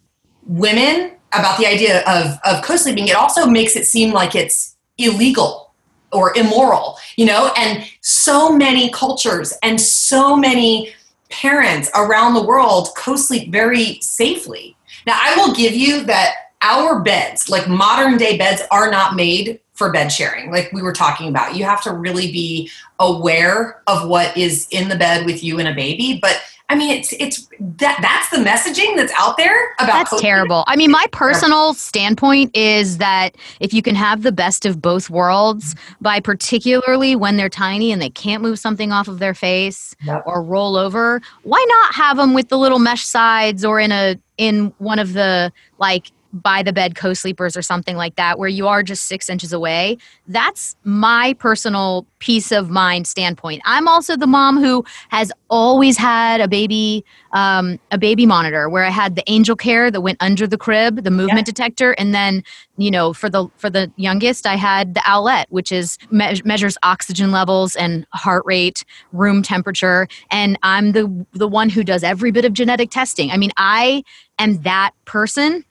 women 0.47 1.13
about 1.33 1.59
the 1.59 1.67
idea 1.67 2.01
of, 2.07 2.39
of 2.45 2.65
co 2.65 2.77
sleeping, 2.77 3.09
it 3.09 3.17
also 3.17 3.47
makes 3.47 3.77
it 3.77 3.87
seem 3.87 4.13
like 4.13 4.35
it's 4.35 4.77
illegal 4.97 5.73
or 6.13 6.37
immoral, 6.37 6.99
you 7.17 7.27
know? 7.27 7.53
And 7.57 7.85
so 8.01 8.55
many 8.57 8.91
cultures 8.91 9.53
and 9.63 9.81
so 9.81 10.37
many 10.37 10.93
parents 11.31 11.91
around 11.95 12.35
the 12.35 12.43
world 12.43 12.89
co 12.97 13.17
sleep 13.17 13.53
very 13.53 14.01
safely. 14.01 14.77
Now, 15.07 15.19
I 15.21 15.37
will 15.37 15.55
give 15.55 15.75
you 15.75 16.05
that 16.05 16.35
our 16.63 17.01
beds, 17.01 17.49
like 17.49 17.69
modern 17.69 18.17
day 18.17 18.37
beds, 18.37 18.63
are 18.71 18.91
not 18.91 19.15
made 19.15 19.61
for 19.75 19.93
bed 19.93 20.09
sharing, 20.09 20.51
like 20.51 20.73
we 20.73 20.83
were 20.83 20.93
talking 20.93 21.29
about. 21.29 21.55
You 21.55 21.65
have 21.65 21.83
to 21.85 21.93
really 21.93 22.33
be 22.33 22.69
aware 22.99 23.81
of 23.87 24.09
what 24.09 24.37
is 24.37 24.67
in 24.73 24.89
the 24.89 24.97
bed 24.97 25.25
with 25.25 25.45
you 25.45 25.61
and 25.61 25.69
a 25.69 25.75
baby. 25.75 26.19
But 26.21 26.43
I 26.71 26.75
mean, 26.77 26.91
it's 26.99 27.15
it's 27.15 27.49
that 27.79 27.99
that's 28.03 28.29
the 28.29 28.37
messaging 28.39 28.95
that's 28.97 29.13
out 29.19 29.39
there 29.39 29.73
about 29.79 29.87
That's 29.87 30.11
co-sleeping. 30.11 30.31
terrible. 30.31 30.65
I 30.67 30.77
mean, 30.77 30.91
my 30.91 31.07
personal 31.13 31.73
standpoint 31.73 32.55
is 32.55 32.99
that 32.99 33.37
if 33.61 33.73
you 33.73 33.81
can 33.81 33.95
have 33.95 34.23
the 34.23 34.33
best 34.33 34.67
of 34.67 34.83
both 34.83 35.09
worlds 35.09 35.75
by 36.03 36.21
particularly 36.21 37.17
when 37.17 37.39
they're 37.39 37.49
tiny 37.49 37.91
and 37.91 38.03
they 38.03 38.11
can't 38.11 38.43
move 38.43 38.59
something 38.59 38.93
off 38.93 39.09
of 39.09 39.19
their 39.19 39.33
face 39.35 39.97
Yep. 40.05 40.25
or 40.27 40.43
roll 40.43 40.77
over, 40.77 41.23
why 41.43 41.65
not 41.69 41.95
have 41.95 42.19
them 42.19 42.35
with 42.35 42.51
the 42.51 42.59
little 42.59 42.79
mesh 42.79 43.05
sides 43.05 43.65
or 43.65 43.81
in 43.81 43.91
a 43.91 44.19
in 44.37 44.73
one 44.79 44.99
of 44.99 45.15
the 45.15 45.51
like 45.79 46.13
by 46.33 46.63
the 46.63 46.73
bed 46.73 46.95
co-sleepers 46.95 47.57
or 47.57 47.63
something 47.63 47.97
like 47.97 48.17
that 48.17 48.39
where 48.39 48.49
you 48.49 48.69
are 48.69 48.83
just 48.83 49.05
six 49.05 49.29
inches 49.29 49.53
away 49.53 49.97
that's 50.27 50.77
my 50.85 51.35
personal 51.35 52.07
peace 52.19 52.53
of 52.53 52.71
mind 52.71 53.07
standpoint. 53.07 53.63
I'm 53.65 53.89
also 53.89 54.17
the 54.17 54.27
mom 54.27 54.59
who 54.59 54.85
has 55.11 55.33
always 55.49 55.97
had 55.97 56.41
a 56.41 56.49
baby 56.49 57.05
um, 57.33 57.79
a 57.91 57.99
baby 57.99 58.27
monitor 58.27 58.69
where 58.69 58.85
i 58.85 58.91
had 58.91 59.15
the 59.15 59.23
Angelcare 59.23 59.93
that 59.93 60.01
went 60.01 60.17
under 60.21 60.47
the 60.47 60.57
crib 60.57 61.05
the 61.05 61.11
movement 61.11 61.47
detector 61.47 61.93
and 61.93 62.15
then 62.15 62.43
you 62.77 62.91
know 62.91 63.13
for 63.13 63.29
the 63.29 63.49
for 63.57 63.69
the 63.71 63.91
youngest 63.97 64.47
i 64.47 64.57
had 64.57 64.95
the 64.95 65.03
owlet 65.07 65.47
which 65.51 65.71
is 65.71 65.99
me- 66.11 66.41
measures 66.45 66.77
oxygen 66.83 67.31
levels 67.31 67.77
and 67.77 68.07
heart 68.13 68.43
rate 68.47 68.85
room 69.13 69.43
temperature 69.43 70.09
and 70.31 70.59
i'm 70.63 70.93
the 70.93 71.27
the 71.33 71.49
one 71.49 71.69
who 71.69 71.85
does 71.85 72.03
every 72.03 72.31
bit 72.31 72.45
of 72.45 72.53
genetic 72.53 72.91
testing. 72.91 73.31
I 73.31 73.37
mean 73.37 73.53
i 73.57 74.03
am 74.39 74.63
that 74.63 74.93
person 75.05 75.65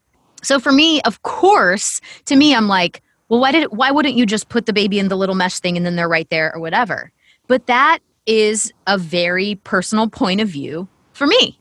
so 0.43 0.59
for 0.59 0.71
me, 0.71 1.01
of 1.01 1.21
course, 1.23 2.01
to 2.25 2.35
me, 2.35 2.55
I'm 2.55 2.67
like, 2.67 3.01
well, 3.29 3.39
why 3.39 3.51
did 3.51 3.65
why 3.71 3.91
wouldn't 3.91 4.15
you 4.15 4.25
just 4.25 4.49
put 4.49 4.65
the 4.65 4.73
baby 4.73 4.99
in 4.99 5.09
the 5.09 5.17
little 5.17 5.35
mesh 5.35 5.59
thing 5.59 5.75
and 5.77 5.85
then 5.85 5.95
they're 5.95 6.07
right 6.07 6.29
there 6.29 6.53
or 6.55 6.59
whatever? 6.61 7.11
But 7.47 7.67
that 7.67 7.99
is 8.25 8.71
a 8.87 8.97
very 8.97 9.55
personal 9.63 10.09
point 10.09 10.41
of 10.41 10.47
view 10.47 10.87
for 11.13 11.27
me. 11.27 11.59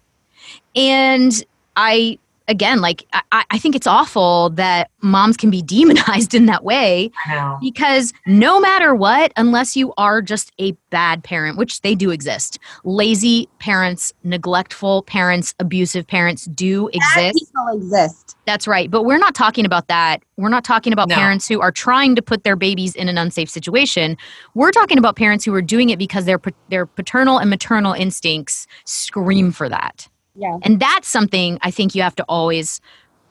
And 0.75 1.33
I 1.77 2.19
again 2.49 2.81
like 2.81 3.05
I, 3.33 3.45
I 3.51 3.59
think 3.59 3.75
it's 3.75 3.87
awful 3.87 4.51
that 4.51 4.91
moms 5.03 5.37
can 5.37 5.51
be 5.51 5.63
demonized 5.77 6.35
in 6.35 6.47
that 6.47 6.65
way 6.65 7.11
I 7.27 7.35
know. 7.35 7.59
because 7.61 8.13
no 8.27 8.61
matter 8.61 8.95
what, 8.95 9.33
unless 9.37 9.77
you 9.77 9.93
are 9.97 10.21
just 10.23 10.53
a 10.59 10.73
bad 10.91 11.23
parent, 11.25 11.59
which 11.59 11.81
they 11.83 11.95
do 11.95 12.11
exist, 12.11 12.59
lazy 12.85 13.49
parents, 13.59 14.13
neglectful 14.25 15.03
parents, 15.03 15.55
abusive 15.61 16.07
parents 16.07 16.45
do 16.47 16.89
Bad 16.93 16.95
exist. 17.33 17.47
people 17.53 17.69
exist 17.77 18.37
That's 18.47 18.67
right. 18.67 18.91
But 18.91 19.03
we're 19.05 19.19
not 19.19 19.35
talking 19.35 19.65
about 19.65 19.89
that. 19.89 20.23
We're 20.37 20.49
not 20.49 20.65
talking 20.65 20.93
about 20.93 21.09
No. 21.09 21.15
parents 21.17 21.49
who 21.49 21.61
are 21.61 21.73
trying 21.73 22.15
to 22.17 22.23
put 22.23 22.45
their 22.45 22.57
babies 22.57 22.95
in 22.95 23.09
an 23.09 23.19
unsafe 23.19 23.49
situation. 23.51 24.17
We're 24.55 24.71
talking 24.71 24.99
about 24.99 25.17
parents 25.17 25.45
who 25.45 25.55
are 25.55 25.63
doing 25.63 25.91
it 25.91 25.99
because 25.99 26.25
their 26.25 26.41
their 26.69 26.87
paternal 26.87 27.39
and 27.39 27.51
maternal 27.51 27.93
instincts 27.93 28.67
scream 28.85 29.53
for 29.53 29.69
that. 29.69 30.09
Yeah 30.37 30.59
And 30.63 30.81
that's 30.81 31.09
something 31.09 31.59
I 31.63 31.71
think 31.71 31.95
you 31.95 32.03
have 32.03 32.17
to 32.17 32.25
always 32.29 32.81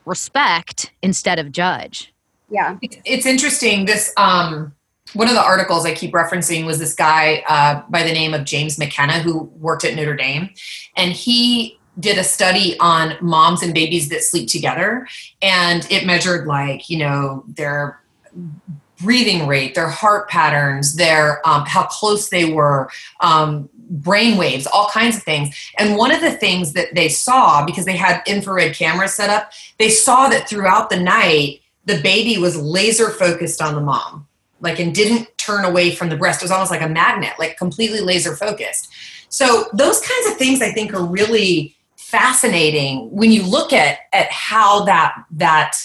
respect 0.05 0.91
instead 1.01 1.39
of 1.39 1.51
judge. 1.51 2.13
yeah 2.49 2.77
It's, 2.81 2.97
it's 3.05 3.25
interesting. 3.25 3.85
This 3.85 4.13
um, 4.17 4.73
one 5.13 5.27
of 5.27 5.33
the 5.33 5.43
articles 5.43 5.85
I 5.85 5.93
keep 5.93 6.11
referencing 6.11 6.65
was 6.65 6.79
this 6.79 6.93
guy 6.93 7.43
uh, 7.47 7.81
by 7.89 8.03
the 8.03 8.11
name 8.11 8.33
of 8.33 8.43
James 8.43 8.77
McKenna 8.77 9.19
who 9.19 9.43
worked 9.59 9.85
at 9.85 9.95
Notre 9.95 10.15
Dame, 10.15 10.49
and 10.97 11.11
he 11.11 11.79
did 11.99 12.17
a 12.17 12.23
study 12.23 12.77
on 12.79 13.15
moms 13.21 13.63
and 13.63 13.73
babies 13.73 14.09
that 14.09 14.21
sleep 14.21 14.49
together, 14.49 15.07
and 15.41 15.89
it 15.91 16.05
measured 16.05 16.47
like 16.47 16.89
you 16.89 16.97
know 16.97 17.43
their 17.47 18.01
breathing 19.01 19.47
rate, 19.47 19.75
their 19.75 19.89
heart 19.89 20.29
patterns, 20.29 20.95
their 20.95 21.45
um, 21.47 21.65
how 21.65 21.85
close 21.85 22.29
they 22.29 22.51
were. 22.51 22.89
Um, 23.21 23.69
brain 23.89 24.37
waves 24.37 24.67
all 24.67 24.89
kinds 24.89 25.17
of 25.17 25.23
things. 25.23 25.55
And 25.77 25.97
one 25.97 26.11
of 26.11 26.21
the 26.21 26.31
things 26.31 26.73
that 26.73 26.93
they 26.95 27.09
saw 27.09 27.65
because 27.65 27.85
they 27.85 27.95
had 27.95 28.21
infrared 28.27 28.75
cameras 28.75 29.13
set 29.13 29.29
up 29.29 29.51
they 29.77 29.89
saw 29.89 30.27
that 30.29 30.49
throughout 30.49 30.89
the 30.89 30.99
night 30.99 31.61
the 31.85 32.01
baby 32.01 32.37
was 32.37 32.57
laser 32.57 33.09
focused 33.09 33.61
on 33.61 33.75
the 33.75 33.81
mom 33.81 34.27
like 34.61 34.79
and 34.79 34.95
didn't 34.95 35.27
turn 35.37 35.65
away 35.65 35.93
from 35.93 36.09
the 36.09 36.17
breast. 36.17 36.41
It 36.41 36.45
was 36.45 36.51
almost 36.51 36.71
like 36.71 36.81
a 36.81 36.89
magnet 36.89 37.33
like 37.37 37.57
completely 37.57 38.01
laser 38.01 38.35
focused. 38.35 38.89
So 39.29 39.65
those 39.73 39.99
kinds 40.01 40.27
of 40.31 40.37
things 40.37 40.61
i 40.61 40.71
think 40.71 40.93
are 40.93 41.05
really 41.05 41.75
fascinating 41.97 43.09
when 43.11 43.31
you 43.31 43.43
look 43.43 43.73
at 43.73 43.99
at 44.13 44.31
how 44.31 44.85
that 44.85 45.15
that 45.31 45.75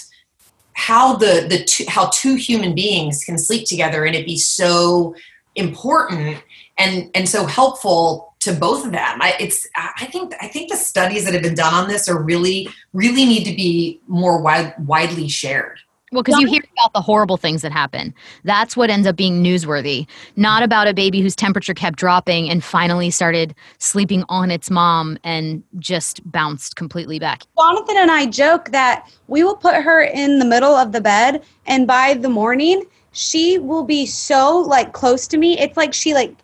how 0.73 1.15
the 1.15 1.45
the 1.49 1.63
two, 1.65 1.83
how 1.87 2.09
two 2.09 2.35
human 2.35 2.73
beings 2.73 3.23
can 3.23 3.37
sleep 3.37 3.67
together 3.67 4.05
and 4.05 4.15
it 4.15 4.25
be 4.25 4.37
so 4.37 5.15
important 5.55 6.41
and 6.81 7.11
and 7.15 7.29
so 7.29 7.45
helpful 7.45 8.33
to 8.39 8.53
both 8.53 8.85
of 8.85 8.91
them 8.91 9.21
I, 9.21 9.35
it's 9.39 9.67
i 9.75 10.05
think 10.05 10.33
i 10.41 10.47
think 10.47 10.71
the 10.71 10.77
studies 10.77 11.25
that 11.25 11.33
have 11.33 11.43
been 11.43 11.55
done 11.55 11.73
on 11.73 11.87
this 11.87 12.09
are 12.09 12.21
really 12.21 12.67
really 12.93 13.25
need 13.25 13.45
to 13.45 13.55
be 13.55 14.01
more 14.07 14.41
wide, 14.41 14.73
widely 14.85 15.29
shared 15.29 15.79
Well, 16.11 16.23
because 16.23 16.41
you 16.41 16.47
hear 16.47 16.63
about 16.77 16.91
the 16.93 17.01
horrible 17.01 17.37
things 17.37 17.61
that 17.61 17.71
happen. 17.71 18.13
That's 18.43 18.75
what 18.75 18.89
ends 18.89 19.07
up 19.07 19.15
being 19.15 19.41
newsworthy, 19.41 20.07
not 20.35 20.61
about 20.61 20.87
a 20.87 20.93
baby 20.93 21.21
whose 21.21 21.35
temperature 21.35 21.73
kept 21.73 21.97
dropping 21.97 22.49
and 22.49 22.61
finally 22.63 23.11
started 23.11 23.55
sleeping 23.77 24.25
on 24.27 24.51
its 24.51 24.69
mom 24.69 25.17
and 25.23 25.63
just 25.79 26.19
bounced 26.29 26.75
completely 26.75 27.17
back. 27.19 27.43
Jonathan 27.57 27.97
and 27.97 28.11
I 28.11 28.25
joke 28.25 28.71
that 28.71 29.09
we 29.27 29.43
will 29.45 29.55
put 29.55 29.75
her 29.75 30.01
in 30.01 30.39
the 30.39 30.45
middle 30.45 30.75
of 30.75 30.91
the 30.91 31.01
bed, 31.01 31.43
and 31.65 31.87
by 31.87 32.15
the 32.15 32.29
morning, 32.29 32.83
she 33.13 33.57
will 33.57 33.83
be 33.83 34.05
so 34.05 34.57
like 34.59 34.93
close 34.93 35.27
to 35.27 35.37
me. 35.37 35.59
It's 35.59 35.77
like 35.77 35.93
she 35.93 36.13
like 36.13 36.31
sh- 36.31 36.40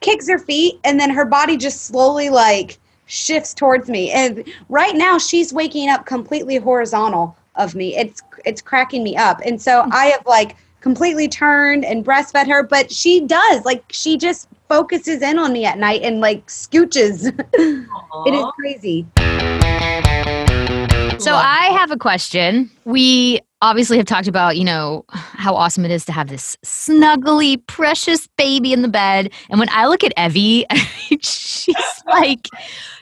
kicks 0.00 0.28
her 0.28 0.38
feet, 0.38 0.78
and 0.84 0.98
then 0.98 1.10
her 1.10 1.24
body 1.24 1.56
just 1.56 1.86
slowly 1.86 2.30
like 2.30 2.78
shifts 3.06 3.54
towards 3.54 3.88
me. 3.88 4.10
And 4.10 4.44
right 4.68 4.94
now, 4.94 5.18
she's 5.18 5.52
waking 5.52 5.88
up 5.88 6.06
completely 6.06 6.56
horizontal 6.56 7.36
of 7.54 7.74
me. 7.74 7.96
It's 7.96 8.22
it's 8.44 8.60
cracking 8.60 9.02
me 9.02 9.16
up, 9.16 9.40
and 9.44 9.60
so 9.60 9.82
mm-hmm. 9.82 9.92
I 9.92 10.06
have 10.06 10.26
like 10.26 10.56
completely 10.80 11.26
turned 11.26 11.84
and 11.84 12.04
breastfed 12.04 12.46
her, 12.46 12.62
but 12.62 12.92
she 12.92 13.20
does 13.20 13.64
like 13.64 13.84
she 13.90 14.16
just 14.16 14.48
focuses 14.68 15.22
in 15.22 15.38
on 15.38 15.52
me 15.52 15.64
at 15.64 15.78
night 15.78 16.02
and 16.02 16.20
like 16.20 16.46
scooches. 16.46 17.26
it 17.54 18.34
is 18.34 18.44
crazy. 18.54 19.06
So 21.18 21.34
I 21.34 21.70
have 21.72 21.90
a 21.90 21.96
question. 21.96 22.70
We 22.84 23.40
obviously 23.62 23.96
have 23.96 24.06
talked 24.06 24.28
about, 24.28 24.56
you 24.56 24.64
know, 24.64 25.04
how 25.08 25.54
awesome 25.54 25.84
it 25.84 25.90
is 25.90 26.04
to 26.06 26.12
have 26.12 26.28
this 26.28 26.56
snuggly, 26.64 27.64
precious 27.66 28.28
baby 28.36 28.72
in 28.72 28.82
the 28.82 28.88
bed. 28.88 29.32
And 29.50 29.58
when 29.58 29.68
I 29.70 29.86
look 29.86 30.04
at 30.04 30.12
Evie, 30.18 30.66
she's 31.20 31.74
like, 32.06 32.48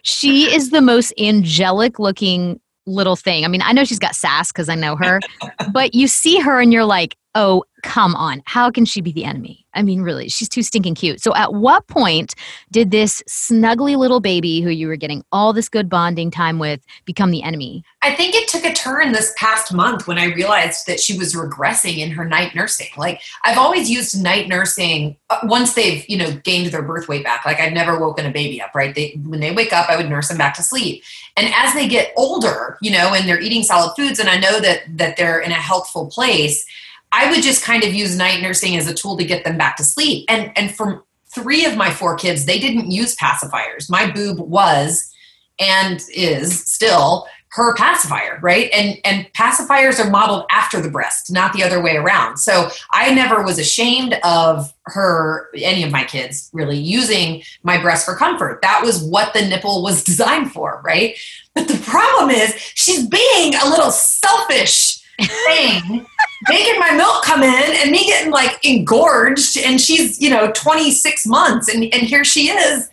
she 0.02 0.54
is 0.54 0.70
the 0.70 0.80
most 0.80 1.12
angelic 1.18 1.98
looking 1.98 2.60
little 2.86 3.16
thing. 3.16 3.44
I 3.44 3.48
mean, 3.48 3.62
I 3.62 3.72
know 3.72 3.84
she's 3.84 3.98
got 3.98 4.14
sass 4.14 4.52
because 4.52 4.68
I 4.68 4.74
know 4.74 4.96
her, 4.96 5.20
but 5.72 5.94
you 5.94 6.08
see 6.08 6.38
her 6.38 6.60
and 6.60 6.72
you're 6.72 6.84
like, 6.84 7.16
oh, 7.34 7.64
come 7.82 8.14
on. 8.14 8.42
How 8.46 8.70
can 8.70 8.84
she 8.84 9.00
be 9.00 9.12
the 9.12 9.24
enemy? 9.24 9.66
I 9.74 9.82
mean, 9.82 10.02
really, 10.02 10.28
she's 10.28 10.48
too 10.48 10.62
stinking 10.62 10.94
cute. 10.94 11.20
So, 11.20 11.34
at 11.34 11.52
what 11.52 11.86
point 11.88 12.34
did 12.70 12.90
this 12.90 13.22
snuggly 13.28 13.96
little 13.96 14.20
baby 14.20 14.60
who 14.60 14.70
you 14.70 14.86
were 14.86 14.96
getting 14.96 15.24
all 15.32 15.52
this 15.52 15.68
good 15.68 15.88
bonding 15.88 16.30
time 16.30 16.58
with 16.58 16.80
become 17.04 17.30
the 17.32 17.42
enemy? 17.42 17.82
I 18.02 18.14
think 18.14 18.34
it 18.34 18.48
took 18.48 18.64
a 18.64 18.72
turn 18.72 19.12
this 19.12 19.34
past 19.36 19.74
month 19.74 20.06
when 20.06 20.18
I 20.18 20.26
realized 20.26 20.86
that 20.86 21.00
she 21.00 21.18
was 21.18 21.34
regressing 21.34 21.98
in 21.98 22.10
her 22.12 22.24
night 22.24 22.54
nursing. 22.54 22.88
Like, 22.96 23.20
I've 23.44 23.58
always 23.58 23.90
used 23.90 24.20
night 24.20 24.48
nursing 24.48 25.16
uh, 25.30 25.40
once 25.44 25.74
they've, 25.74 26.08
you 26.08 26.16
know, 26.16 26.32
gained 26.44 26.70
their 26.72 26.82
birth 26.82 27.08
weight 27.08 27.24
back. 27.24 27.44
Like, 27.44 27.58
I've 27.58 27.72
never 27.72 27.98
woken 27.98 28.26
a 28.26 28.30
baby 28.30 28.62
up, 28.62 28.74
right? 28.74 28.94
They, 28.94 29.20
when 29.24 29.40
they 29.40 29.52
wake 29.52 29.72
up, 29.72 29.90
I 29.90 29.96
would 29.96 30.08
nurse 30.08 30.28
them 30.28 30.38
back 30.38 30.54
to 30.54 30.62
sleep. 30.62 31.02
And 31.36 31.52
as 31.54 31.74
they 31.74 31.88
get 31.88 32.12
older, 32.16 32.78
you 32.80 32.92
know, 32.92 33.12
and 33.12 33.28
they're 33.28 33.40
eating 33.40 33.62
solid 33.62 33.94
foods, 33.96 34.18
and 34.18 34.28
I 34.28 34.38
know 34.38 34.60
that 34.60 34.82
that 34.96 35.16
they're 35.16 35.40
in 35.40 35.50
a 35.50 35.54
healthful 35.54 36.06
place, 36.06 36.64
I 37.12 37.30
would 37.30 37.42
just 37.42 37.64
kind 37.64 37.82
of 37.82 37.92
use 37.92 38.16
night 38.16 38.40
nursing 38.40 38.76
as 38.76 38.86
a 38.86 38.94
tool 38.94 39.16
to 39.16 39.24
get 39.24 39.44
them 39.44 39.58
back 39.58 39.76
to 39.76 39.84
sleep. 39.84 40.26
And 40.28 40.52
and 40.56 40.74
for 40.74 41.04
three 41.34 41.64
of 41.64 41.76
my 41.76 41.90
four 41.90 42.16
kids, 42.16 42.44
they 42.44 42.58
didn't 42.58 42.90
use 42.90 43.16
pacifiers. 43.16 43.90
My 43.90 44.10
boob 44.10 44.38
was 44.38 45.10
and 45.58 46.02
is 46.14 46.64
still 46.64 47.26
her 47.54 47.72
pacifier, 47.74 48.40
right? 48.42 48.68
And 48.72 48.98
and 49.04 49.32
pacifiers 49.32 50.04
are 50.04 50.10
modeled 50.10 50.44
after 50.50 50.80
the 50.80 50.90
breast, 50.90 51.30
not 51.30 51.52
the 51.52 51.62
other 51.62 51.80
way 51.80 51.96
around. 51.96 52.38
So 52.38 52.68
I 52.90 53.14
never 53.14 53.44
was 53.44 53.60
ashamed 53.60 54.18
of 54.24 54.74
her, 54.86 55.50
any 55.54 55.84
of 55.84 55.92
my 55.92 56.02
kids 56.02 56.50
really 56.52 56.76
using 56.76 57.44
my 57.62 57.80
breast 57.80 58.06
for 58.06 58.16
comfort. 58.16 58.60
That 58.62 58.82
was 58.82 59.04
what 59.04 59.34
the 59.34 59.42
nipple 59.42 59.84
was 59.84 60.02
designed 60.10 60.52
for, 60.52 60.82
right? 60.84 61.16
But 61.54 61.68
the 61.68 61.78
problem 61.78 62.30
is 62.30 62.54
she's 62.74 63.06
being 63.06 63.54
a 63.54 63.68
little 63.68 63.92
selfish 63.92 64.98
thing, 65.20 66.04
making 66.48 66.80
my 66.80 66.90
milk 66.96 67.22
come 67.22 67.44
in 67.44 67.76
and 67.76 67.92
me 67.92 68.04
getting 68.04 68.32
like 68.32 68.64
engorged. 68.64 69.56
And 69.58 69.80
she's, 69.80 70.20
you 70.20 70.28
know, 70.28 70.50
26 70.50 71.24
months. 71.26 71.72
And, 71.72 71.84
and 71.84 72.02
here 72.02 72.24
she 72.24 72.48
is 72.48 72.88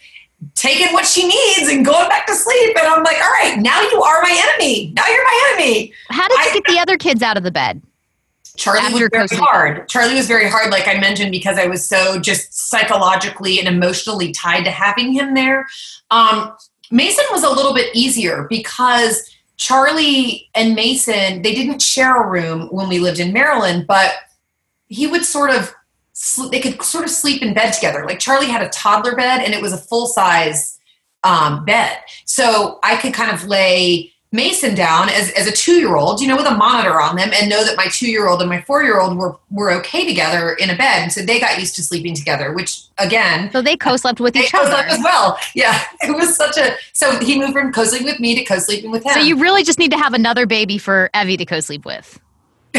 taking 0.56 0.92
what 0.94 1.06
she 1.06 1.28
needs 1.28 1.72
and 1.72 1.86
going 1.86 2.10
back 2.10 2.26
to 2.28 2.36
sleep. 2.36 2.76
And 2.78 2.88
I'm 2.88 3.04
like, 3.04 3.18
all 3.18 3.32
right, 3.32 3.58
now 3.60 3.82
you 3.82 4.02
are 4.02 4.22
my 4.22 4.50
enemy. 4.50 4.92
Now 4.96 5.08
you're 5.08 5.24
my 5.24 5.52
enemy. 5.52 5.94
How 6.10 6.28
did 6.28 6.38
you 6.40 6.50
I, 6.50 6.54
get 6.54 6.64
the 6.66 6.80
other 6.80 6.98
kids 6.98 7.22
out 7.22 7.38
of 7.38 7.44
the 7.44 7.52
bed? 7.52 7.82
Charlie 8.58 8.94
was 8.94 9.10
very 9.12 9.28
hard. 9.32 9.88
Charlie 9.88 10.16
was 10.16 10.28
very 10.28 10.50
hard, 10.50 10.72
like 10.72 10.88
I 10.88 11.00
mentioned, 11.00 11.32
because 11.32 11.58
I 11.58 11.68
was 11.68 11.88
so 11.88 12.20
just 12.20 12.54
psychologically 12.70 13.60
and 13.60 13.68
emotionally 13.68 14.32
tied 14.32 14.66
to 14.66 14.72
having 14.72 15.14
him 15.14 15.34
there. 15.34 15.68
Um, 16.12 16.56
Mason 16.92 17.26
was 17.32 17.44
a 17.44 17.50
little 17.50 17.74
bit 17.74 17.96
easier 17.96 18.48
because 18.50 19.30
Charlie 19.58 20.50
and 20.54 20.76
Mason, 20.76 21.42
they 21.44 21.56
didn't 21.56 21.82
share 21.82 22.22
a 22.22 22.30
room 22.30 22.68
when 22.72 22.90
we 22.90 23.00
lived 23.00 23.20
in 23.20 23.32
Maryland, 23.32 23.86
but 23.88 24.14
he 24.88 25.08
would 25.08 25.24
sort 25.24 25.52
of 25.52 25.74
they 26.52 26.60
could 26.60 26.82
sort 26.84 27.04
of 27.04 27.10
sleep 27.10 27.42
in 27.42 27.54
bed 27.54 27.72
together. 27.72 28.06
Like 28.06 28.20
Charlie 28.20 28.48
had 28.48 28.62
a 28.62 28.70
toddler 28.70 29.16
bed 29.16 29.42
and 29.42 29.54
it 29.54 29.62
was 29.62 29.74
a 29.74 29.78
full 29.78 30.08
size 30.08 30.80
um, 31.24 31.66
bed. 31.66 31.98
So 32.26 32.80
I 32.84 32.96
could 32.96 33.14
kind 33.14 33.32
of 33.32 33.46
lay 33.46 34.14
Mason 34.34 34.76
down 34.76 35.10
as, 35.10 35.30
as 35.32 35.46
a 35.46 35.52
two 35.52 35.74
year 35.74 35.98
old, 35.98 36.22
you 36.22 36.28
know, 36.28 36.38
with 36.38 36.46
a 36.46 36.56
monitor 36.56 37.02
on 37.02 37.18
them 37.18 37.32
and 37.34 37.50
know 37.50 37.66
that 37.66 37.76
my 37.76 37.88
two 37.88 38.10
year 38.10 38.30
old 38.30 38.40
and 38.40 38.50
my 38.50 38.62
four 38.62 38.82
year 38.82 39.02
old 39.02 39.18
were, 39.18 39.36
were 39.50 39.72
okay 39.74 40.06
together 40.06 40.54
in 40.54 40.70
a 40.70 40.76
bed. 40.78 41.02
And 41.02 41.12
so 41.12 41.22
they 41.22 41.38
got 41.40 41.60
used 41.60 41.76
to 41.76 41.84
sleeping 41.84 42.16
together, 42.16 42.54
which 42.54 42.84
again. 42.98 43.52
So 43.52 43.62
they 43.62 43.76
co 43.76 43.98
slept 43.98 44.22
with 44.22 44.38
each 44.38 44.54
other. 44.54 44.74
as 44.74 45.00
well. 45.04 45.38
Yeah. 45.54 45.84
It 46.04 46.16
was 46.16 46.36
such 46.36 46.58
a. 46.58 46.76
So 46.94 47.20
he 47.20 47.40
moved 47.40 47.54
from 47.54 47.74
co 47.74 47.84
sleeping 47.84 48.08
with 48.08 48.20
me 48.20 48.36
to 48.36 48.44
co 48.44 48.58
sleeping 48.58 48.90
with 48.90 49.06
him. 49.06 49.14
So 49.14 49.20
you 49.20 49.38
really 49.38 49.64
just 49.64 49.80
need 49.80 49.92
to 49.92 49.98
have 49.98 50.14
another 50.14 50.46
baby 50.46 50.78
for 50.78 51.10
Evie 51.14 51.38
to 51.38 51.46
co 51.46 51.60
sleep 51.60 51.86
with. 51.86 52.20
I 52.74 52.78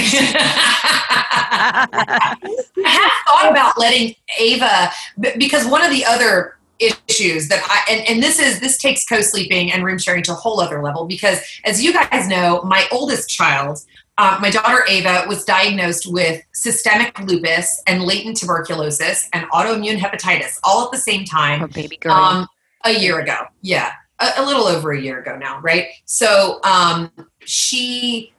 have 2.85 3.13
thought 3.29 3.51
about 3.51 3.79
letting 3.79 4.15
Ava, 4.39 4.91
because 5.39 5.67
one 5.67 5.85
of 5.85 5.91
the 5.91 6.05
other 6.05 6.57
issues 6.83 7.49
that 7.49 7.63
I 7.65 7.93
and, 7.93 8.09
and 8.09 8.23
this 8.23 8.41
is 8.41 8.61
this 8.61 8.77
takes 8.77 9.05
co-sleeping 9.05 9.73
and 9.73 9.85
room 9.85 9.99
sharing 9.99 10.23
to 10.25 10.33
a 10.33 10.35
whole 10.35 10.61
other 10.61 10.83
level 10.83 11.07
because 11.07 11.39
as 11.65 11.83
you 11.83 11.93
guys 11.93 12.29
know, 12.29 12.63
my 12.65 12.87
oldest 12.91 13.29
child, 13.29 13.79
uh, 14.19 14.39
my 14.41 14.51
daughter 14.51 14.85
Ava, 14.89 15.25
was 15.29 15.45
diagnosed 15.45 16.11
with 16.11 16.43
systemic 16.53 17.19
lupus 17.21 17.83
and 17.87 18.03
latent 18.03 18.37
tuberculosis 18.37 19.29
and 19.33 19.49
autoimmune 19.51 19.99
hepatitis 19.99 20.59
all 20.65 20.85
at 20.85 20.91
the 20.91 20.99
same 20.99 21.25
time. 21.25 21.63
Oh, 21.63 21.69
baby 21.69 21.97
girl. 21.97 22.13
Um, 22.13 22.49
a 22.85 22.91
year 22.91 23.21
ago, 23.21 23.37
yeah, 23.61 23.93
a, 24.19 24.31
a, 24.39 24.45
little 24.45 24.65
over 24.65 24.91
a 24.91 25.01
year 25.01 25.21
ago 25.21 25.37
now, 25.37 25.61
right? 25.61 25.87
So 26.05 26.59
um, 26.65 27.13
she 27.45 28.33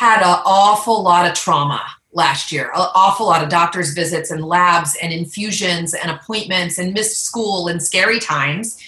had 0.00 0.22
an 0.22 0.40
awful 0.46 1.02
lot 1.02 1.28
of 1.28 1.34
trauma 1.34 1.84
last 2.12 2.50
year. 2.50 2.70
An 2.74 2.86
awful 2.94 3.26
lot 3.26 3.42
of 3.42 3.50
doctor's 3.50 3.92
visits 3.92 4.30
and 4.30 4.42
labs 4.42 4.96
and 5.02 5.12
infusions 5.12 5.92
and 5.92 6.10
appointments 6.10 6.78
and 6.78 6.94
missed 6.94 7.22
school 7.22 7.68
and 7.68 7.82
scary 7.82 8.18
times. 8.18 8.78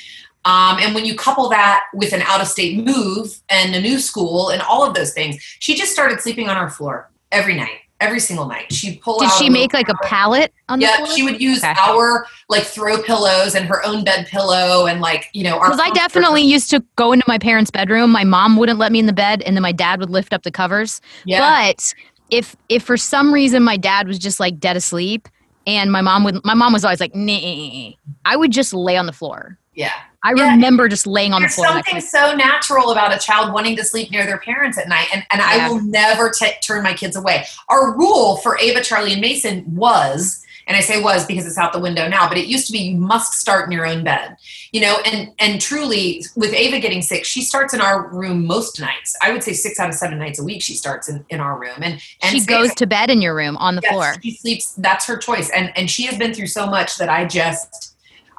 Um, 0.47 0.79
and 0.81 0.95
when 0.95 1.05
you 1.05 1.15
couple 1.15 1.51
that 1.51 1.83
with 1.93 2.15
an 2.15 2.23
out 2.23 2.41
of 2.41 2.47
state 2.49 2.83
move 2.83 3.39
and 3.51 3.75
a 3.75 3.81
new 3.83 3.99
school 3.99 4.49
and 4.49 4.63
all 4.63 4.87
of 4.87 4.95
those 4.95 5.13
things, 5.13 5.37
she 5.59 5.75
just 5.75 5.93
started 5.93 6.23
sleeping 6.23 6.49
on 6.49 6.57
our 6.57 6.71
floor 6.71 7.11
every 7.31 7.57
night. 7.57 7.81
Every 8.03 8.21
single 8.21 8.47
night, 8.47 8.73
she'd 8.73 9.01
pull. 9.01 9.19
Did 9.19 9.31
she 9.33 9.49
make 9.49 9.73
like 9.73 9.89
a 9.89 9.95
pallet 10.03 10.53
on 10.69 10.81
the 10.81 10.87
floor? 10.87 11.07
yeah, 11.07 11.15
she 11.15 11.23
would 11.23 11.41
use 11.41 11.59
okay. 11.63 11.75
our 11.79 12.27
like 12.49 12.65
throw 12.65 13.01
pillows 13.03 13.55
and 13.55 13.67
her 13.67 13.85
own 13.85 14.05
bed 14.05 14.27
pillow 14.27 14.87
and 14.87 15.01
like 15.01 15.29
you 15.33 15.45
know. 15.45 15.59
Because 15.59 15.81
I 15.81 15.91
definitely 15.91 16.43
used 16.43 16.69
to 16.71 16.85
go 16.97 17.13
into 17.13 17.25
my 17.29 17.39
parents' 17.39 17.71
bedroom. 17.71 18.11
My 18.11 18.25
mom 18.25 18.57
wouldn't 18.57 18.79
let 18.79 18.93
me 18.93 18.99
in 18.99 19.07
the 19.07 19.13
bed, 19.13 19.43
and 19.43 19.57
then 19.57 19.63
my 19.63 19.73
dad 19.73 20.01
would 20.01 20.11
lift 20.11 20.33
up 20.33 20.43
the 20.43 20.51
covers. 20.51 21.01
Yeah. 21.25 21.67
But 21.69 21.95
if 22.31 22.57
if 22.69 22.83
for 22.83 22.97
some 22.97 23.33
reason 23.33 23.63
my 23.63 23.77
dad 23.77 24.09
was 24.09 24.19
just 24.19 24.41
like 24.41 24.59
dead 24.59 24.77
asleep 24.77 25.29
and 25.67 25.93
my 25.93 26.01
mom 26.01 26.25
would 26.25 26.45
my 26.45 26.55
mom 26.55 26.73
was 26.73 26.85
always 26.85 26.99
like 26.99 27.15
nah, 27.15 27.91
I 28.25 28.37
would 28.37 28.51
just 28.51 28.75
lay 28.75 28.97
on 28.97 29.07
the 29.07 29.13
floor. 29.13 29.59
Yeah. 29.75 29.93
I 30.23 30.35
yeah. 30.37 30.53
remember 30.53 30.89
just 30.89 31.07
laying 31.07 31.33
on 31.33 31.43
There's 31.43 31.57
the 31.57 31.63
floor. 31.63 31.83
Something 31.83 32.01
so 32.01 32.37
natural 32.37 32.93
about 32.93 33.13
a 33.13 33.19
child 33.19 33.53
wanting 33.53 33.75
to 33.77 33.85
sleep 33.85 34.11
near 34.11 34.25
their 34.25 34.39
parents 34.39 34.79
at 34.79 34.89
night, 34.89 35.09
and, 35.13 35.25
and 35.33 35.41
yeah. 35.41 35.67
I 35.67 35.69
will 35.69 35.83
never 35.83 36.31
t- 36.31 36.53
turn 36.63 36.85
my 36.85 36.95
kids 36.95 37.17
away. 37.17 37.45
Our 37.69 37.97
rule 37.97 38.37
for 38.37 38.57
Ava, 38.59 38.83
Charlie, 38.83 39.13
and 39.13 39.21
Mason 39.21 39.65
was 39.75 40.43
and 40.67 40.77
i 40.77 40.81
say 40.81 41.01
was 41.03 41.27
because 41.27 41.47
it's 41.47 41.59
out 41.59 41.73
the 41.73 41.79
window 41.79 42.09
now 42.09 42.29
but 42.29 42.39
it 42.39 42.47
used 42.47 42.67
to 42.67 42.73
be 42.73 42.79
you 42.79 42.97
must 42.97 43.35
start 43.35 43.67
in 43.67 43.73
your 43.73 43.87
own 43.87 44.05
bed 44.05 44.37
you 44.73 44.81
know 44.81 44.99
and 45.05 45.33
and 45.39 45.61
truly 45.61 46.25
with 46.37 46.53
ava 46.53 46.79
getting 46.79 47.03
sick 47.03 47.25
she 47.25 47.43
starts 47.43 47.75
in 47.75 47.81
our 47.81 48.09
room 48.09 48.47
most 48.47 48.81
nights 48.81 49.17
i 49.23 49.33
would 49.33 49.43
say 49.43 49.53
six 49.53 49.79
out 49.81 49.89
of 49.89 49.95
seven 49.95 50.19
nights 50.19 50.39
a 50.39 50.45
week 50.45 50.63
she 50.63 50.75
starts 50.75 51.09
in, 51.09 51.25
in 51.31 51.41
our 51.41 51.59
room 51.59 51.79
and, 51.83 52.01
and 52.23 52.33
she 52.33 52.45
goes 52.45 52.75
to 52.75 52.87
bed 52.87 53.11
in 53.11 53.21
your 53.21 53.35
room 53.35 53.57
on 53.59 53.75
the 53.75 53.83
yes, 53.83 53.93
floor 53.93 54.15
she 54.23 54.33
sleeps 54.33 54.75
that's 54.75 55.07
her 55.07 55.17
choice 55.17 55.51
and 55.51 55.73
and 55.77 55.91
she 55.91 56.05
has 56.05 56.19
been 56.19 56.33
through 56.33 56.47
so 56.47 56.67
much 56.67 56.97
that 56.97 57.09
i 57.09 57.25
just 57.25 57.92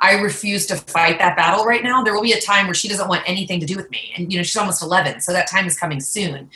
I 0.04 0.20
refuse 0.20 0.66
to 0.66 0.76
fight 0.76 1.18
that 1.20 1.38
battle 1.38 1.64
right 1.64 1.82
now. 1.82 2.04
There 2.04 2.14
will 2.14 2.22
be 2.22 2.34
a 2.34 2.42
time 2.42 2.66
where 2.66 2.74
she 2.74 2.90
doesn't 2.90 3.08
want 3.08 3.24
anything 3.26 3.62
to 3.62 3.66
do 3.66 3.78
with 3.78 3.90
me. 3.90 4.14
And, 4.18 4.32
you 4.32 4.38
know, 4.38 4.44
she's 4.44 4.58
almost 4.58 4.84
11, 4.84 5.22
so 5.22 5.32
that 5.32 5.50
time 5.50 5.66
is 5.66 5.80
coming 5.80 6.02
soon. 6.02 6.50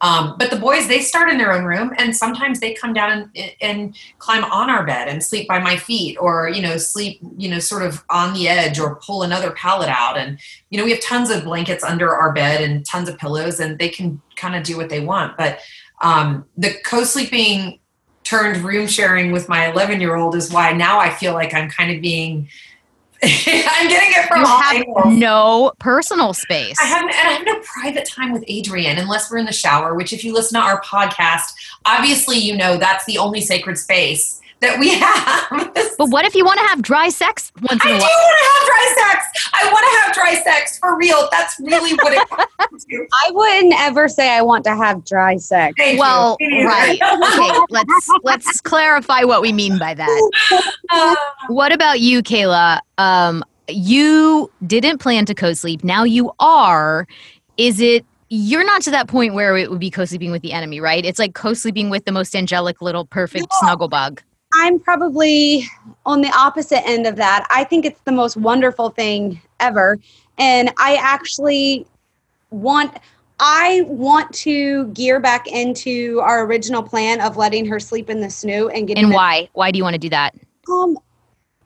Um, 0.00 0.36
but 0.38 0.50
the 0.50 0.56
boys, 0.56 0.88
they 0.88 1.00
start 1.00 1.30
in 1.30 1.36
their 1.36 1.52
own 1.52 1.64
room, 1.64 1.92
and 1.98 2.16
sometimes 2.16 2.60
they 2.60 2.72
come 2.72 2.94
down 2.94 3.30
and, 3.34 3.52
and, 3.60 3.96
climb 4.18 4.44
on 4.44 4.70
our 4.70 4.84
bed 4.84 5.08
and 5.08 5.22
sleep 5.22 5.46
by 5.46 5.58
my 5.58 5.76
feet, 5.76 6.16
or 6.18 6.48
you 6.48 6.60
know, 6.60 6.78
sleep, 6.78 7.20
you 7.36 7.48
know, 7.48 7.58
sort 7.58 7.82
of 7.82 8.02
on 8.10 8.34
the 8.34 8.48
edge, 8.48 8.78
or 8.78 8.96
pull 8.96 9.22
another 9.22 9.52
pallet 9.52 9.88
out. 9.88 10.16
And 10.18 10.38
you 10.70 10.78
know, 10.78 10.84
we 10.84 10.90
have 10.90 11.00
tons 11.00 11.30
of 11.30 11.44
blankets 11.44 11.84
under 11.84 12.14
our 12.14 12.32
bed 12.32 12.60
and 12.60 12.84
tons 12.84 13.08
of 13.08 13.18
pillows, 13.18 13.60
and 13.60 13.78
they 13.78 13.88
can 13.88 14.20
kind 14.36 14.56
of 14.56 14.62
do 14.62 14.76
what 14.76 14.88
they 14.88 15.00
want. 15.00 15.36
But 15.36 15.60
um, 16.02 16.44
the 16.56 16.74
co-sleeping 16.84 17.78
turned 18.24 18.64
room 18.64 18.86
sharing 18.86 19.30
with 19.30 19.48
my 19.48 19.70
11 19.70 20.00
year 20.00 20.16
old 20.16 20.34
is 20.34 20.50
why 20.50 20.72
now 20.72 20.98
I 20.98 21.10
feel 21.10 21.34
like 21.34 21.54
I'm 21.54 21.70
kind 21.70 21.94
of 21.94 22.02
being 22.02 22.48
I'm 23.46 23.88
getting 23.88 24.10
it 24.12 24.28
from 24.28 24.40
you 24.40 24.46
have 24.46 24.76
angles. 24.76 25.16
no 25.18 25.72
personal 25.78 26.34
space. 26.34 26.76
I 26.80 26.84
have, 26.84 27.02
and 27.02 27.12
I 27.12 27.32
have 27.32 27.46
no 27.46 27.60
private 27.60 28.06
time 28.06 28.32
with 28.32 28.44
Adrian 28.46 28.98
unless 28.98 29.30
we're 29.30 29.38
in 29.38 29.46
the 29.46 29.52
shower. 29.52 29.94
Which, 29.94 30.12
if 30.12 30.24
you 30.24 30.32
listen 30.32 30.60
to 30.60 30.64
our 30.64 30.80
podcast, 30.82 31.54
obviously 31.86 32.38
you 32.38 32.56
know 32.56 32.76
that's 32.76 33.04
the 33.04 33.18
only 33.18 33.40
sacred 33.40 33.78
space 33.78 34.40
that 34.60 34.78
we 34.78 34.94
have. 34.94 35.74
but 35.98 36.10
what 36.10 36.24
if 36.24 36.34
you 36.34 36.44
want 36.44 36.58
to 36.60 36.66
have 36.66 36.82
dry 36.82 37.08
sex 37.08 37.52
once 37.60 37.84
in 37.84 37.90
a 37.90 37.94
while? 37.94 38.02
I 38.02 38.08
do 38.08 38.14
want 38.14 38.38
to 38.38 38.50
have 38.50 38.66
dry 38.66 39.12
sex. 39.12 39.50
I 39.52 39.72
want 39.72 39.84
to 39.84 39.98
have 40.00 40.14
dry 40.14 40.42
sex 40.42 40.78
for 40.78 40.96
real. 40.96 41.28
That's 41.30 41.60
really 41.60 41.94
what 41.94 42.12
it 42.12 42.28
comes 42.28 42.84
to. 42.84 43.06
I 43.26 43.30
wouldn't 43.30 43.74
ever 43.78 44.08
say 44.08 44.30
I 44.30 44.42
want 44.42 44.64
to 44.64 44.76
have 44.76 45.04
dry 45.04 45.36
sex. 45.36 45.74
Thank 45.76 45.98
well, 46.00 46.36
right. 46.40 46.98
okay, 47.02 47.60
let's 47.70 48.08
let's 48.22 48.60
clarify 48.60 49.24
what 49.24 49.42
we 49.42 49.52
mean 49.52 49.78
by 49.78 49.94
that. 49.94 50.30
Uh, 50.90 51.14
what 51.48 51.72
about 51.72 52.00
you, 52.00 52.22
Kayla? 52.22 52.80
Um, 52.98 53.44
you 53.68 54.50
didn't 54.66 54.98
plan 54.98 55.26
to 55.26 55.34
co-sleep. 55.34 55.84
Now 55.84 56.04
you 56.04 56.32
are. 56.38 57.06
Is 57.56 57.80
it 57.80 58.04
you're 58.30 58.64
not 58.64 58.82
to 58.82 58.90
that 58.90 59.06
point 59.06 59.34
where 59.34 59.56
it 59.56 59.70
would 59.70 59.78
be 59.78 59.90
co-sleeping 59.90 60.32
with 60.32 60.42
the 60.42 60.52
enemy, 60.52 60.80
right? 60.80 61.04
It's 61.04 61.18
like 61.18 61.34
co-sleeping 61.34 61.88
with 61.90 62.04
the 62.04 62.12
most 62.12 62.34
angelic 62.34 62.82
little 62.82 63.04
perfect 63.04 63.46
snuggle 63.60 63.88
bug. 63.88 64.22
I'm 64.56 64.78
probably 64.78 65.66
on 66.06 66.20
the 66.20 66.30
opposite 66.36 66.86
end 66.86 67.06
of 67.06 67.16
that. 67.16 67.46
I 67.50 67.64
think 67.64 67.84
it's 67.84 68.00
the 68.02 68.12
most 68.12 68.36
wonderful 68.36 68.90
thing 68.90 69.40
ever. 69.60 69.98
And 70.38 70.70
I 70.78 70.96
actually 70.96 71.86
want 72.50 72.96
I 73.40 73.82
want 73.88 74.32
to 74.34 74.86
gear 74.88 75.18
back 75.18 75.48
into 75.48 76.20
our 76.22 76.44
original 76.44 76.82
plan 76.82 77.20
of 77.20 77.36
letting 77.36 77.66
her 77.66 77.80
sleep 77.80 78.08
in 78.08 78.20
the 78.20 78.28
snoo 78.28 78.70
and 78.72 78.86
getting 78.86 79.04
And 79.04 79.12
why? 79.12 79.48
Why 79.54 79.70
do 79.70 79.78
you 79.78 79.84
want 79.84 79.94
to 79.94 79.98
do 79.98 80.10
that? 80.10 80.34
Um 80.70 80.98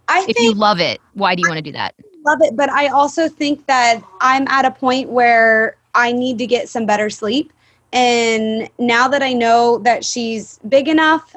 I 0.09 0.24
If 0.28 0.39
you 0.39 0.55
love 0.55 0.80
it, 0.80 1.01
why 1.12 1.34
do 1.34 1.43
you 1.43 1.49
want 1.49 1.59
to 1.59 1.62
do 1.62 1.72
that? 1.72 1.95
love 2.24 2.41
it, 2.43 2.57
but 2.57 2.70
I 2.70 2.89
also 2.89 3.28
think 3.28 3.66
that 3.66 4.03
I'm 4.20 4.47
at 4.49 4.64
a 4.64 4.70
point 4.70 5.09
where 5.09 5.76
I 5.95 6.12
need 6.12 6.39
to 6.39 6.47
get 6.47 6.68
some 6.68 6.86
better 6.86 7.11
sleep. 7.11 7.53
And 7.93 8.68
now 8.78 9.09
that 9.09 9.22
I 9.22 9.32
know 9.32 9.78
that 9.78 10.05
she's 10.05 10.59
big 10.68 10.89
enough, 10.89 11.34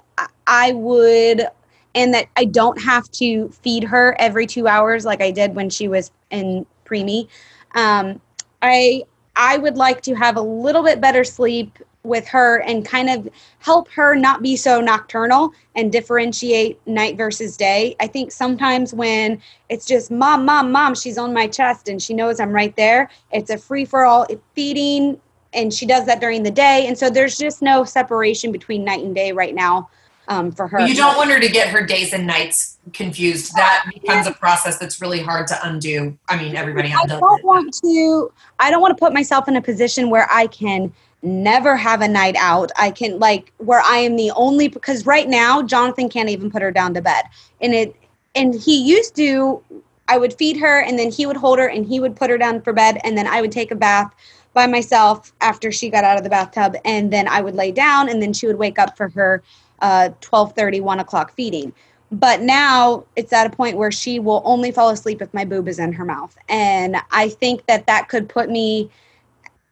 I- 0.48 0.74
would, 0.74 1.48
and 1.96 2.14
that 2.14 2.28
I 2.38 2.46
don't 2.46 2.82
have 2.82 3.10
to 3.12 3.50
feed 3.50 3.84
her 3.86 4.16
every 4.20 4.48
two 4.48 4.68
hours 4.68 5.06
like 5.06 5.22
I 5.22 5.32
did 5.32 5.56
when 5.56 5.70
she 5.70 5.88
was 5.88 6.12
in 6.30 6.66
preemie. 6.86 7.28
Um, 7.76 8.22
I 8.62 9.04
I 9.36 9.58
would 9.58 9.78
like 9.78 10.02
to 10.04 10.16
have 10.16 10.38
a 10.38 10.42
little 10.42 10.84
bit 10.84 11.02
better 11.02 11.24
sleep 11.24 11.78
with 12.04 12.28
her 12.28 12.58
and 12.64 12.86
kind 12.86 13.10
of 13.10 13.30
help 13.60 13.88
her 13.90 14.16
not 14.16 14.42
be 14.42 14.56
so 14.56 14.82
nocturnal 14.82 15.52
and 15.76 15.92
differentiate 15.92 16.80
night 16.88 17.16
versus 17.16 17.56
day. 17.56 17.96
I 18.00 18.08
think 18.08 18.32
sometimes 18.32 18.94
when 18.94 19.42
it's 19.70 19.86
just 19.86 20.10
mom, 20.12 20.46
mom, 20.46 20.72
mom, 20.72 20.96
she's 20.96 21.18
on 21.18 21.34
my 21.34 21.48
chest 21.48 21.88
and 21.88 22.02
she 22.02 22.14
knows 22.14 22.40
I'm 22.40 22.52
right 22.52 22.76
there, 22.76 23.10
it's 23.32 23.52
a 23.52 23.58
free 23.58 23.86
for 23.86 24.06
all 24.06 24.26
feeding 24.56 25.20
and 25.54 25.74
she 25.74 25.86
does 25.86 26.06
that 26.08 26.20
during 26.20 26.44
the 26.44 26.52
day. 26.52 26.86
And 26.88 26.98
so 26.98 27.10
there's 27.10 27.38
just 27.38 27.62
no 27.62 27.84
separation 27.84 28.52
between 28.52 28.84
night 28.84 29.04
and 29.04 29.14
day 29.14 29.32
right 29.32 29.54
now 29.54 29.90
um, 30.32 30.52
for 30.52 30.68
her. 30.68 30.88
You 30.88 30.96
don't 30.96 31.18
want 31.18 31.30
her 31.30 31.40
to 31.40 31.50
get 31.50 31.68
her 31.68 31.86
days 31.86 32.14
and 32.14 32.26
nights 32.26 32.78
confused. 32.94 33.54
That 33.56 33.86
becomes 33.94 34.28
a 34.28 34.32
process 34.32 34.78
that's 34.78 35.02
really 35.02 35.20
hard 35.20 35.46
to 35.48 35.60
undo. 35.68 36.18
I 36.30 36.42
mean, 36.42 36.56
everybody 36.56 36.94
I 36.94 37.06
don't 37.06 37.40
it. 37.40 37.46
want 37.46 37.74
to 37.84 38.32
I 38.60 38.72
don't 38.72 38.82
want 38.82 38.98
to 38.98 39.00
put 39.00 39.14
myself 39.14 39.50
in 39.50 39.58
a 39.58 39.62
position 39.62 40.10
where 40.10 40.28
I 40.32 40.48
can 40.48 40.94
never 41.22 41.76
have 41.76 42.02
a 42.02 42.08
night 42.08 42.36
out. 42.40 42.72
I 42.78 42.92
can 42.92 43.20
like 43.20 43.52
where 43.58 43.82
I 43.82 43.98
am 43.98 44.16
the 44.16 44.32
only 44.32 44.70
because 44.70 45.06
right 45.06 45.28
now 45.28 45.62
Jonathan 45.62 46.08
can't 46.08 46.30
even 46.30 46.50
put 46.50 46.62
her 46.62 46.72
down 46.72 46.94
to 46.94 47.02
bed. 47.02 47.26
And 47.60 47.74
it 47.74 47.96
and 48.34 48.56
he 48.56 48.82
used 48.82 49.16
to 49.18 49.62
I 50.08 50.18
would 50.18 50.34
feed 50.34 50.58
her 50.58 50.82
and 50.82 50.98
then 50.98 51.12
he 51.12 51.26
would 51.26 51.38
hold 51.38 51.60
her 51.60 51.68
and 51.68 51.86
he 51.86 52.00
would 52.00 52.16
put 52.16 52.30
her 52.30 52.38
down 52.38 52.62
for 52.62 52.72
bed 52.72 53.02
and 53.04 53.18
then 53.18 53.28
I 53.28 53.42
would 53.42 53.52
take 53.52 53.72
a 53.72 53.76
bath 53.76 54.14
by 54.54 54.68
myself 54.68 55.34
after 55.42 55.72
she 55.72 55.90
got 55.90 56.04
out 56.04 56.18
of 56.18 56.24
the 56.24 56.30
bathtub 56.30 56.76
and 56.86 57.12
then 57.12 57.28
I 57.28 57.42
would 57.42 57.56
lay 57.56 57.72
down 57.72 58.08
and 58.08 58.22
then 58.22 58.32
she 58.34 58.48
would 58.48 58.58
wake 58.58 58.80
up 58.80 58.96
for 58.98 59.10
her 59.10 59.44
uh 59.82 60.10
12 60.22 60.54
1 60.58 61.00
o'clock 61.00 61.34
feeding 61.34 61.74
but 62.12 62.42
now 62.42 63.06
it's 63.16 63.32
at 63.32 63.48
a 63.48 63.50
point 63.50 63.78
where 63.78 63.92
she 63.92 64.20
will 64.20 64.42
only 64.46 64.72
fall 64.72 64.90
asleep 64.90 65.22
if 65.22 65.34
my 65.34 65.46
boob 65.46 65.68
is 65.68 65.80
in 65.80 65.94
her 65.94 66.06
mouth 66.06 66.36
and 66.50 66.98
i 67.12 67.30
think 67.30 67.66
that 67.68 67.86
that 67.88 68.10
could 68.10 68.28
put 68.28 68.50
me 68.50 68.90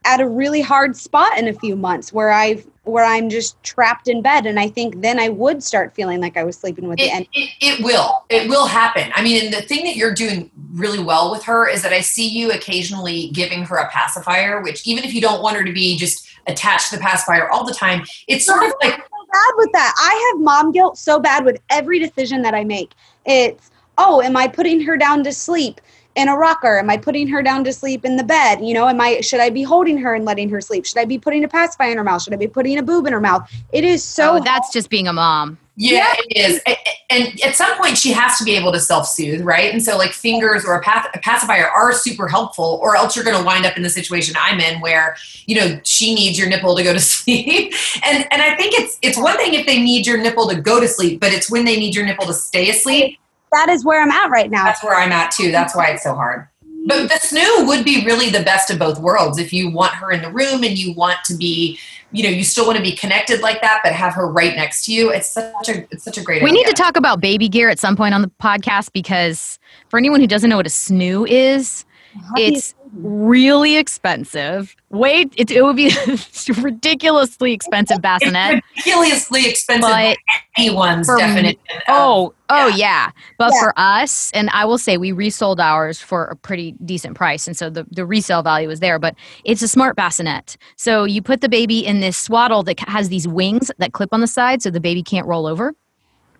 at 0.05 0.21
a 0.21 0.27
really 0.27 0.61
hard 0.61 0.95
spot 0.95 1.37
in 1.37 1.47
a 1.47 1.53
few 1.53 1.75
months 1.75 2.13
where 2.13 2.31
i've 2.31 2.65
where 2.83 3.05
i'm 3.05 3.29
just 3.29 3.61
trapped 3.61 4.07
in 4.07 4.21
bed 4.21 4.45
and 4.45 4.59
i 4.59 4.67
think 4.67 5.01
then 5.01 5.19
i 5.19 5.29
would 5.29 5.61
start 5.61 5.93
feeling 5.93 6.21
like 6.21 6.37
i 6.37 6.43
was 6.43 6.57
sleeping 6.57 6.87
with 6.87 6.97
the 6.97 7.05
It, 7.05 7.13
end 7.13 7.27
it, 7.33 7.49
it 7.61 7.83
will. 7.83 8.25
It 8.29 8.49
will 8.49 8.65
happen. 8.65 9.11
I 9.15 9.21
mean, 9.21 9.45
and 9.45 9.53
the 9.53 9.61
thing 9.61 9.85
that 9.85 9.95
you're 9.95 10.13
doing 10.13 10.51
really 10.71 10.99
well 11.03 11.31
with 11.31 11.43
her 11.43 11.67
is 11.67 11.81
that 11.83 11.93
I 11.93 12.01
see 12.01 12.27
you 12.27 12.51
occasionally 12.51 13.29
giving 13.29 13.63
her 13.65 13.77
a 13.77 13.89
pacifier, 13.89 14.61
which 14.61 14.87
even 14.87 15.03
if 15.03 15.13
you 15.13 15.21
don't 15.21 15.41
want 15.41 15.57
her 15.57 15.63
to 15.63 15.73
be 15.73 15.97
just 15.97 16.27
attached 16.47 16.89
to 16.89 16.97
the 16.97 17.01
pacifier 17.01 17.49
all 17.49 17.65
the 17.65 17.73
time, 17.73 18.05
it's 18.27 18.45
sort 18.45 18.63
of 18.63 18.73
like 18.81 19.01
bad 19.31 19.51
with 19.57 19.71
that. 19.73 19.93
I 19.97 20.31
have 20.31 20.43
mom 20.43 20.71
guilt 20.71 20.97
so 20.97 21.19
bad 21.19 21.45
with 21.45 21.61
every 21.69 21.99
decision 21.99 22.41
that 22.43 22.53
i 22.53 22.63
make. 22.63 22.93
It's 23.25 23.71
oh 23.97 24.21
am 24.21 24.37
i 24.37 24.47
putting 24.47 24.81
her 24.81 24.97
down 24.97 25.23
to 25.23 25.33
sleep 25.33 25.81
in 26.19 26.27
a 26.27 26.35
rocker 26.35 26.77
am 26.77 26.89
i 26.89 26.97
putting 26.97 27.27
her 27.27 27.41
down 27.41 27.63
to 27.63 27.73
sleep 27.73 28.05
in 28.05 28.15
the 28.15 28.23
bed 28.23 28.59
you 28.61 28.73
know 28.73 28.87
am 28.87 28.99
i 29.01 29.19
should 29.21 29.39
i 29.39 29.49
be 29.49 29.63
holding 29.63 29.97
her 29.97 30.13
and 30.13 30.25
letting 30.25 30.49
her 30.49 30.61
sleep 30.61 30.85
should 30.85 30.97
i 30.97 31.05
be 31.05 31.17
putting 31.17 31.43
a 31.43 31.47
pacifier 31.47 31.91
in 31.91 31.97
her 31.97 32.03
mouth 32.03 32.21
should 32.21 32.33
i 32.33 32.37
be 32.37 32.47
putting 32.47 32.77
a 32.77 32.83
boob 32.83 33.07
in 33.07 33.13
her 33.13 33.21
mouth 33.21 33.49
it 33.71 33.83
is 33.83 34.03
so 34.03 34.37
oh, 34.37 34.43
that's 34.43 34.71
just 34.71 34.89
being 34.89 35.07
a 35.07 35.13
mom. 35.13 35.57
Yeah, 35.81 36.13
it 36.17 36.37
is. 36.37 36.61
And 37.09 37.39
at 37.41 37.55
some 37.55 37.77
point, 37.77 37.97
she 37.97 38.11
has 38.11 38.37
to 38.37 38.43
be 38.43 38.57
able 38.57 38.73
to 38.73 38.81
self 38.81 39.07
soothe, 39.07 39.41
right? 39.41 39.71
And 39.71 39.81
so, 39.81 39.97
like, 39.97 40.11
fingers 40.11 40.65
or 40.65 40.73
a, 40.73 40.81
pac- 40.81 41.09
a 41.15 41.19
pacifier 41.19 41.69
are 41.69 41.93
super 41.93 42.27
helpful, 42.27 42.81
or 42.83 42.97
else 42.97 43.15
you're 43.15 43.23
going 43.23 43.37
to 43.37 43.43
wind 43.45 43.65
up 43.65 43.77
in 43.77 43.83
the 43.83 43.89
situation 43.89 44.35
I'm 44.37 44.59
in 44.59 44.81
where, 44.81 45.15
you 45.45 45.55
know, 45.55 45.79
she 45.85 46.13
needs 46.13 46.37
your 46.37 46.49
nipple 46.49 46.75
to 46.75 46.83
go 46.83 46.91
to 46.91 46.99
sleep. 46.99 47.73
and 48.03 48.25
and 48.29 48.41
I 48.41 48.55
think 48.57 48.73
it's 48.77 48.99
it's 49.01 49.17
one 49.17 49.37
thing 49.37 49.53
if 49.53 49.65
they 49.65 49.81
need 49.81 50.05
your 50.05 50.17
nipple 50.17 50.49
to 50.49 50.59
go 50.59 50.81
to 50.81 50.87
sleep, 50.87 51.21
but 51.21 51.31
it's 51.31 51.49
when 51.49 51.63
they 51.63 51.79
need 51.79 51.95
your 51.95 52.05
nipple 52.05 52.25
to 52.25 52.33
stay 52.33 52.69
asleep. 52.69 53.17
That 53.51 53.69
is 53.69 53.83
where 53.85 54.01
i'm 54.01 54.11
at 54.11 54.29
right 54.29 54.49
now 54.51 54.65
That's 54.65 54.83
where 54.83 54.95
I'm 54.95 55.11
at 55.11 55.31
too. 55.31 55.51
That's 55.51 55.75
why 55.75 55.87
it's 55.87 56.03
so 56.03 56.13
hard. 56.15 56.47
But 56.85 57.09
the 57.09 57.15
snoo 57.15 57.67
would 57.67 57.83
be 57.85 58.05
really 58.05 58.29
the 58.29 58.41
best 58.41 58.71
of 58.71 58.79
both 58.79 58.99
worlds 58.99 59.37
if 59.37 59.51
you 59.53 59.69
want 59.69 59.93
her 59.95 60.11
in 60.11 60.21
the 60.21 60.31
room 60.31 60.63
and 60.63 60.77
you 60.77 60.93
want 60.93 61.17
to 61.25 61.35
be, 61.35 61.77
you 62.11 62.23
know, 62.23 62.29
you 62.29 62.43
still 62.43 62.65
want 62.65 62.77
to 62.77 62.83
be 62.83 62.93
connected 62.93 63.41
like 63.41 63.61
that, 63.61 63.81
but 63.83 63.91
have 63.93 64.13
her 64.13 64.31
right 64.31 64.55
next 64.55 64.85
to 64.85 64.93
you. 64.93 65.11
It's 65.11 65.29
such 65.29 65.69
a 65.69 65.85
it's 65.91 66.03
such 66.03 66.17
a 66.17 66.23
great 66.23 66.41
We 66.41 66.49
idea. 66.49 66.63
need 66.63 66.67
to 66.69 66.73
talk 66.73 66.95
about 66.95 67.19
baby 67.19 67.49
gear 67.49 67.69
at 67.69 67.79
some 67.79 67.95
point 67.97 68.13
on 68.13 68.21
the 68.21 68.31
podcast 68.41 68.91
because 68.93 69.59
for 69.89 69.97
anyone 69.99 70.19
who 70.21 70.27
doesn't 70.27 70.49
know 70.49 70.57
what 70.57 70.65
a 70.67 70.69
snoo 70.71 71.27
is, 71.29 71.85
it's 72.37 72.73
really 72.93 73.75
expensive. 73.75 74.75
Wait, 74.91 75.31
it, 75.37 75.51
it 75.51 75.63
would 75.63 75.75
be 75.75 75.91
ridiculously 76.61 77.53
expensive 77.53 78.01
bassinet. 78.01 78.63
It's 78.75 78.85
ridiculously 78.85 79.45
expensive 79.47 79.81
But 79.89 80.17
anyone's 80.57 81.07
for- 81.07 81.17
definition. 81.17 81.59
Oh, 81.87 82.33
oh 82.49 82.67
yeah. 82.69 82.75
yeah. 82.75 83.11
But 83.37 83.51
Yeah. 83.53 83.61
for 83.61 83.73
us, 83.77 84.31
and 84.33 84.49
I 84.51 84.65
will 84.65 84.77
say 84.79 84.97
we 84.97 85.11
resold 85.11 85.59
ours 85.59 85.99
for 85.99 86.25
a 86.25 86.35
pretty 86.35 86.71
decent 86.85 87.15
price. 87.15 87.45
And 87.47 87.55
so 87.55 87.69
the, 87.69 87.85
the 87.91 88.05
resale 88.05 88.41
value 88.41 88.69
is 88.69 88.79
there, 88.79 88.97
but 88.99 89.15
it's 89.43 89.61
a 89.61 89.67
smart 89.67 89.95
bassinet. 89.95 90.57
So 90.75 91.03
you 91.03 91.21
put 91.21 91.41
the 91.41 91.49
baby 91.49 91.85
in 91.85 91.99
this 91.99 92.17
swaddle 92.17 92.63
that 92.63 92.79
has 92.89 93.09
these 93.09 93.27
wings 93.27 93.69
that 93.77 93.93
clip 93.93 94.09
on 94.11 94.21
the 94.21 94.27
side 94.27 94.61
so 94.63 94.71
the 94.71 94.79
baby 94.79 95.03
can't 95.03 95.27
roll 95.27 95.45
over 95.45 95.73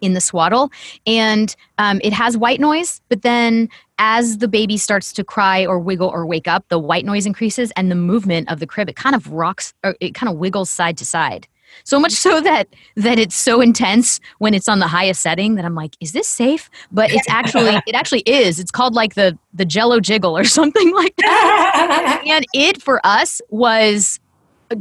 in 0.02 0.14
the 0.14 0.22
swaddle. 0.22 0.72
And 1.06 1.54
um, 1.78 2.00
it 2.04 2.14
has 2.14 2.38
white 2.38 2.60
noise, 2.62 3.02
but 3.10 3.22
then 3.22 3.68
as 4.00 4.40
the 4.40 4.48
baby 4.48 4.78
starts 4.78 5.14
to 5.14 5.24
cry 5.24 5.66
or 5.66 5.78
wiggle 5.78 6.08
or 6.08 6.26
wake 6.26 6.48
up, 6.48 6.68
the 6.70 6.80
white 6.80 7.06
noise 7.06 7.26
increases 7.26 7.72
and 7.76 7.92
the 7.92 7.96
movement 7.96 8.50
of 8.50 8.60
the 8.60 8.66
crib, 8.66 8.90
it 8.90 8.96
kind 8.96 9.16
of 9.16 9.32
rocks 9.32 9.74
or 9.84 9.96
it 10.00 10.16
kind 10.16 10.32
of 10.32 10.38
wiggles 10.38 10.70
side 10.70 10.98
to 10.98 11.06
side. 11.06 11.48
So 11.84 12.00
much 12.00 12.14
so 12.14 12.42
that 12.42 12.68
that 12.96 13.20
it's 13.20 13.36
so 13.36 13.62
intense 13.62 14.20
when 14.40 14.56
it's 14.56 14.68
on 14.68 14.80
the 14.80 14.88
highest 14.88 15.22
setting 15.22 15.54
that 15.56 15.66
I'm 15.66 15.76
like, 15.76 15.96
is 16.00 16.14
this 16.14 16.28
safe? 16.28 16.70
But 16.92 17.12
it's 17.12 17.30
actually 17.30 17.80
it 17.88 17.94
actually 17.94 18.22
is. 18.22 18.60
It's 18.60 18.72
called 18.72 18.96
like 18.96 19.14
the 19.14 19.38
the 19.54 19.66
Jello 19.66 20.00
jiggle 20.00 20.36
or 20.36 20.44
something 20.60 20.94
like 20.96 21.16
that. 21.18 22.24
And 22.30 22.46
it 22.54 22.82
for 22.82 23.06
us 23.06 23.42
was 23.50 24.20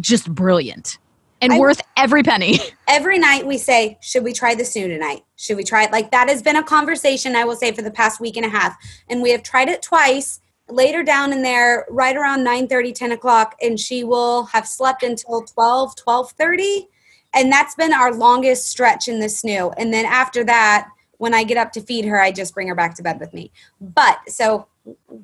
just 0.01 0.33
brilliant 0.35 0.99
and 1.41 1.53
I- 1.53 1.59
worth 1.59 1.81
every 1.97 2.23
penny. 2.23 2.59
every 2.89 3.19
night 3.19 3.47
we 3.47 3.59
say, 3.59 3.99
should 4.01 4.25
we 4.25 4.33
try 4.33 4.55
the 4.55 4.63
snoo 4.63 4.89
tonight? 4.89 5.25
Should 5.37 5.57
we 5.57 5.65
try 5.65 5.85
it? 5.85 5.93
Like 5.93 6.11
that 6.11 6.29
has 6.29 6.43
been 6.43 6.57
a 6.57 6.63
conversation, 6.63 7.37
I 7.37 7.45
will 7.45 7.57
say, 7.57 7.73
for 7.73 7.83
the 7.83 7.91
past 7.91 8.21
week 8.21 8.37
and 8.37 8.47
a 8.47 8.49
half. 8.49 8.77
And 9.09 9.23
we 9.23 9.31
have 9.31 9.43
tried 9.43 9.69
it 9.69 9.83
twice 9.83 10.41
later 10.69 11.03
down 11.03 11.33
in 11.33 11.43
there, 11.43 11.87
right 11.89 12.17
around 12.17 12.45
9 12.45 12.69
30 12.69 12.93
10 12.93 13.13
o'clock, 13.13 13.57
and 13.63 13.79
she 13.79 14.05
will 14.05 14.45
have 14.47 14.67
slept 14.67 15.03
until 15.03 15.43
12, 15.43 15.97
12 15.97 16.33
30 16.33 16.89
And 17.35 17.51
that's 17.51 17.75
been 17.75 17.93
our 17.93 18.13
longest 18.13 18.69
stretch 18.69 19.09
in 19.09 19.21
the 19.21 19.27
snoo. 19.27 19.73
And 19.77 19.93
then 19.93 20.05
after 20.05 20.45
that, 20.45 20.89
when 21.19 21.35
I 21.35 21.45
get 21.45 21.57
up 21.57 21.73
to 21.73 21.81
feed 21.81 22.05
her, 22.05 22.21
I 22.21 22.31
just 22.31 22.55
bring 22.55 22.69
her 22.69 22.75
back 22.75 22.95
to 22.97 23.03
bed 23.03 23.19
with 23.21 23.35
me. 23.35 23.51
But 23.81 24.19
so 24.29 24.67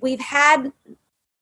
we've 0.01 0.21
had 0.21 0.73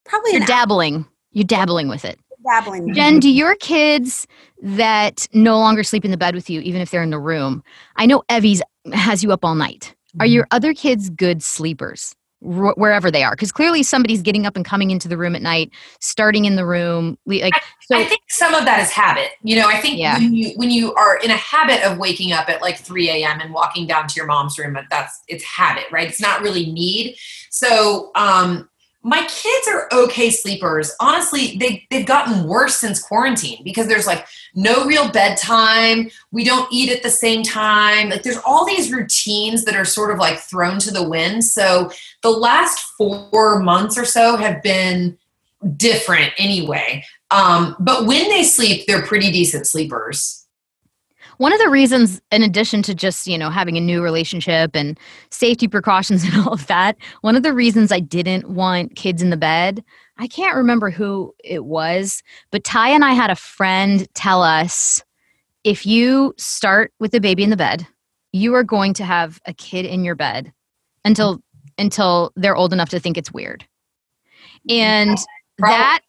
probably 0.05 0.33
You're 0.33 0.41
dabbling. 0.47 1.07
You're 1.33 1.45
dabbling 1.45 1.89
with 1.89 2.05
it. 2.05 2.19
Hour 2.51 2.61
dabbling. 2.63 2.95
Jen, 2.95 3.21
do 3.21 3.31
your 3.31 3.55
kids 3.57 4.27
that 4.63 5.29
no 5.33 5.59
longer 5.59 5.83
sleep 5.85 6.05
in 6.05 6.11
the 6.11 6.17
bed 6.17 6.35
with 6.35 6.51
you, 6.51 6.61
even 6.61 6.81
if 6.81 6.91
they're 6.91 7.03
in 7.03 7.11
the 7.11 7.19
room? 7.21 7.63
I 7.97 8.07
know 8.07 8.23
Evie's 8.29 8.63
has 8.93 9.23
you 9.23 9.33
up 9.33 9.45
all 9.45 9.55
night. 9.55 9.95
Are 10.21 10.27
Mm-hmm. 10.27 10.35
your 10.35 10.47
other 10.51 10.75
kids 10.75 11.11
good 11.11 11.43
sleepers? 11.43 12.15
wh- 12.43 12.77
Wherever 12.77 13.11
they 13.11 13.23
are, 13.23 13.33
because 13.33 13.53
clearly 13.53 13.83
somebody's 13.83 14.23
getting 14.23 14.47
up 14.47 14.57
and 14.57 14.65
coming 14.65 14.91
into 14.91 15.09
the 15.09 15.17
room 15.17 15.35
at 15.37 15.43
night, 15.43 15.71
starting 16.01 16.45
in 16.45 16.57
the 16.57 16.67
room. 16.67 17.19
we- 17.25 17.43
Like 17.43 17.63
so, 17.81 17.97
I 17.97 18.05
think 18.05 18.23
some 18.29 18.55
of 18.55 18.65
that 18.65 18.81
is 18.81 18.91
habit. 18.91 19.31
You 19.43 19.57
know, 19.57 19.69
I 19.69 19.81
think 19.81 19.99
Yeah. 20.01 20.19
when 20.19 20.35
you 20.35 20.53
when 20.57 20.71
you 20.71 20.95
are 20.95 21.17
in 21.19 21.31
a 21.31 21.37
habit 21.37 21.83
of 21.85 21.99
waking 21.99 22.33
up 22.33 22.49
at 22.49 22.61
like 22.63 22.79
3 22.79 23.11
a.m. 23.11 23.41
and 23.41 23.53
walking 23.53 23.87
down 23.87 24.09
to 24.09 24.15
your 24.17 24.27
mom's 24.27 24.59
room, 24.59 24.77
that's 24.91 25.21
it's 25.29 25.45
habit, 25.45 25.85
right? 25.93 26.09
It's 26.09 26.21
not 26.21 26.43
really 26.43 26.67
need. 26.73 27.17
So 27.51 28.11
um 28.15 28.69
my 29.05 29.27
kids 29.27 29.69
are 29.69 29.89
okay 29.93 30.31
sleepers. 30.31 30.95
Honestly, 31.01 31.57
they 31.59 31.87
they've 31.91 32.07
gotten 32.07 32.47
worse 32.47 32.77
since 32.77 33.03
quarantine 33.03 33.63
because 33.65 33.89
there's 33.89 34.07
like 34.07 34.27
no 34.55 34.85
real 34.85 35.11
bedtime. 35.11 36.09
We 36.31 36.45
don't 36.45 36.73
eat 36.73 36.91
at 36.91 37.03
the 37.03 37.11
same 37.11 37.43
time. 37.43 38.11
Like 38.11 38.23
there's 38.23 38.39
all 38.45 38.65
these 38.65 38.93
routines 38.93 39.65
that 39.65 39.75
are 39.75 39.85
sort 39.85 40.13
of 40.13 40.19
like 40.19 40.39
thrown 40.39 40.79
to 40.81 40.93
the 40.93 41.07
wind. 41.07 41.45
So 41.45 41.91
the 42.23 42.31
last 42.31 42.81
four 42.97 43.59
months 43.59 43.99
or 43.99 44.05
so 44.05 44.37
have 44.37 44.63
been 44.63 45.19
different 45.77 46.33
anyway. 46.39 47.05
Um, 47.31 47.77
but 47.81 48.07
when 48.07 48.29
they 48.29 48.45
sleep, 48.45 48.87
they're 48.87 49.07
pretty 49.07 49.33
decent 49.33 49.67
sleepers. 49.67 50.42
One 51.39 51.53
of 51.53 51.59
the 51.59 51.69
reasons, 51.69 52.21
in 52.31 52.43
addition 52.43 52.83
to 52.83 52.95
just, 52.95 53.27
you 53.27 53.39
know, 53.39 53.51
having 53.51 53.77
a 53.77 53.81
new 53.81 54.03
relationship 54.03 54.75
and 54.75 54.99
safety 55.31 55.69
precautions 55.69 56.25
and 56.35 56.35
all 56.47 56.53
of 56.53 56.67
that, 56.67 56.97
one 57.23 57.37
of 57.37 57.43
the 57.43 57.53
reasons 57.53 57.93
I 57.93 58.01
didn't 58.01 58.51
want 58.51 58.97
kids 58.97 59.23
in 59.23 59.31
the 59.31 59.37
bed, 59.37 59.85
I 60.19 60.27
can't 60.27 60.57
remember 60.57 60.91
who 60.91 61.35
it 61.43 61.65
was, 61.65 62.23
but 62.51 62.65
Ty 62.65 62.91
and 62.91 63.05
I 63.05 63.13
had 63.13 63.31
a 63.31 63.37
friend 63.37 64.07
tell 64.15 64.43
us 64.43 65.03
if 65.65 65.87
you 65.87 66.35
start 66.39 66.93
with 66.99 67.15
a 67.15 67.21
baby 67.21 67.43
in 67.43 67.51
the 67.51 67.57
bed, 67.57 67.87
you 68.33 68.55
are 68.55 68.65
going 68.65 68.95
to 68.95 69.05
have 69.05 69.41
a 69.47 69.55
kid 69.55 69.85
in 69.85 70.05
your 70.05 70.15
bed 70.15 70.53
until 71.05 71.43
until 71.79 72.33
they're 72.37 72.57
old 72.57 72.73
enough 72.73 72.91
to 72.91 73.01
think 73.01 73.17
it's 73.17 73.33
weird. 73.33 73.67
And 74.69 75.17
that 75.59 76.01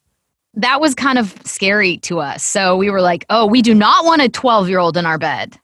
that 0.55 0.79
was 0.79 0.93
kind 0.93 1.17
of 1.17 1.35
scary 1.45 1.97
to 1.97 2.19
us. 2.19 2.43
So 2.43 2.77
we 2.77 2.89
were 2.89 3.01
like, 3.01 3.25
"Oh, 3.29 3.45
we 3.45 3.61
do 3.61 3.73
not 3.73 4.05
want 4.05 4.21
a 4.21 4.29
12-year-old 4.29 4.97
in 4.97 5.05
our 5.05 5.17
bed." 5.17 5.59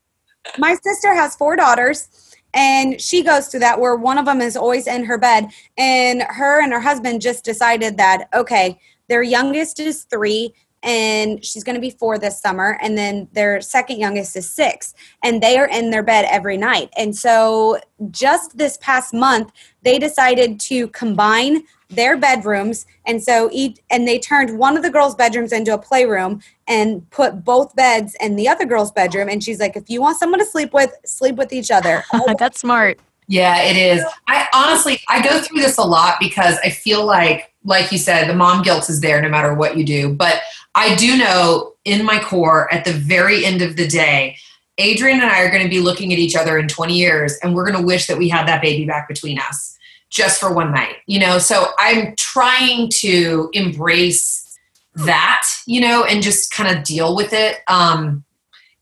My 0.57 0.75
sister 0.75 1.13
has 1.13 1.35
four 1.35 1.55
daughters, 1.55 2.07
and 2.53 2.99
she 2.99 3.23
goes 3.23 3.47
through 3.47 3.59
that 3.61 3.79
where 3.79 3.95
one 3.95 4.17
of 4.17 4.25
them 4.25 4.41
is 4.41 4.57
always 4.57 4.87
in 4.87 5.05
her 5.05 5.17
bed. 5.17 5.49
And 5.77 6.23
her 6.23 6.61
and 6.61 6.73
her 6.73 6.79
husband 6.79 7.21
just 7.21 7.43
decided 7.43 7.97
that, 7.97 8.27
okay, 8.33 8.79
their 9.07 9.21
youngest 9.21 9.79
is 9.79 10.03
three, 10.05 10.53
and 10.81 11.43
she's 11.43 11.63
going 11.63 11.75
to 11.75 11.81
be 11.81 11.91
four 11.91 12.17
this 12.17 12.41
summer. 12.41 12.79
And 12.81 12.97
then 12.97 13.27
their 13.33 13.61
second 13.61 13.99
youngest 13.99 14.35
is 14.35 14.49
six, 14.49 14.93
and 15.23 15.43
they 15.43 15.57
are 15.57 15.67
in 15.67 15.91
their 15.91 16.03
bed 16.03 16.25
every 16.29 16.57
night. 16.57 16.89
And 16.97 17.15
so 17.15 17.79
just 18.09 18.57
this 18.57 18.77
past 18.77 19.13
month, 19.13 19.51
they 19.83 19.99
decided 19.99 20.59
to 20.61 20.87
combine 20.89 21.63
their 21.89 22.17
bedrooms 22.17 22.85
and 23.05 23.21
so 23.21 23.49
each 23.51 23.79
and 23.89 24.07
they 24.07 24.19
turned 24.19 24.59
one 24.59 24.77
of 24.77 24.83
the 24.83 24.91
girls 24.91 25.15
bedrooms 25.15 25.51
into 25.51 25.73
a 25.73 25.77
playroom 25.77 26.39
and 26.67 27.09
put 27.09 27.43
both 27.43 27.75
beds 27.75 28.15
in 28.21 28.35
the 28.35 28.47
other 28.47 28.65
girl's 28.65 28.91
bedroom 28.91 29.27
and 29.27 29.43
she's 29.43 29.59
like 29.59 29.75
if 29.75 29.89
you 29.89 29.99
want 29.99 30.17
someone 30.17 30.39
to 30.39 30.45
sleep 30.45 30.71
with 30.71 30.93
sleep 31.03 31.35
with 31.35 31.51
each 31.51 31.71
other 31.71 32.03
That's 32.37 32.59
smart. 32.59 32.99
Yeah, 33.27 33.61
it 33.61 33.77
is. 33.77 34.03
I 34.27 34.47
honestly, 34.55 34.99
I 35.07 35.21
go 35.21 35.39
through 35.39 35.59
this 35.59 35.77
a 35.77 35.83
lot 35.83 36.15
because 36.19 36.57
I 36.63 36.71
feel 36.71 37.05
like, 37.05 37.53
like 37.63 37.91
you 37.91 37.99
said, 37.99 38.27
the 38.27 38.33
mom 38.33 38.63
guilt 38.63 38.89
is 38.89 39.01
there 39.01 39.21
no 39.21 39.29
matter 39.29 39.53
what 39.53 39.77
you 39.77 39.85
do. 39.85 40.11
But 40.11 40.41
I 40.73 40.95
do 40.95 41.15
know 41.15 41.75
in 41.85 42.03
my 42.03 42.19
core, 42.19 42.73
at 42.73 42.85
the 42.85 42.93
very 42.93 43.45
end 43.45 43.61
of 43.61 43.75
the 43.75 43.87
day, 43.87 44.35
Adrian 44.79 45.21
and 45.21 45.29
I 45.29 45.41
are 45.41 45.51
going 45.51 45.61
to 45.61 45.69
be 45.69 45.79
looking 45.79 46.11
at 46.11 46.17
each 46.17 46.35
other 46.35 46.57
in 46.57 46.67
20 46.67 46.97
years 46.97 47.37
and 47.43 47.53
we're 47.53 47.69
going 47.69 47.79
to 47.79 47.85
wish 47.85 48.07
that 48.07 48.17
we 48.17 48.29
had 48.29 48.47
that 48.47 48.63
baby 48.63 48.85
back 48.85 49.07
between 49.07 49.37
us 49.37 49.77
just 50.09 50.39
for 50.39 50.53
one 50.53 50.73
night, 50.73 50.97
you 51.05 51.19
know? 51.19 51.37
So 51.37 51.71
I'm 51.77 52.15
trying 52.15 52.89
to 52.99 53.49
embrace 53.53 54.57
that, 54.95 55.47
you 55.65 55.81
know, 55.81 56.03
and 56.03 56.21
just 56.21 56.51
kind 56.51 56.75
of 56.75 56.83
deal 56.83 57.15
with 57.15 57.33
it. 57.33 57.57
Um, 57.67 58.23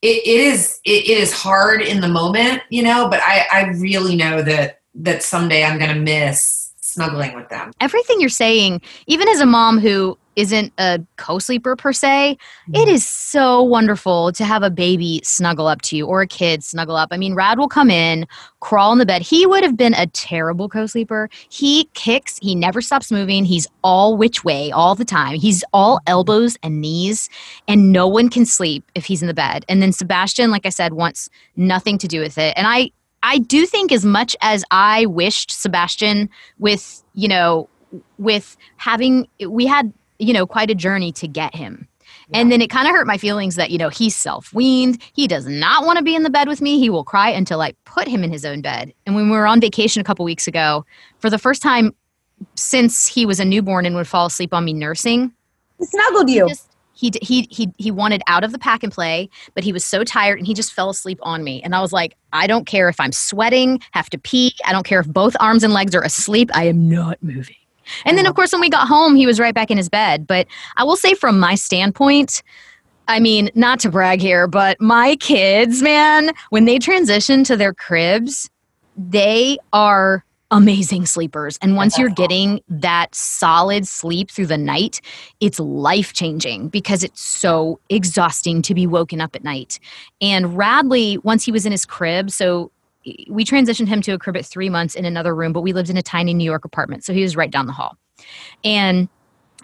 it, 0.02 0.18
it 0.26 0.40
is 0.42 0.80
it, 0.86 1.10
it 1.10 1.18
is 1.18 1.34
hard 1.34 1.82
in 1.82 2.02
the 2.02 2.08
moment, 2.08 2.62
you 2.70 2.84
know, 2.84 3.08
but 3.10 3.20
I, 3.24 3.48
I 3.52 3.62
really 3.72 4.16
know 4.16 4.42
that 4.42 4.82
that 4.96 5.24
someday 5.24 5.64
I'm 5.64 5.80
gonna 5.80 5.96
miss 5.96 6.57
snuggling 6.98 7.36
with 7.36 7.50
them. 7.50 7.72
Everything 7.80 8.20
you're 8.20 8.30
saying, 8.30 8.82
even 9.06 9.28
as 9.30 9.40
a 9.40 9.46
mom 9.46 9.80
who 9.80 10.18
isn't 10.36 10.72
a 10.78 11.00
co-sleeper 11.16 11.76
per 11.76 11.92
se, 11.92 12.32
it 12.32 12.38
mm-hmm. 12.72 12.90
is 12.90 13.08
so 13.08 13.64
wonderful 13.64 14.32
to 14.32 14.46
have 14.46 14.62
a 14.62 14.70
baby 14.70 15.20
snuggle 15.24 15.66
up 15.66 15.82
to 15.82 15.98
you 15.98 16.06
or 16.06 16.22
a 16.22 16.28
kid 16.28 16.64
snuggle 16.64 16.96
up. 16.96 17.10
I 17.12 17.18
mean, 17.18 17.34
Rad 17.34 17.58
will 17.58 17.68
come 17.68 17.90
in, 17.90 18.28
crawl 18.60 18.92
in 18.92 19.00
the 19.00 19.06
bed. 19.06 19.24
He 19.24 19.48
would 19.48 19.64
have 19.64 19.76
been 19.76 19.96
a 19.96 20.06
terrible 20.08 20.70
co-sleeper. 20.70 21.28
He 21.50 21.90
kicks, 21.96 22.38
he 22.40 22.54
never 22.54 22.82
stops 22.82 23.12
moving. 23.12 23.46
He's 23.46 23.68
all 23.84 24.16
which 24.16 24.44
way 24.44 24.72
all 24.72 24.94
the 24.94 25.06
time. 25.06 25.40
He's 25.40 25.64
all 25.74 26.00
elbows 26.06 26.56
and 26.62 26.82
knees, 26.82 27.30
and 27.68 27.92
no 27.92 28.08
one 28.08 28.30
can 28.30 28.46
sleep 28.46 28.84
if 28.94 29.06
he's 29.06 29.24
in 29.24 29.28
the 29.28 29.34
bed. 29.34 29.66
And 29.68 29.82
then 29.82 29.92
Sebastian, 29.92 30.52
like 30.52 30.68
I 30.68 30.70
said, 30.70 30.94
wants 30.94 31.30
nothing 31.56 31.98
to 31.98 32.08
do 32.08 32.20
with 32.20 32.38
it. 32.38 32.54
And 32.56 32.68
I 32.68 32.92
I 33.24 33.40
do 33.40 33.66
think 33.66 33.92
as 33.92 34.06
much 34.06 34.36
as 34.42 34.64
I 34.72 35.06
wished 35.08 35.52
Sebastian 35.52 36.30
with, 36.60 37.04
you 37.14 37.28
know, 37.28 37.70
with 38.18 38.58
having 38.78 39.28
we 39.48 39.66
had 39.66 39.94
you 40.20 40.34
know 40.34 40.46
quite 40.46 40.70
a 40.70 40.76
journey 40.76 41.12
to 41.14 41.28
get 41.28 41.56
him. 41.56 41.88
And 42.34 42.52
then 42.52 42.62
it 42.62 42.70
kind 42.70 42.88
of 42.88 42.94
hurt 42.94 43.08
my 43.08 43.18
feelings 43.18 43.56
that 43.56 43.72
you 43.72 43.78
know 43.78 43.90
he's 43.90 44.16
self-weaned. 44.16 45.02
He 45.14 45.28
does 45.28 45.46
not 45.46 45.86
want 45.86 45.98
to 45.98 46.04
be 46.04 46.16
in 46.16 46.24
the 46.24 46.30
bed 46.30 46.48
with 46.48 46.62
me. 46.62 46.80
He 46.80 46.90
will 46.90 47.04
cry 47.04 47.30
until 47.30 47.62
i 47.62 47.74
put 47.86 48.08
him 48.08 48.24
in 48.24 48.32
his 48.32 48.46
own 48.46 48.62
bed. 48.62 48.94
And 49.06 49.16
when 49.16 49.30
we 49.30 49.38
were 49.38 49.48
on 49.48 49.62
vacation 49.62 50.02
a 50.02 50.04
couple 50.04 50.26
weeks 50.26 50.48
ago 50.48 50.86
for 51.20 51.30
the 51.30 51.38
first 51.38 51.62
time 51.62 51.94
since 52.56 53.08
he 53.08 53.26
was 53.26 53.40
a 53.40 53.46
newborn 53.46 53.86
and 53.86 53.96
would 53.96 54.08
fall 54.08 54.28
asleep 54.28 54.54
on 54.54 54.64
me 54.64 54.74
nursing 54.74 55.34
he 55.80 55.86
snuggled 55.86 56.30
he 56.30 56.36
you. 56.36 56.48
just 56.48 56.70
he, 56.98 57.12
he 57.22 57.48
he 57.52 57.72
he 57.78 57.92
wanted 57.92 58.22
out 58.28 58.44
of 58.44 58.52
the 58.52 58.60
pack 58.60 58.84
and 58.84 58.92
play 58.92 59.30
but 59.54 59.64
he 59.64 59.72
was 59.72 59.86
so 59.86 60.04
tired 60.04 60.38
and 60.38 60.48
he 60.48 60.54
just 60.54 60.74
fell 60.74 60.90
asleep 60.90 61.20
on 61.22 61.44
me. 61.44 61.62
And 61.64 61.76
i 61.76 61.82
was 61.82 61.94
like 61.94 62.16
i 62.34 62.48
don't 62.48 62.66
care 62.66 62.90
if 62.90 63.00
i'm 63.00 63.12
sweating 63.12 63.80
have 63.92 64.10
to 64.10 64.18
pee 64.18 64.54
i 64.66 64.72
don't 64.72 64.86
care 64.86 65.00
if 65.00 65.08
both 65.08 65.36
arms 65.40 65.64
and 65.64 65.74
legs 65.74 65.96
are 65.96 66.04
asleep 66.04 66.50
i 66.54 66.64
am 66.66 66.90
not 66.90 67.22
moving. 67.22 67.56
And 68.06 68.18
then, 68.18 68.26
of 68.26 68.36
course, 68.36 68.52
when 68.52 68.62
we 68.62 68.70
got 68.70 68.88
home, 68.88 69.16
he 69.16 69.26
was 69.26 69.40
right 69.40 69.56
back 69.56 69.72
in 69.72 69.78
his 69.78 69.88
bed. 69.88 70.28
But 70.28 70.48
I 70.76 70.84
will 70.84 70.98
say, 70.98 71.14
from 71.14 71.40
my 71.40 71.56
standpoint, 71.56 72.44
I 73.08 73.20
mean, 73.20 73.50
not 73.56 73.80
to 73.82 73.90
brag 73.90 74.20
here, 74.20 74.48
but 74.48 74.80
my 74.82 75.16
kids, 75.18 75.82
man, 75.82 76.32
when 76.50 76.66
they 76.66 76.80
transition 76.80 77.44
to 77.46 77.56
their 77.56 77.74
cribs, 77.74 78.50
they 78.98 79.58
are 79.72 80.26
amazing 80.52 81.06
sleepers. 81.06 81.58
And 81.62 81.76
once 81.76 81.98
you're 81.98 82.10
getting 82.10 82.62
that 82.70 83.14
solid 83.14 83.88
sleep 83.88 84.32
through 84.32 84.46
the 84.46 84.58
night, 84.58 85.02
it's 85.40 85.60
life 85.60 86.14
changing 86.14 86.70
because 86.70 87.04
it's 87.04 87.22
so 87.22 87.80
exhausting 87.90 88.62
to 88.62 88.74
be 88.74 88.88
woken 88.88 89.20
up 89.20 89.36
at 89.36 89.44
night. 89.44 89.80
And 90.22 90.58
Radley, 90.58 91.18
once 91.20 91.44
he 91.44 91.52
was 91.52 91.66
in 91.66 91.72
his 91.72 91.86
crib, 91.86 92.32
so 92.32 92.72
we 93.30 93.44
transitioned 93.46 93.88
him 93.88 94.02
to 94.02 94.12
a 94.12 94.20
crib 94.20 94.38
at 94.38 94.46
three 94.46 94.70
months 94.70 94.96
in 94.96 95.06
another 95.06 95.36
room, 95.36 95.54
but 95.54 95.62
we 95.62 95.74
lived 95.74 95.90
in 95.90 95.98
a 95.98 96.02
tiny 96.02 96.34
New 96.34 96.44
York 96.44 96.66
apartment. 96.66 97.04
So 97.04 97.14
he 97.14 97.22
was 97.22 97.36
right 97.36 97.52
down 97.52 97.66
the 97.66 97.74
hall. 97.74 97.98
And 98.64 99.10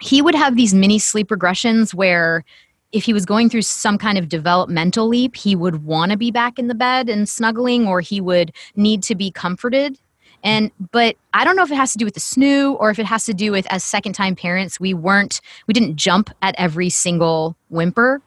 he 0.00 0.22
would 0.22 0.34
have 0.34 0.56
these 0.56 0.74
mini 0.74 0.98
sleep 0.98 1.28
regressions 1.28 1.94
where 1.94 2.44
if 2.92 3.04
he 3.04 3.12
was 3.12 3.26
going 3.26 3.50
through 3.50 3.62
some 3.62 3.98
kind 3.98 4.18
of 4.18 4.28
developmental 4.28 5.08
leap, 5.08 5.34
he 5.34 5.56
would 5.56 5.84
want 5.84 6.12
to 6.12 6.16
be 6.16 6.30
back 6.30 6.58
in 6.58 6.68
the 6.68 6.74
bed 6.74 7.08
and 7.08 7.28
snuggling, 7.28 7.88
or 7.88 8.00
he 8.00 8.20
would 8.20 8.52
need 8.76 9.02
to 9.02 9.14
be 9.14 9.30
comforted. 9.30 9.98
And 10.44 10.70
but 10.92 11.16
I 11.32 11.42
don't 11.42 11.56
know 11.56 11.64
if 11.64 11.72
it 11.72 11.76
has 11.76 11.92
to 11.92 11.98
do 11.98 12.04
with 12.04 12.14
the 12.14 12.20
snoo 12.20 12.76
or 12.78 12.90
if 12.90 12.98
it 12.98 13.06
has 13.06 13.24
to 13.24 13.34
do 13.34 13.50
with 13.50 13.66
as 13.70 13.82
second 13.82 14.12
time 14.12 14.36
parents, 14.36 14.78
we 14.78 14.94
weren't 14.94 15.40
we 15.66 15.74
didn't 15.74 15.96
jump 15.96 16.30
at 16.42 16.54
every 16.58 16.90
single 16.90 17.56
whimper. 17.70 18.20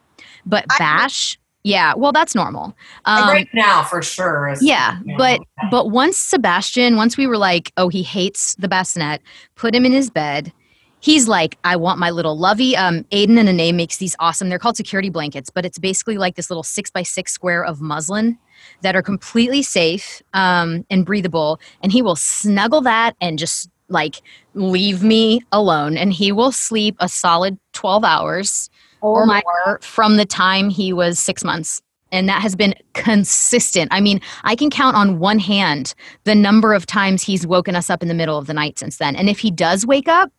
But 0.45 0.65
I- 0.72 0.78
Bash, 0.80 1.39
yeah, 1.63 1.93
well 1.95 2.11
that's 2.11 2.34
normal. 2.34 2.76
Um, 3.05 3.30
right 3.30 3.47
now, 3.53 3.84
for 3.84 4.01
sure. 4.01 4.55
yeah, 4.61 4.99
but 5.18 5.41
but 5.70 5.91
once 5.91 6.18
Sebastian, 6.18 6.95
once 6.95 7.18
we 7.18 7.28
were 7.28 7.38
like, 7.38 7.72
oh, 7.78 7.88
he 7.89 8.01
hates 8.03 8.55
the 8.55 8.68
bassinet, 8.68 9.22
put 9.55 9.76
him 9.76 9.86
in 9.86 9.91
his 9.91 10.09
bed. 10.09 10.51
He's 10.99 11.28
like, 11.28 11.59
I 11.63 11.76
want 11.76 11.99
my 11.99 12.09
little 12.09 12.38
lovey. 12.38 12.76
Um, 12.76 13.05
Aden 13.11 13.38
and 13.38 13.47
Anais 13.47 13.72
makes 13.72 13.97
these 13.97 14.15
awesome. 14.20 14.49
They're 14.49 14.57
called 14.57 14.78
security 14.78 15.09
blankets, 15.09 15.51
but 15.51 15.63
it's 15.63 15.78
basically 15.78 16.18
like 16.18 16.36
this 16.36 16.49
little 16.49 16.63
six 16.63 16.89
by 16.89 17.03
six 17.03 17.32
square 17.32 17.63
of 17.63 17.82
muslin 17.82 18.39
that 18.82 18.95
are 18.95 19.01
completely 19.01 19.62
safe 19.62 20.22
um, 20.34 20.86
and 20.89 21.05
breathable. 21.05 21.60
And 21.82 21.91
he 21.91 22.01
will 22.01 22.16
snuggle 22.16 22.82
that 22.82 23.16
and 23.22 23.39
just 23.39 23.70
like 23.89 24.22
leave 24.53 25.03
me 25.03 25.41
alone. 25.51 25.97
And 25.97 26.12
he 26.12 26.32
will 26.32 26.51
sleep 26.51 26.95
a 26.99 27.08
solid 27.08 27.58
twelve 27.74 28.03
hours 28.03 28.70
or 29.01 29.26
more 29.26 29.80
from 29.82 30.18
the 30.18 30.26
time 30.26 30.70
he 30.70 30.91
was 30.91 31.20
six 31.20 31.43
months. 31.43 31.82
And 32.12 32.30
that 32.30 32.41
has 32.41 32.55
been 32.55 32.74
consistent. 32.93 33.89
I 33.91 33.99
mean, 33.99 34.22
I 34.43 34.55
can 34.55 34.70
count 34.70 34.95
on 34.95 35.20
one 35.20 35.39
hand 35.39 35.93
the 36.24 36.36
number 36.36 36.74
of 36.74 36.86
times 36.86 37.22
he's 37.22 37.45
woken 37.45 37.76
us 37.76 37.89
up 37.89 38.01
in 38.01 38.08
the 38.08 38.14
middle 38.14 38.38
of 38.38 38.47
the 38.47 38.53
night 38.53 38.80
since 38.80 38.97
then. 38.97 39.16
And 39.16 39.30
if 39.30 39.39
he 39.39 39.51
does 39.51 39.86
wake 39.86 40.08
up, 40.08 40.32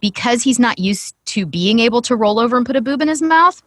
because 0.00 0.42
he's 0.42 0.58
not 0.58 0.78
used 0.78 1.14
to 1.26 1.44
being 1.44 1.80
able 1.80 2.00
to 2.02 2.16
roll 2.16 2.38
over 2.38 2.56
and 2.56 2.64
put 2.64 2.76
a 2.76 2.80
boob 2.80 3.02
in 3.02 3.08
his 3.08 3.20
mouth, 3.20 3.60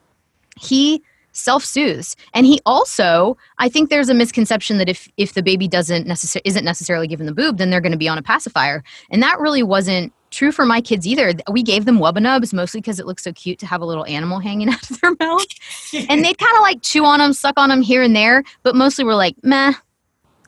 he 0.60 1.04
self-soothes. 1.32 2.16
And 2.34 2.46
he 2.46 2.60
also 2.66 3.38
i 3.58 3.70
think 3.70 3.90
there's 3.90 4.10
a 4.10 4.14
misconception 4.14 4.78
that 4.78 4.90
if 4.90 5.08
if 5.18 5.34
the 5.34 5.44
baby 5.44 5.68
doesn't 5.68 6.08
necessarily 6.08 6.44
isn't 6.46 6.66
necessarily 6.66 7.08
given 7.08 7.26
the 7.26 7.34
boob 7.34 7.58
then 7.58 7.70
they're 7.70 7.82
going 7.82 7.92
to 7.92 7.98
be 7.98 8.08
on 8.10 8.18
a 8.18 8.22
pacifier. 8.22 8.84
And 9.12 9.22
that 9.24 9.40
really 9.40 9.64
wasn't 9.64 10.14
true 10.32 10.52
for 10.52 10.64
my 10.66 10.80
kids 10.80 11.08
either. 11.08 11.34
We 11.52 11.64
gave 11.64 11.86
them 11.86 11.98
wubbanubs 11.98 12.54
mostly 12.54 12.82
because 12.82 13.00
it 13.00 13.08
looks 13.08 13.24
so 13.24 13.34
cute 13.34 13.58
to 13.60 13.66
have 13.66 13.82
a 13.82 13.86
little 13.86 14.06
animal 14.06 14.40
hanging 14.40 14.70
out 14.74 14.90
of 14.90 15.02
their 15.02 15.16
mouth 15.20 15.46
and 16.10 16.24
they'd 16.24 16.38
kind 16.38 16.56
of 16.56 16.62
like 16.62 16.82
chew 16.82 17.04
on 17.06 17.20
them 17.20 17.34
suck 17.34 17.56
on 17.58 17.70
them 17.70 17.82
here 17.82 18.04
and 18.04 18.16
there 18.16 18.44
but 18.64 18.76
mostly 18.76 19.04
we're 19.06 19.16
like 19.16 19.36
meh 19.44 19.74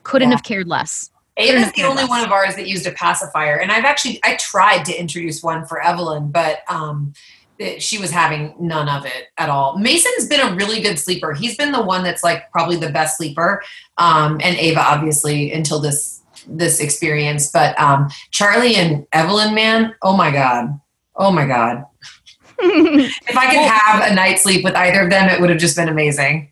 couldn't 0.04 0.30
Yeah. 0.30 0.36
have 0.36 0.44
cared 0.44 0.68
less. 0.68 1.10
Ava's 1.38 1.72
the 1.72 1.84
only 1.84 2.04
one 2.04 2.22
of 2.22 2.30
ours 2.30 2.56
that 2.56 2.68
used 2.68 2.86
a 2.86 2.90
pacifier, 2.90 3.56
and 3.56 3.72
I've 3.72 3.84
actually 3.86 4.20
I 4.22 4.36
tried 4.36 4.84
to 4.84 4.92
introduce 5.00 5.42
one 5.42 5.64
for 5.64 5.80
Evelyn, 5.82 6.30
but 6.30 6.58
um, 6.68 7.14
it- 7.14 7.41
she 7.78 7.98
was 7.98 8.10
having 8.10 8.54
none 8.58 8.88
of 8.88 9.04
it 9.06 9.28
at 9.38 9.48
all. 9.48 9.78
Mason's 9.78 10.28
been 10.28 10.40
a 10.40 10.54
really 10.54 10.80
good 10.80 10.98
sleeper. 10.98 11.32
He's 11.32 11.56
been 11.56 11.72
the 11.72 11.82
one 11.82 12.02
that's 12.02 12.22
like 12.22 12.50
probably 12.50 12.76
the 12.76 12.90
best 12.90 13.16
sleeper, 13.16 13.62
um, 13.98 14.40
and 14.42 14.56
Ava 14.56 14.80
obviously 14.80 15.52
until 15.52 15.80
this 15.80 16.22
this 16.46 16.80
experience. 16.80 17.50
But 17.50 17.78
um, 17.78 18.08
Charlie 18.30 18.76
and 18.76 19.06
Evelyn, 19.12 19.54
man, 19.54 19.94
oh 20.02 20.16
my 20.16 20.30
god, 20.30 20.78
oh 21.16 21.30
my 21.30 21.46
god, 21.46 21.84
if 22.58 23.36
I 23.36 23.46
could 23.46 23.60
have 23.60 24.10
a 24.10 24.14
night's 24.14 24.42
sleep 24.42 24.64
with 24.64 24.74
either 24.74 25.02
of 25.02 25.10
them, 25.10 25.28
it 25.28 25.40
would 25.40 25.50
have 25.50 25.58
just 25.58 25.76
been 25.76 25.88
amazing. 25.88 26.50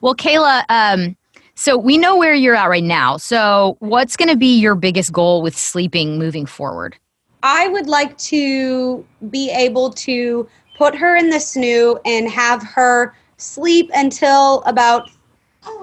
Well, 0.00 0.14
Kayla, 0.14 0.64
um, 0.68 1.16
so 1.56 1.76
we 1.76 1.98
know 1.98 2.16
where 2.16 2.34
you're 2.34 2.54
at 2.54 2.68
right 2.68 2.84
now. 2.84 3.16
So, 3.16 3.76
what's 3.80 4.16
going 4.16 4.28
to 4.28 4.36
be 4.36 4.58
your 4.58 4.76
biggest 4.76 5.12
goal 5.12 5.42
with 5.42 5.56
sleeping 5.56 6.16
moving 6.16 6.46
forward? 6.46 6.96
I 7.42 7.68
would 7.68 7.86
like 7.86 8.16
to 8.18 9.04
be 9.30 9.50
able 9.50 9.90
to 9.90 10.48
put 10.76 10.94
her 10.94 11.16
in 11.16 11.30
the 11.30 11.36
snoo 11.36 12.00
and 12.04 12.28
have 12.28 12.62
her 12.62 13.14
sleep 13.36 13.90
until 13.94 14.62
about 14.62 15.10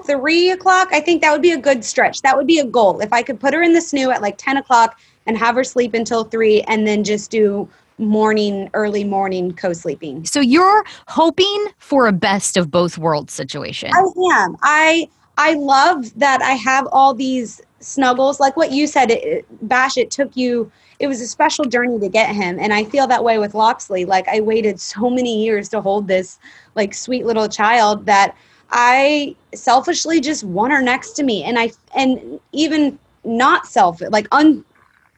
three 0.04 0.50
o'clock. 0.50 0.88
I 0.92 1.00
think 1.00 1.22
that 1.22 1.32
would 1.32 1.42
be 1.42 1.52
a 1.52 1.58
good 1.58 1.84
stretch. 1.84 2.22
That 2.22 2.36
would 2.36 2.46
be 2.46 2.58
a 2.58 2.64
goal. 2.64 3.00
If 3.00 3.12
I 3.12 3.22
could 3.22 3.40
put 3.40 3.54
her 3.54 3.62
in 3.62 3.72
the 3.72 3.80
snoo 3.80 4.12
at 4.12 4.22
like 4.22 4.36
10 4.38 4.56
o'clock 4.56 4.98
and 5.26 5.36
have 5.36 5.54
her 5.54 5.64
sleep 5.64 5.94
until 5.94 6.24
three 6.24 6.62
and 6.62 6.86
then 6.86 7.04
just 7.04 7.30
do 7.30 7.68
morning, 7.98 8.70
early 8.74 9.04
morning 9.04 9.52
co 9.52 9.72
sleeping. 9.72 10.24
So, 10.24 10.40
you're 10.40 10.84
hoping 11.08 11.66
for 11.78 12.06
a 12.06 12.12
best 12.12 12.56
of 12.56 12.70
both 12.70 12.98
worlds 12.98 13.32
situation. 13.32 13.90
I 13.94 14.04
am. 14.32 14.56
I 14.62 15.08
I 15.38 15.54
love 15.54 16.18
that 16.18 16.42
I 16.42 16.52
have 16.52 16.86
all 16.92 17.14
these 17.14 17.60
snuggles. 17.80 18.40
Like 18.40 18.56
what 18.56 18.72
you 18.72 18.86
said, 18.86 19.10
it, 19.10 19.46
Bash, 19.68 19.96
it 19.96 20.10
took 20.10 20.36
you, 20.36 20.70
it 20.98 21.06
was 21.06 21.20
a 21.20 21.26
special 21.26 21.64
journey 21.64 21.98
to 22.00 22.08
get 22.08 22.34
him. 22.34 22.58
And 22.58 22.72
I 22.72 22.84
feel 22.84 23.06
that 23.06 23.22
way 23.22 23.38
with 23.38 23.54
Loxley. 23.54 24.04
Like 24.04 24.28
I 24.28 24.40
waited 24.40 24.80
so 24.80 25.10
many 25.10 25.42
years 25.44 25.68
to 25.70 25.80
hold 25.80 26.08
this 26.08 26.38
like 26.74 26.94
sweet 26.94 27.26
little 27.26 27.48
child 27.48 28.06
that 28.06 28.36
I 28.70 29.36
selfishly 29.54 30.20
just 30.20 30.44
want 30.44 30.72
her 30.72 30.82
next 30.82 31.12
to 31.12 31.22
me. 31.22 31.44
And 31.44 31.58
I, 31.58 31.70
and 31.94 32.40
even 32.52 32.98
not 33.24 33.66
selfish, 33.66 34.08
like 34.10 34.28
un, 34.32 34.64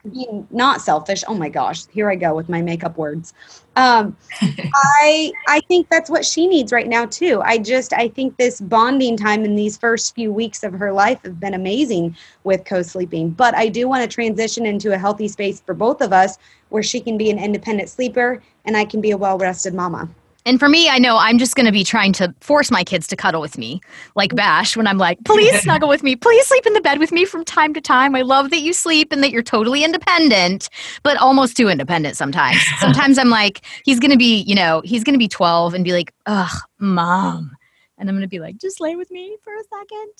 being 0.09 0.47
not 0.51 0.81
selfish. 0.81 1.23
Oh 1.27 1.33
my 1.33 1.49
gosh, 1.49 1.85
here 1.87 2.09
I 2.09 2.15
go 2.15 2.35
with 2.35 2.49
my 2.49 2.61
makeup 2.61 2.97
words. 2.97 3.33
Um, 3.75 4.15
I 4.73 5.31
I 5.47 5.61
think 5.61 5.89
that's 5.89 6.09
what 6.09 6.25
she 6.25 6.47
needs 6.47 6.71
right 6.71 6.87
now 6.87 7.05
too. 7.05 7.41
I 7.43 7.57
just 7.57 7.93
I 7.93 8.09
think 8.09 8.37
this 8.37 8.61
bonding 8.61 9.17
time 9.17 9.43
in 9.45 9.55
these 9.55 9.77
first 9.77 10.13
few 10.15 10.31
weeks 10.31 10.63
of 10.63 10.73
her 10.73 10.91
life 10.91 11.19
have 11.23 11.39
been 11.39 11.53
amazing 11.53 12.15
with 12.43 12.65
co-sleeping. 12.65 13.31
But 13.31 13.55
I 13.55 13.67
do 13.67 13.87
want 13.87 14.09
to 14.09 14.13
transition 14.13 14.65
into 14.65 14.93
a 14.93 14.97
healthy 14.97 15.27
space 15.27 15.61
for 15.61 15.73
both 15.73 16.01
of 16.01 16.13
us 16.13 16.37
where 16.69 16.83
she 16.83 16.99
can 16.99 17.17
be 17.17 17.29
an 17.29 17.39
independent 17.39 17.89
sleeper 17.89 18.41
and 18.65 18.77
I 18.77 18.85
can 18.85 19.01
be 19.01 19.11
a 19.11 19.17
well-rested 19.17 19.73
mama. 19.73 20.09
And 20.45 20.57
for 20.59 20.69
me, 20.69 20.87
I 20.89 20.99
know 20.99 21.17
I'm 21.17 21.37
just 21.37 21.55
going 21.55 21.65
to 21.65 21.71
be 21.71 21.83
trying 21.83 22.13
to 22.13 22.33
force 22.39 22.71
my 22.71 22.83
kids 22.83 23.07
to 23.07 23.15
cuddle 23.15 23.41
with 23.41 23.57
me, 23.57 23.81
like 24.15 24.35
Bash, 24.35 24.77
when 24.77 24.87
I'm 24.87 24.97
like, 24.97 25.17
please 25.25 25.59
snuggle 25.61 25.89
with 25.89 26.01
me. 26.01 26.15
Please 26.15 26.47
sleep 26.47 26.65
in 26.65 26.73
the 26.73 26.81
bed 26.81 26.97
with 26.97 27.11
me 27.11 27.25
from 27.25 27.43
time 27.43 27.73
to 27.73 27.81
time. 27.81 28.15
I 28.15 28.21
love 28.21 28.49
that 28.51 28.61
you 28.61 28.71
sleep 28.73 29.11
and 29.11 29.21
that 29.21 29.31
you're 29.31 29.43
totally 29.43 29.83
independent, 29.83 30.69
but 31.03 31.17
almost 31.17 31.57
too 31.57 31.67
independent 31.67 32.15
sometimes. 32.17 32.57
Sometimes 32.79 33.17
I'm 33.19 33.29
like, 33.29 33.61
he's 33.83 33.99
going 33.99 34.11
to 34.11 34.17
be, 34.17 34.37
you 34.43 34.55
know, 34.55 34.81
he's 34.85 35.03
going 35.03 35.13
to 35.13 35.19
be 35.19 35.27
12 35.27 35.73
and 35.73 35.83
be 35.83 35.91
like, 35.91 36.13
ugh, 36.25 36.55
mom. 36.79 37.51
And 37.97 38.07
I'm 38.09 38.15
going 38.15 38.21
to 38.21 38.29
be 38.29 38.39
like, 38.39 38.57
just 38.57 38.79
lay 38.79 38.95
with 38.95 39.11
me 39.11 39.35
for 39.43 39.53
a 39.53 39.63
second. 39.77 40.13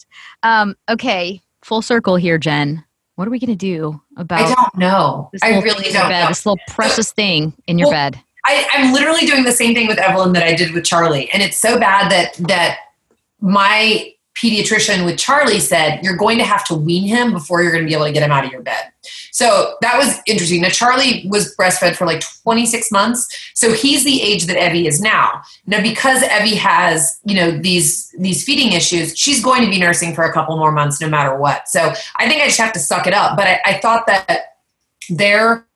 Um, 0.43 0.75
okay, 0.89 1.41
full 1.63 1.81
circle 1.81 2.17
here, 2.17 2.37
Jen. 2.37 2.83
What 3.15 3.27
are 3.27 3.31
we 3.31 3.39
going 3.39 3.51
to 3.51 3.55
do 3.55 4.01
about 4.17 4.41
I 4.41 4.53
don't 4.53 4.75
know. 4.77 5.29
this 5.33 5.41
I 5.43 5.47
little 5.47 5.63
really 5.63 5.75
thing 5.83 5.85
in 5.87 5.93
your 5.93 6.01
don't 6.03 6.09
bed, 6.11 6.21
know. 6.23 6.27
this 6.29 6.45
little 6.45 6.59
precious 6.67 7.11
thing 7.13 7.53
in 7.67 7.77
your 7.79 7.87
Well, 7.89 8.11
bed? 8.11 8.21
I, 8.49 8.67
I'm 8.73 8.93
literally 8.93 9.27
doing 9.27 9.43
the 9.43 9.51
same 9.51 9.75
thing 9.75 9.87
with 9.87 9.99
Evelyn 9.99 10.33
that 10.33 10.41
I 10.41 10.55
did 10.55 10.73
with 10.73 10.83
Charlie, 10.83 11.29
and 11.31 11.43
it's 11.43 11.57
so 11.57 11.79
bad 11.79 12.11
that 12.11 12.33
that 12.47 12.77
my 13.39 14.11
pediatrician 14.35 15.05
with 15.05 15.17
Charlie 15.17 15.59
said 15.59 15.99
you're 16.01 16.15
going 16.15 16.37
to 16.37 16.45
have 16.45 16.65
to 16.65 16.73
wean 16.73 17.03
him 17.03 17.31
before 17.33 17.61
you're 17.61 17.71
going 17.71 17.83
to 17.83 17.87
be 17.87 17.93
able 17.93 18.05
to 18.05 18.11
get 18.11 18.23
him 18.23 18.31
out 18.31 18.45
of 18.45 18.51
your 18.51 18.61
bed. 18.61 18.91
So 19.31 19.75
that 19.81 19.97
was 19.97 20.19
interesting. 20.25 20.61
Now 20.61 20.69
Charlie 20.69 21.27
was 21.29 21.55
breastfed 21.55 21.95
for 21.95 22.05
like 22.05 22.23
26 22.43 22.91
months, 22.91 23.51
so 23.53 23.71
he's 23.71 24.03
the 24.03 24.21
age 24.21 24.47
that 24.47 24.57
Evie 24.57 24.87
is 24.87 24.99
now. 24.99 25.43
Now 25.67 25.83
because 25.83 26.23
Evie 26.23 26.55
has 26.55 27.19
you 27.25 27.35
know 27.35 27.51
these 27.51 28.09
these 28.17 28.43
feeding 28.43 28.71
issues, 28.71 29.15
she's 29.15 29.43
going 29.43 29.63
to 29.63 29.69
be 29.69 29.79
nursing 29.79 30.15
for 30.15 30.23
a 30.23 30.33
couple 30.33 30.57
more 30.57 30.71
months 30.71 30.99
no 30.99 31.07
matter 31.07 31.37
what. 31.37 31.69
So 31.69 31.93
I 32.15 32.27
think 32.27 32.41
I 32.41 32.45
just 32.45 32.59
have 32.59 32.73
to 32.73 32.79
suck 32.79 33.05
it 33.05 33.13
up. 33.13 33.37
But 33.37 33.45
I, 33.45 33.59
I 33.65 33.77
thought 33.77 34.07
that 34.07 34.55
their 35.11 35.67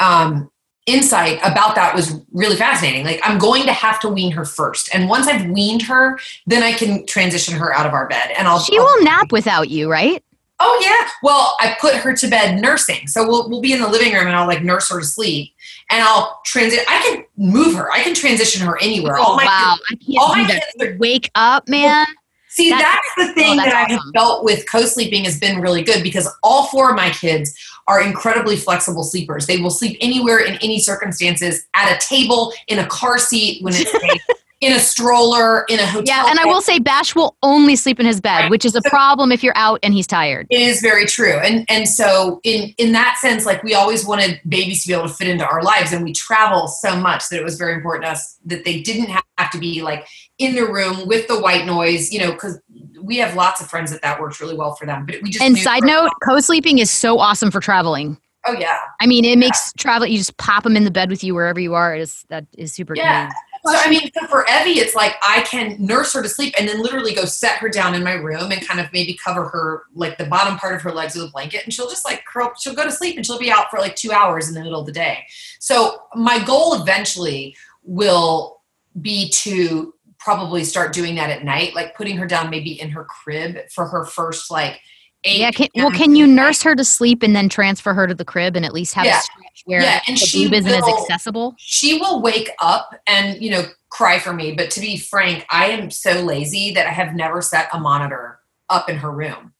um, 0.00 0.50
insight 0.86 1.38
about 1.42 1.74
that 1.74 1.94
was 1.94 2.14
really 2.32 2.56
fascinating. 2.56 3.04
Like, 3.04 3.20
I'm 3.22 3.38
going 3.38 3.64
to 3.66 3.72
have 3.72 4.00
to 4.00 4.08
wean 4.08 4.30
her 4.32 4.44
first. 4.44 4.88
And 4.94 5.08
once 5.08 5.26
I've 5.26 5.50
weaned 5.50 5.82
her, 5.82 6.18
then 6.46 6.62
I 6.62 6.72
can 6.72 7.04
transition 7.06 7.54
her 7.56 7.74
out 7.74 7.86
of 7.86 7.92
our 7.92 8.08
bed. 8.08 8.30
And 8.38 8.46
I'll. 8.48 8.60
She 8.60 8.78
I'll- 8.78 8.84
will 8.84 9.02
nap 9.04 9.32
without 9.32 9.68
you, 9.68 9.90
right? 9.90 10.22
Oh, 10.58 10.80
yeah. 10.82 11.10
Well, 11.22 11.54
I 11.60 11.76
put 11.78 11.96
her 11.96 12.16
to 12.16 12.28
bed 12.28 12.62
nursing. 12.62 13.06
So 13.08 13.28
we'll, 13.28 13.50
we'll 13.50 13.60
be 13.60 13.74
in 13.74 13.80
the 13.82 13.88
living 13.90 14.14
room 14.14 14.26
and 14.26 14.34
I'll 14.34 14.46
like 14.46 14.62
nurse 14.62 14.88
her 14.90 15.00
to 15.00 15.04
sleep. 15.04 15.52
And 15.90 16.02
I'll 16.02 16.40
transit. 16.46 16.80
I 16.88 17.02
can 17.02 17.24
move 17.36 17.74
her, 17.74 17.92
I 17.92 18.02
can 18.02 18.14
transition 18.14 18.66
her 18.66 18.80
anywhere. 18.80 19.16
Oh 19.18 19.36
my 19.36 19.44
wow! 19.44 19.76
kids- 19.90 20.04
I 20.08 20.14
all 20.18 20.34
my 20.34 20.46
kids 20.46 20.64
are- 20.80 20.96
Wake 20.96 21.30
up, 21.34 21.68
man! 21.68 22.06
See, 22.48 22.70
That's- 22.70 22.86
that's, 23.18 23.28
the 23.28 23.34
thing 23.34 23.52
oh, 23.52 23.56
that's 23.56 23.70
that 23.70 23.86
I 23.86 23.90
have 23.92 23.98
awesome. 24.00 24.12
felt 24.14 24.44
with 24.44 24.64
co-sleeping 24.70 25.24
has 25.24 25.38
been 25.38 25.60
really 25.60 25.82
good 25.82 26.02
because 26.02 26.26
all 26.42 26.68
four 26.68 26.88
of 26.88 26.96
my 26.96 27.10
kids 27.10 27.54
are 27.88 28.02
incredibly 28.02 28.56
flexible 28.56 29.04
sleepers. 29.04 29.46
They 29.46 29.58
will 29.58 29.70
sleep 29.70 29.96
anywhere 30.00 30.38
in 30.38 30.54
any 30.56 30.78
circumstances, 30.78 31.66
at 31.74 31.94
a 31.94 32.06
table, 32.06 32.52
in 32.68 32.78
a 32.78 32.86
car 32.86 33.18
seat, 33.18 33.62
when 33.62 33.74
it's 33.74 33.90
safe, 34.00 34.22
in 34.60 34.72
a 34.72 34.78
stroller, 34.78 35.64
in 35.68 35.78
a 35.78 35.86
hotel. 35.86 36.04
Yeah, 36.24 36.30
and 36.30 36.40
I 36.40 36.46
will 36.46 36.62
say 36.62 36.78
Bash 36.78 37.14
will 37.14 37.36
only 37.42 37.76
sleep 37.76 38.00
in 38.00 38.06
his 38.06 38.20
bed, 38.20 38.38
Right. 38.42 38.50
which 38.50 38.64
is 38.64 38.74
a 38.74 38.82
problem 38.82 39.30
if 39.30 39.44
you're 39.44 39.56
out 39.56 39.78
and 39.82 39.92
he's 39.92 40.06
tired. 40.06 40.46
It 40.50 40.60
is 40.60 40.80
very 40.80 41.04
true, 41.06 41.38
and 41.38 41.64
and 41.68 41.86
so 41.88 42.40
in 42.42 42.74
in 42.78 42.92
that 42.92 43.18
sense, 43.20 43.44
like 43.46 43.62
we 43.62 43.74
always 43.74 44.06
wanted 44.06 44.40
babies 44.48 44.82
to 44.82 44.88
be 44.88 44.94
able 44.94 45.08
to 45.08 45.14
fit 45.14 45.28
into 45.28 45.46
our 45.46 45.62
lives, 45.62 45.92
and 45.92 46.02
we 46.02 46.12
travel 46.12 46.68
so 46.68 46.96
much 46.96 47.28
that 47.28 47.38
it 47.38 47.44
was 47.44 47.56
very 47.56 47.74
important 47.74 48.06
to 48.06 48.10
us 48.12 48.38
that 48.46 48.64
they 48.64 48.80
didn't 48.80 49.10
have 49.38 49.50
to 49.52 49.58
be 49.58 49.82
like 49.82 50.06
in 50.38 50.54
the 50.54 50.66
room 50.66 51.06
with 51.06 51.26
the 51.28 51.40
white 51.40 51.64
noise, 51.66 52.12
you 52.12 52.20
know, 52.20 52.32
because 52.32 52.60
we 53.00 53.16
have 53.18 53.34
lots 53.34 53.60
of 53.60 53.68
friends 53.68 53.90
that 53.90 54.02
that 54.02 54.20
works 54.20 54.40
really 54.40 54.56
well 54.56 54.74
for 54.74 54.86
them. 54.86 55.06
But 55.06 55.22
we 55.22 55.30
just 55.30 55.44
And 55.44 55.56
side 55.58 55.84
note, 55.84 56.10
co-sleeping 56.22 56.78
is 56.78 56.90
so 56.90 57.18
awesome 57.18 57.50
for 57.50 57.60
traveling. 57.60 58.18
oh 58.46 58.52
yeah, 58.52 58.78
I 59.00 59.06
mean, 59.06 59.24
it 59.24 59.38
makes 59.38 59.72
travel. 59.74 60.06
You 60.06 60.18
just 60.18 60.36
pop 60.36 60.62
them 60.64 60.76
in 60.76 60.84
the 60.84 60.90
bed 60.90 61.10
with 61.10 61.24
you 61.24 61.34
wherever 61.34 61.58
you 61.58 61.74
are. 61.74 61.94
Is 61.96 62.24
that 62.28 62.46
is 62.56 62.72
super 62.72 62.94
Yeah. 62.94 63.02
convenient. 63.02 63.34
So 63.64 63.72
I 63.74 63.90
mean, 63.90 64.10
so 64.16 64.26
for 64.28 64.46
Evie, 64.48 64.78
it's 64.78 64.94
like 64.94 65.16
I 65.22 65.40
can 65.40 65.76
nurse 65.80 66.12
her 66.12 66.22
to 66.22 66.28
sleep 66.28 66.54
and 66.56 66.68
then 66.68 66.80
literally 66.80 67.12
go 67.12 67.24
set 67.24 67.58
her 67.58 67.68
down 67.68 67.94
in 67.96 68.04
my 68.04 68.12
room 68.12 68.52
and 68.52 68.64
kind 68.64 68.78
of 68.78 68.92
maybe 68.92 69.18
cover 69.24 69.48
her 69.48 69.84
like 69.94 70.18
the 70.18 70.26
bottom 70.26 70.56
part 70.56 70.76
of 70.76 70.82
her 70.82 70.92
legs 70.92 71.16
with 71.16 71.24
a 71.24 71.30
blanket, 71.32 71.64
and 71.64 71.74
she'll 71.74 71.88
just 71.88 72.04
like 72.04 72.24
curl. 72.26 72.52
She'll 72.60 72.74
go 72.74 72.84
to 72.84 72.92
sleep 72.92 73.16
and 73.16 73.26
she'll 73.26 73.40
be 73.40 73.50
out 73.50 73.68
for 73.70 73.80
like 73.80 73.96
two 73.96 74.12
hours 74.12 74.48
in 74.48 74.54
the 74.54 74.62
middle 74.62 74.78
of 74.80 74.86
the 74.86 74.92
day. 74.92 75.26
So 75.58 76.02
my 76.14 76.44
goal 76.44 76.80
eventually 76.80 77.56
will 77.82 78.60
be 79.00 79.30
to 79.30 79.92
probably 80.26 80.64
start 80.64 80.92
doing 80.92 81.14
that 81.14 81.30
at 81.30 81.44
night, 81.44 81.72
like 81.76 81.94
putting 81.96 82.16
her 82.16 82.26
down 82.26 82.50
maybe 82.50 82.72
in 82.80 82.90
her 82.90 83.04
crib 83.04 83.58
for 83.70 83.86
her 83.86 84.04
first 84.04 84.50
like 84.50 84.80
eight. 85.22 85.38
Yeah. 85.38 85.52
Can, 85.52 85.68
well, 85.76 85.92
can 85.92 86.16
you 86.16 86.26
nurse 86.26 86.64
her 86.64 86.74
to 86.74 86.84
sleep 86.84 87.22
and 87.22 87.34
then 87.36 87.48
transfer 87.48 87.94
her 87.94 88.08
to 88.08 88.14
the 88.14 88.24
crib 88.24 88.56
and 88.56 88.64
at 88.66 88.72
least 88.74 88.92
have 88.94 89.06
Yeah. 89.06 89.18
a 89.18 89.22
stretch 89.22 89.62
where 89.66 89.82
Yeah, 89.82 90.00
and 90.08 90.16
the 90.16 90.20
she 90.26 90.46
boob 90.46 90.54
isn't 90.54 90.72
as 90.72 90.82
will- 90.82 91.00
accessible? 91.00 91.54
she 91.58 92.00
will 92.00 92.20
wake 92.20 92.50
up 92.60 92.90
and 93.06 93.40
you 93.40 93.50
know 93.52 93.66
cry 93.90 94.18
for 94.18 94.32
me 94.32 94.52
but 94.52 94.68
to 94.72 94.80
be 94.80 94.98
frank 94.98 95.46
i 95.48 95.66
am 95.66 95.90
so 95.92 96.20
lazy 96.22 96.72
that 96.74 96.86
i 96.86 96.90
have 96.90 97.14
never 97.14 97.40
set 97.40 97.68
a 97.72 97.78
monitor 97.78 98.40
up 98.68 98.90
in 98.90 98.96
her 98.96 99.10
room 99.12 99.52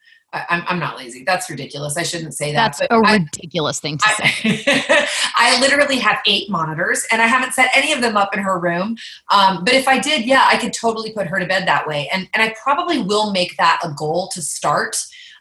I'm, 0.49 0.62
I'm 0.66 0.78
not 0.78 0.97
lazy 0.97 1.24
that's 1.24 1.49
ridiculous 1.49 1.97
i 1.97 2.03
shouldn't 2.03 2.34
say 2.34 2.53
that 2.53 2.78
That's 2.78 2.80
a 2.80 2.95
I- 2.95 3.14
ridiculous 3.14 3.80
thing 3.80 3.99
to 3.99 4.09
say. 4.09 4.62
I, 4.66 5.09
I 5.37 5.61
literally 5.61 5.99
have 5.99 6.18
eight 6.26 6.51
monitors 6.51 7.07
and 7.11 7.22
I 7.22 7.26
haven't 7.26 7.53
set 7.53 7.70
any 7.74 7.93
of 7.93 8.01
them 8.01 8.16
up 8.16 8.34
in 8.34 8.41
her 8.41 8.59
room. 8.59 8.97
Um, 9.30 9.64
but 9.64 9.74
if 9.74 9.87
I 9.89 9.99
did, 9.99 10.24
yeah, 10.26 10.45
I 10.47 10.57
could 10.57 10.72
totally 10.72 11.12
put 11.12 11.26
her 11.26 11.39
to 11.39 11.47
bed 11.47 11.66
that 11.68 11.87
way. 11.87 12.09
And, 12.12 12.28
and 12.34 12.43
I 12.43 12.55
probably 12.62 13.03
will 13.03 13.32
make 13.32 13.57
that 13.57 13.80
a 13.84 13.91
goal 13.97 14.28
to 14.34 14.43
start 14.43 14.97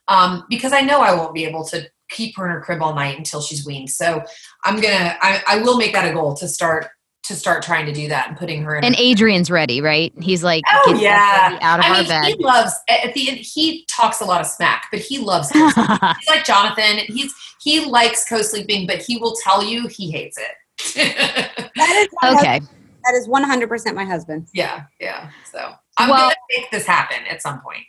um, 0.07 0.45
because 0.49 0.73
I 0.73 0.81
know 0.81 0.99
I 1.01 1.13
won't 1.13 1.33
be 1.33 1.45
able 1.45 1.63
to 1.65 1.89
keep 2.09 2.37
her 2.37 2.45
in 2.45 2.51
her 2.51 2.61
crib 2.61 2.81
all 2.81 2.93
night 2.93 3.17
until 3.17 3.41
she's 3.41 3.65
weaned. 3.65 3.89
So 3.89 4.23
I'm 4.63 4.79
going 4.79 4.97
to, 4.97 5.17
I 5.21 5.61
will 5.63 5.77
make 5.77 5.93
that 5.93 6.09
a 6.09 6.13
goal 6.13 6.35
to 6.35 6.47
start 6.47 6.87
to 7.27 7.35
start 7.35 7.63
trying 7.63 7.85
to 7.85 7.91
do 7.91 8.07
that 8.09 8.27
and 8.29 8.37
putting 8.37 8.61
her 8.63 8.75
in. 8.75 8.83
And 8.83 8.95
Adrian's 8.97 9.49
ready, 9.51 9.81
right? 9.81 10.13
He's 10.21 10.43
like, 10.43 10.63
Oh, 10.71 10.93
"Get 10.93 11.01
yeah. 11.01 11.57
Out 11.61 11.79
of 11.79 11.85
I 11.85 11.89
our 11.89 11.97
mean, 11.99 12.07
bed. 12.07 12.25
he 12.25 12.35
loves 12.35 12.73
at 12.89 13.13
the 13.13 13.29
end. 13.29 13.37
He 13.39 13.85
talks 13.89 14.21
a 14.21 14.25
lot 14.25 14.41
of 14.41 14.47
smack, 14.47 14.87
but 14.91 14.99
he 14.99 15.17
loves. 15.17 15.49
he's 15.51 15.77
like 16.27 16.43
Jonathan. 16.45 16.99
He's 17.07 17.33
he 17.61 17.85
likes 17.85 18.27
co-sleeping, 18.29 18.85
but 18.87 19.01
he 19.01 19.17
will 19.17 19.35
tell 19.43 19.63
you 19.63 19.87
he 19.87 20.11
hates 20.11 20.37
it. 20.37 20.51
That 21.75 21.89
is 21.89 22.07
okay. 22.37 22.59
husband. 22.59 22.69
That 23.05 23.13
is 23.15 23.27
100% 23.27 23.95
my 23.95 24.05
husband. 24.05 24.47
yeah, 24.53 24.83
yeah. 24.99 25.29
So 25.51 25.73
I'm 25.97 26.09
Well- 26.09 26.19
gonna 26.29 26.35
make 26.57 26.71
this 26.71 26.85
happen 26.87 27.17
at 27.29 27.41
some 27.41 27.61
point. 27.61 27.83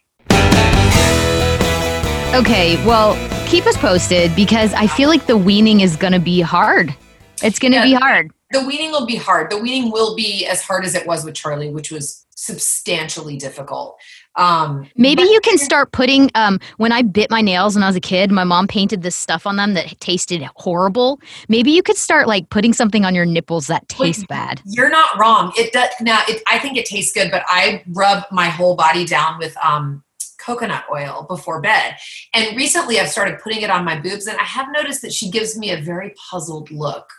Okay, 2.34 2.76
well, 2.84 3.14
keep 3.48 3.64
us 3.66 3.76
posted 3.78 4.34
because 4.36 4.74
I 4.74 4.86
feel 4.88 5.08
like 5.08 5.26
the 5.26 5.36
weaning 5.38 5.80
is 5.80 5.96
going 5.96 6.12
to 6.12 6.18
be 6.18 6.40
hard. 6.42 6.94
It's 7.42 7.58
going 7.58 7.72
to 7.72 7.78
Yeah. 7.78 7.84
be 7.84 7.94
hard. 7.94 8.30
The 8.50 8.64
weaning 8.64 8.92
will 8.92 9.06
be 9.06 9.16
hard. 9.16 9.50
The 9.50 9.58
weaning 9.58 9.90
will 9.90 10.14
be 10.14 10.46
as 10.46 10.62
hard 10.62 10.84
as 10.84 10.94
it 10.94 11.06
was 11.06 11.24
with 11.24 11.34
Charlie, 11.34 11.70
which 11.70 11.90
was 11.90 12.26
substantially 12.36 13.36
difficult. 13.38 13.98
Um, 14.36 14.88
Maybe 14.94 15.22
but- 15.22 15.30
you 15.30 15.40
can 15.40 15.58
start 15.58 15.90
putting. 15.92 16.30
Um, 16.34 16.60
when 16.76 16.92
I 16.92 17.02
bit 17.02 17.30
my 17.30 17.40
nails 17.40 17.74
when 17.74 17.82
I 17.82 17.86
was 17.86 17.96
a 17.96 18.00
kid, 18.00 18.30
my 18.30 18.44
mom 18.44 18.68
painted 18.68 19.02
this 19.02 19.16
stuff 19.16 19.46
on 19.46 19.56
them 19.56 19.74
that 19.74 19.98
tasted 20.00 20.42
horrible. 20.54 21.18
Maybe 21.48 21.70
you 21.72 21.82
could 21.82 21.96
start 21.96 22.28
like 22.28 22.48
putting 22.50 22.72
something 22.72 23.04
on 23.04 23.14
your 23.14 23.24
nipples 23.24 23.66
that 23.66 23.88
tastes 23.88 24.22
Wait, 24.22 24.28
bad. 24.28 24.60
You're 24.66 24.90
not 24.90 25.18
wrong. 25.18 25.52
It 25.56 25.72
does 25.72 25.90
now. 26.00 26.20
It, 26.28 26.42
I 26.46 26.58
think 26.58 26.76
it 26.76 26.86
tastes 26.86 27.12
good, 27.12 27.30
but 27.30 27.42
I 27.46 27.82
rub 27.88 28.24
my 28.30 28.48
whole 28.48 28.76
body 28.76 29.04
down 29.06 29.38
with 29.38 29.56
um, 29.64 30.04
coconut 30.38 30.84
oil 30.92 31.24
before 31.28 31.60
bed. 31.60 31.96
And 32.34 32.56
recently, 32.56 33.00
I've 33.00 33.08
started 33.08 33.40
putting 33.40 33.62
it 33.62 33.70
on 33.70 33.84
my 33.84 33.98
boobs, 33.98 34.26
and 34.26 34.38
I 34.38 34.44
have 34.44 34.68
noticed 34.72 35.02
that 35.02 35.12
she 35.12 35.30
gives 35.30 35.58
me 35.58 35.70
a 35.72 35.80
very 35.80 36.14
puzzled 36.30 36.70
look. 36.70 37.10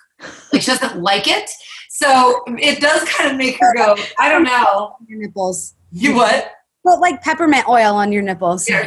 Like 0.52 0.62
she 0.62 0.72
doesn't 0.72 1.02
like 1.02 1.28
it. 1.28 1.50
So 1.90 2.42
it 2.48 2.80
does 2.80 3.04
kind 3.10 3.32
of 3.32 3.38
make 3.38 3.58
her 3.60 3.74
go. 3.76 3.96
I 4.20 4.30
don't 4.30 4.44
know. 4.44 4.96
Your 5.08 5.20
nipples. 5.20 5.76
You 5.92 6.16
what? 6.16 6.52
Put 6.86 7.00
like 7.00 7.22
peppermint 7.22 7.68
oil 7.68 7.96
on 7.96 8.12
your 8.12 8.22
nipples. 8.22 8.70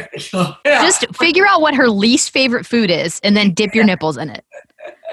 Yeah. 0.63 0.81
Just 0.81 1.05
figure 1.15 1.45
out 1.47 1.61
what 1.61 1.75
her 1.75 1.89
least 1.89 2.31
favorite 2.31 2.65
food 2.65 2.89
is, 2.89 3.19
and 3.23 3.35
then 3.35 3.53
dip 3.53 3.75
your 3.75 3.83
nipples 3.83 4.17
in 4.17 4.29
it. 4.29 4.45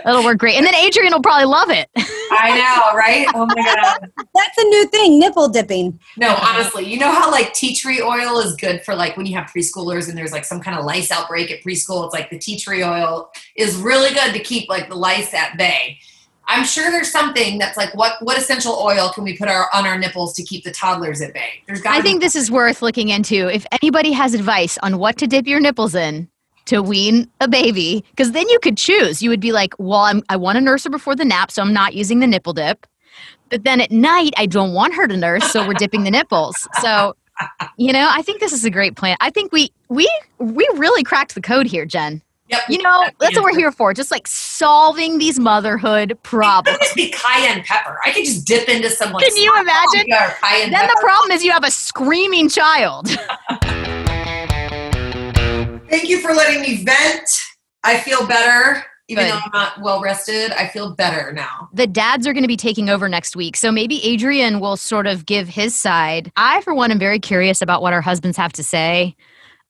That'll 0.04 0.24
work 0.24 0.38
great. 0.38 0.56
And 0.56 0.66
then 0.66 0.74
Adrian 0.74 1.12
will 1.12 1.22
probably 1.22 1.46
love 1.46 1.70
it. 1.70 1.88
I 2.30 2.58
know, 2.58 2.96
right? 2.96 3.26
Oh 3.34 3.46
my 3.46 3.54
god. 3.54 4.10
That's 4.34 4.58
a 4.58 4.64
new 4.64 4.86
thing, 4.88 5.18
nipple 5.18 5.48
dipping. 5.48 5.98
No, 6.16 6.36
honestly, 6.40 6.84
you 6.84 6.98
know 6.98 7.12
how 7.12 7.30
like 7.30 7.52
tea 7.54 7.74
tree 7.74 8.00
oil 8.02 8.38
is 8.40 8.54
good 8.56 8.84
for 8.84 8.94
like 8.94 9.16
when 9.16 9.26
you 9.26 9.36
have 9.36 9.50
preschoolers 9.50 10.08
and 10.08 10.16
there's 10.16 10.32
like 10.32 10.44
some 10.44 10.60
kind 10.60 10.78
of 10.78 10.84
lice 10.84 11.10
outbreak 11.10 11.50
at 11.50 11.62
preschool. 11.62 12.04
It's 12.04 12.14
like 12.14 12.30
the 12.30 12.38
tea 12.38 12.58
tree 12.58 12.84
oil 12.84 13.30
is 13.56 13.76
really 13.76 14.14
good 14.14 14.32
to 14.32 14.40
keep 14.40 14.68
like 14.68 14.88
the 14.88 14.96
lice 14.96 15.34
at 15.34 15.56
bay. 15.56 15.98
I'm 16.50 16.64
sure 16.64 16.90
there's 16.90 17.12
something 17.12 17.58
that's 17.58 17.76
like 17.76 17.94
what 17.94 18.22
what 18.22 18.38
essential 18.38 18.72
oil 18.72 19.10
can 19.14 19.22
we 19.22 19.36
put 19.36 19.48
our 19.48 19.68
on 19.74 19.86
our 19.86 19.98
nipples 19.98 20.34
to 20.34 20.42
keep 20.42 20.64
the 20.64 20.70
toddlers 20.70 21.20
at 21.20 21.34
bay? 21.34 21.62
There's 21.66 21.82
got 21.82 21.94
I 21.94 22.00
think 22.00 22.22
this 22.22 22.34
is 22.34 22.50
worth 22.50 22.80
looking 22.80 23.10
into. 23.10 23.48
If 23.54 23.66
anybody 23.82 24.12
has 24.12 24.32
advice 24.32 24.78
on 24.82 24.98
what 24.98 25.18
to 25.18 25.26
dip 25.26 25.46
your 25.46 25.60
nipples 25.60 25.94
in 25.94 26.28
to 26.68 26.82
wean 26.82 27.28
a 27.40 27.48
baby, 27.48 28.04
because 28.10 28.32
then 28.32 28.48
you 28.48 28.58
could 28.60 28.76
choose. 28.78 29.22
You 29.22 29.30
would 29.30 29.40
be 29.40 29.52
like, 29.52 29.74
well, 29.78 30.00
I'm, 30.00 30.22
I 30.28 30.36
want 30.36 30.56
to 30.56 30.60
nurse 30.60 30.84
her 30.84 30.90
before 30.90 31.14
the 31.16 31.24
nap, 31.24 31.50
so 31.50 31.60
I'm 31.62 31.72
not 31.72 31.94
using 31.94 32.20
the 32.20 32.26
nipple 32.26 32.52
dip. 32.52 32.86
But 33.50 33.64
then 33.64 33.80
at 33.80 33.90
night, 33.90 34.32
I 34.36 34.46
don't 34.46 34.72
want 34.74 34.94
her 34.94 35.06
to 35.08 35.16
nurse, 35.16 35.50
so 35.50 35.66
we're 35.66 35.74
dipping 35.74 36.04
the 36.04 36.10
nipples. 36.10 36.68
So, 36.82 37.16
you 37.78 37.92
know, 37.92 38.08
I 38.12 38.20
think 38.22 38.40
this 38.40 38.52
is 38.52 38.64
a 38.64 38.70
great 38.70 38.96
plan. 38.96 39.16
I 39.20 39.30
think 39.30 39.52
we 39.52 39.70
we 39.88 40.08
we 40.38 40.68
really 40.74 41.02
cracked 41.02 41.34
the 41.34 41.40
code 41.40 41.66
here, 41.66 41.86
Jen. 41.86 42.20
Yep. 42.50 42.60
You 42.68 42.82
know, 42.82 43.06
that's 43.20 43.36
what 43.36 43.44
we're 43.44 43.58
here 43.58 43.70
for. 43.72 43.92
Just 43.94 44.10
like 44.10 44.26
solving 44.26 45.18
these 45.18 45.38
motherhood 45.38 46.12
It 46.12 46.22
problems. 46.22 46.78
could 46.78 46.84
just 46.84 46.96
be 46.96 47.10
cayenne 47.10 47.62
pepper. 47.62 47.98
I 48.04 48.10
could 48.10 48.24
just 48.24 48.46
dip 48.46 48.68
into 48.68 48.88
some 48.90 49.12
like 49.12 49.26
Can 49.26 49.36
you 49.36 49.52
imagine? 49.52 50.06
paprika 50.10 50.24
or 50.24 50.36
cayenne 50.46 50.70
Then 50.70 50.80
pepper. 50.80 50.92
the 50.96 51.00
problem 51.02 51.30
is 51.32 51.44
you 51.44 51.52
have 51.52 51.64
a 51.64 51.70
screaming 51.70 52.48
child. 52.48 53.08
Thank 55.88 56.08
you 56.08 56.20
for 56.20 56.32
letting 56.32 56.60
me 56.60 56.84
vent. 56.84 57.30
I 57.84 57.98
feel 58.00 58.26
better. 58.26 58.84
Even 59.10 59.24
Good. 59.24 59.32
though 59.32 59.40
I'm 59.44 59.50
not 59.54 59.80
well 59.80 60.02
rested, 60.02 60.52
I 60.52 60.68
feel 60.68 60.94
better 60.94 61.32
now. 61.32 61.70
the 61.72 61.86
dads 61.86 62.26
are 62.26 62.34
going 62.34 62.42
to 62.42 62.48
be 62.48 62.58
taking 62.58 62.90
over 62.90 63.08
next 63.08 63.34
week. 63.34 63.56
So 63.56 63.72
maybe 63.72 64.04
Adrian 64.04 64.60
will 64.60 64.76
sort 64.76 65.06
of 65.06 65.24
give 65.24 65.48
his 65.48 65.74
side. 65.74 66.30
I, 66.36 66.60
for 66.60 66.74
one, 66.74 66.90
am 66.90 66.98
very 66.98 67.18
curious 67.18 67.62
about 67.62 67.80
what 67.80 67.94
our 67.94 68.02
husbands 68.02 68.36
have 68.36 68.52
to 68.54 68.62
say. 68.62 69.16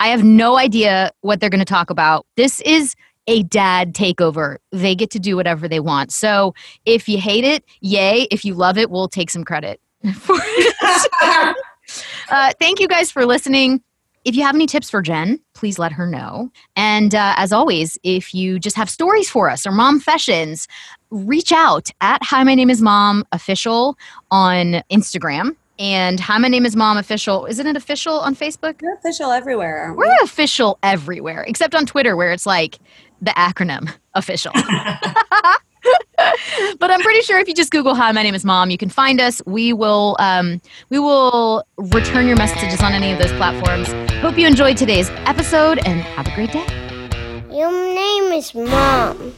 I 0.01 0.09
have 0.09 0.25
no 0.25 0.57
idea 0.59 1.12
what 1.21 1.39
they're 1.41 1.51
going 1.51 1.61
to 1.61 1.64
talk 1.64 1.89
about. 1.89 2.27
This 2.37 2.61
is 2.62 2.97
a 3.29 3.45
dad 3.45 3.95
takeover. 3.95 4.57
They 4.73 4.97
get 4.97 5.11
to 5.11 5.21
do 5.21 5.37
whatever 5.37 5.69
they 5.69 5.81
want. 5.81 6.12
So 6.12 6.55
if 6.85 7.09
you 7.09 7.19
hate 7.19 7.45
it, 7.45 7.64
yay. 7.81 8.23
If 8.33 8.45
you 8.45 8.55
love 8.55 8.77
it, 8.77 8.91
we'll 8.91 9.09
take 9.09 9.31
some 9.31 9.45
credit 9.45 9.81
for 10.14 10.37
it. 10.37 11.57
Uh, 12.31 12.53
thank 12.61 12.81
you 12.81 12.87
guys 12.87 13.11
for 13.11 13.25
listening. 13.25 13.83
If 14.25 14.35
you 14.35 14.43
have 14.43 14.55
any 14.55 14.66
tips 14.66 14.91
for 14.91 15.01
Jen, 15.01 15.41
please 15.55 15.79
let 15.79 15.93
her 15.93 16.07
know. 16.07 16.51
And 16.77 17.14
uh, 17.14 17.35
as 17.37 17.53
always, 17.53 17.99
if 18.03 18.35
you 18.35 18.59
just 18.59 18.77
have 18.77 18.91
stories 18.91 19.31
for 19.31 19.49
us 19.49 19.66
or 19.66 19.73
mom 19.73 20.01
fashions, 20.01 20.69
reach 21.11 21.53
out 21.53 21.91
at 22.01 22.23
Hi 22.23 22.45
My 22.45 22.55
Name 22.55 22.71
Is 22.71 22.83
Mom 22.83 23.25
official 23.33 23.97
on 24.31 24.83
Instagram. 24.91 25.57
And 25.79 26.19
Hi 26.21 26.39
My 26.39 26.49
Name 26.49 26.66
Is 26.66 26.75
Mom 26.75 26.99
official. 26.99 27.47
Isn't 27.47 27.66
it 27.66 27.77
official 27.77 28.19
on 28.19 28.35
Facebook? 28.35 28.83
You're 28.83 28.95
official 28.95 29.31
everywhere, 29.31 29.95
we? 29.97 30.07
We're 30.07 30.25
official 30.25 30.79
everywhere 30.83 31.45
except 31.47 31.75
on 31.75 31.87
Twitter 31.87 32.16
where 32.16 32.33
it's 32.33 32.47
like 32.47 32.79
the 33.23 33.31
acronym 33.31 33.93
official. 34.14 34.53
but 36.79 36.91
I'm 36.91 37.01
pretty 37.01 37.22
sure 37.22 37.39
if 37.39 37.49
you 37.49 37.55
just 37.55 37.70
Google 37.70 37.95
"Hi, 37.95 38.12
my 38.12 38.22
name 38.22 38.35
is 38.35 38.45
Mom," 38.45 38.70
you 38.70 38.79
can 38.79 38.89
find 38.89 39.20
us. 39.20 39.41
We 39.47 39.72
will 39.72 40.16
um, 40.18 40.61
we 40.91 40.99
will 40.99 41.64
return 41.76 42.26
your 42.26 42.37
messages 42.37 42.83
on 42.83 42.93
any 42.93 43.12
of 43.12 43.18
those 43.18 43.33
platforms. 43.33 43.89
Hope 44.20 44.39
you 44.39 44.47
enjoyed 44.47 44.76
today's 44.76 45.11
episode 45.26 45.79
and 45.85 46.01
have 46.01 46.26
a 46.26 46.35
great 46.35 46.53
day. 46.53 46.66
Your 47.51 47.72
name 47.72 48.33
is 48.33 48.55
Mom. 48.55 49.35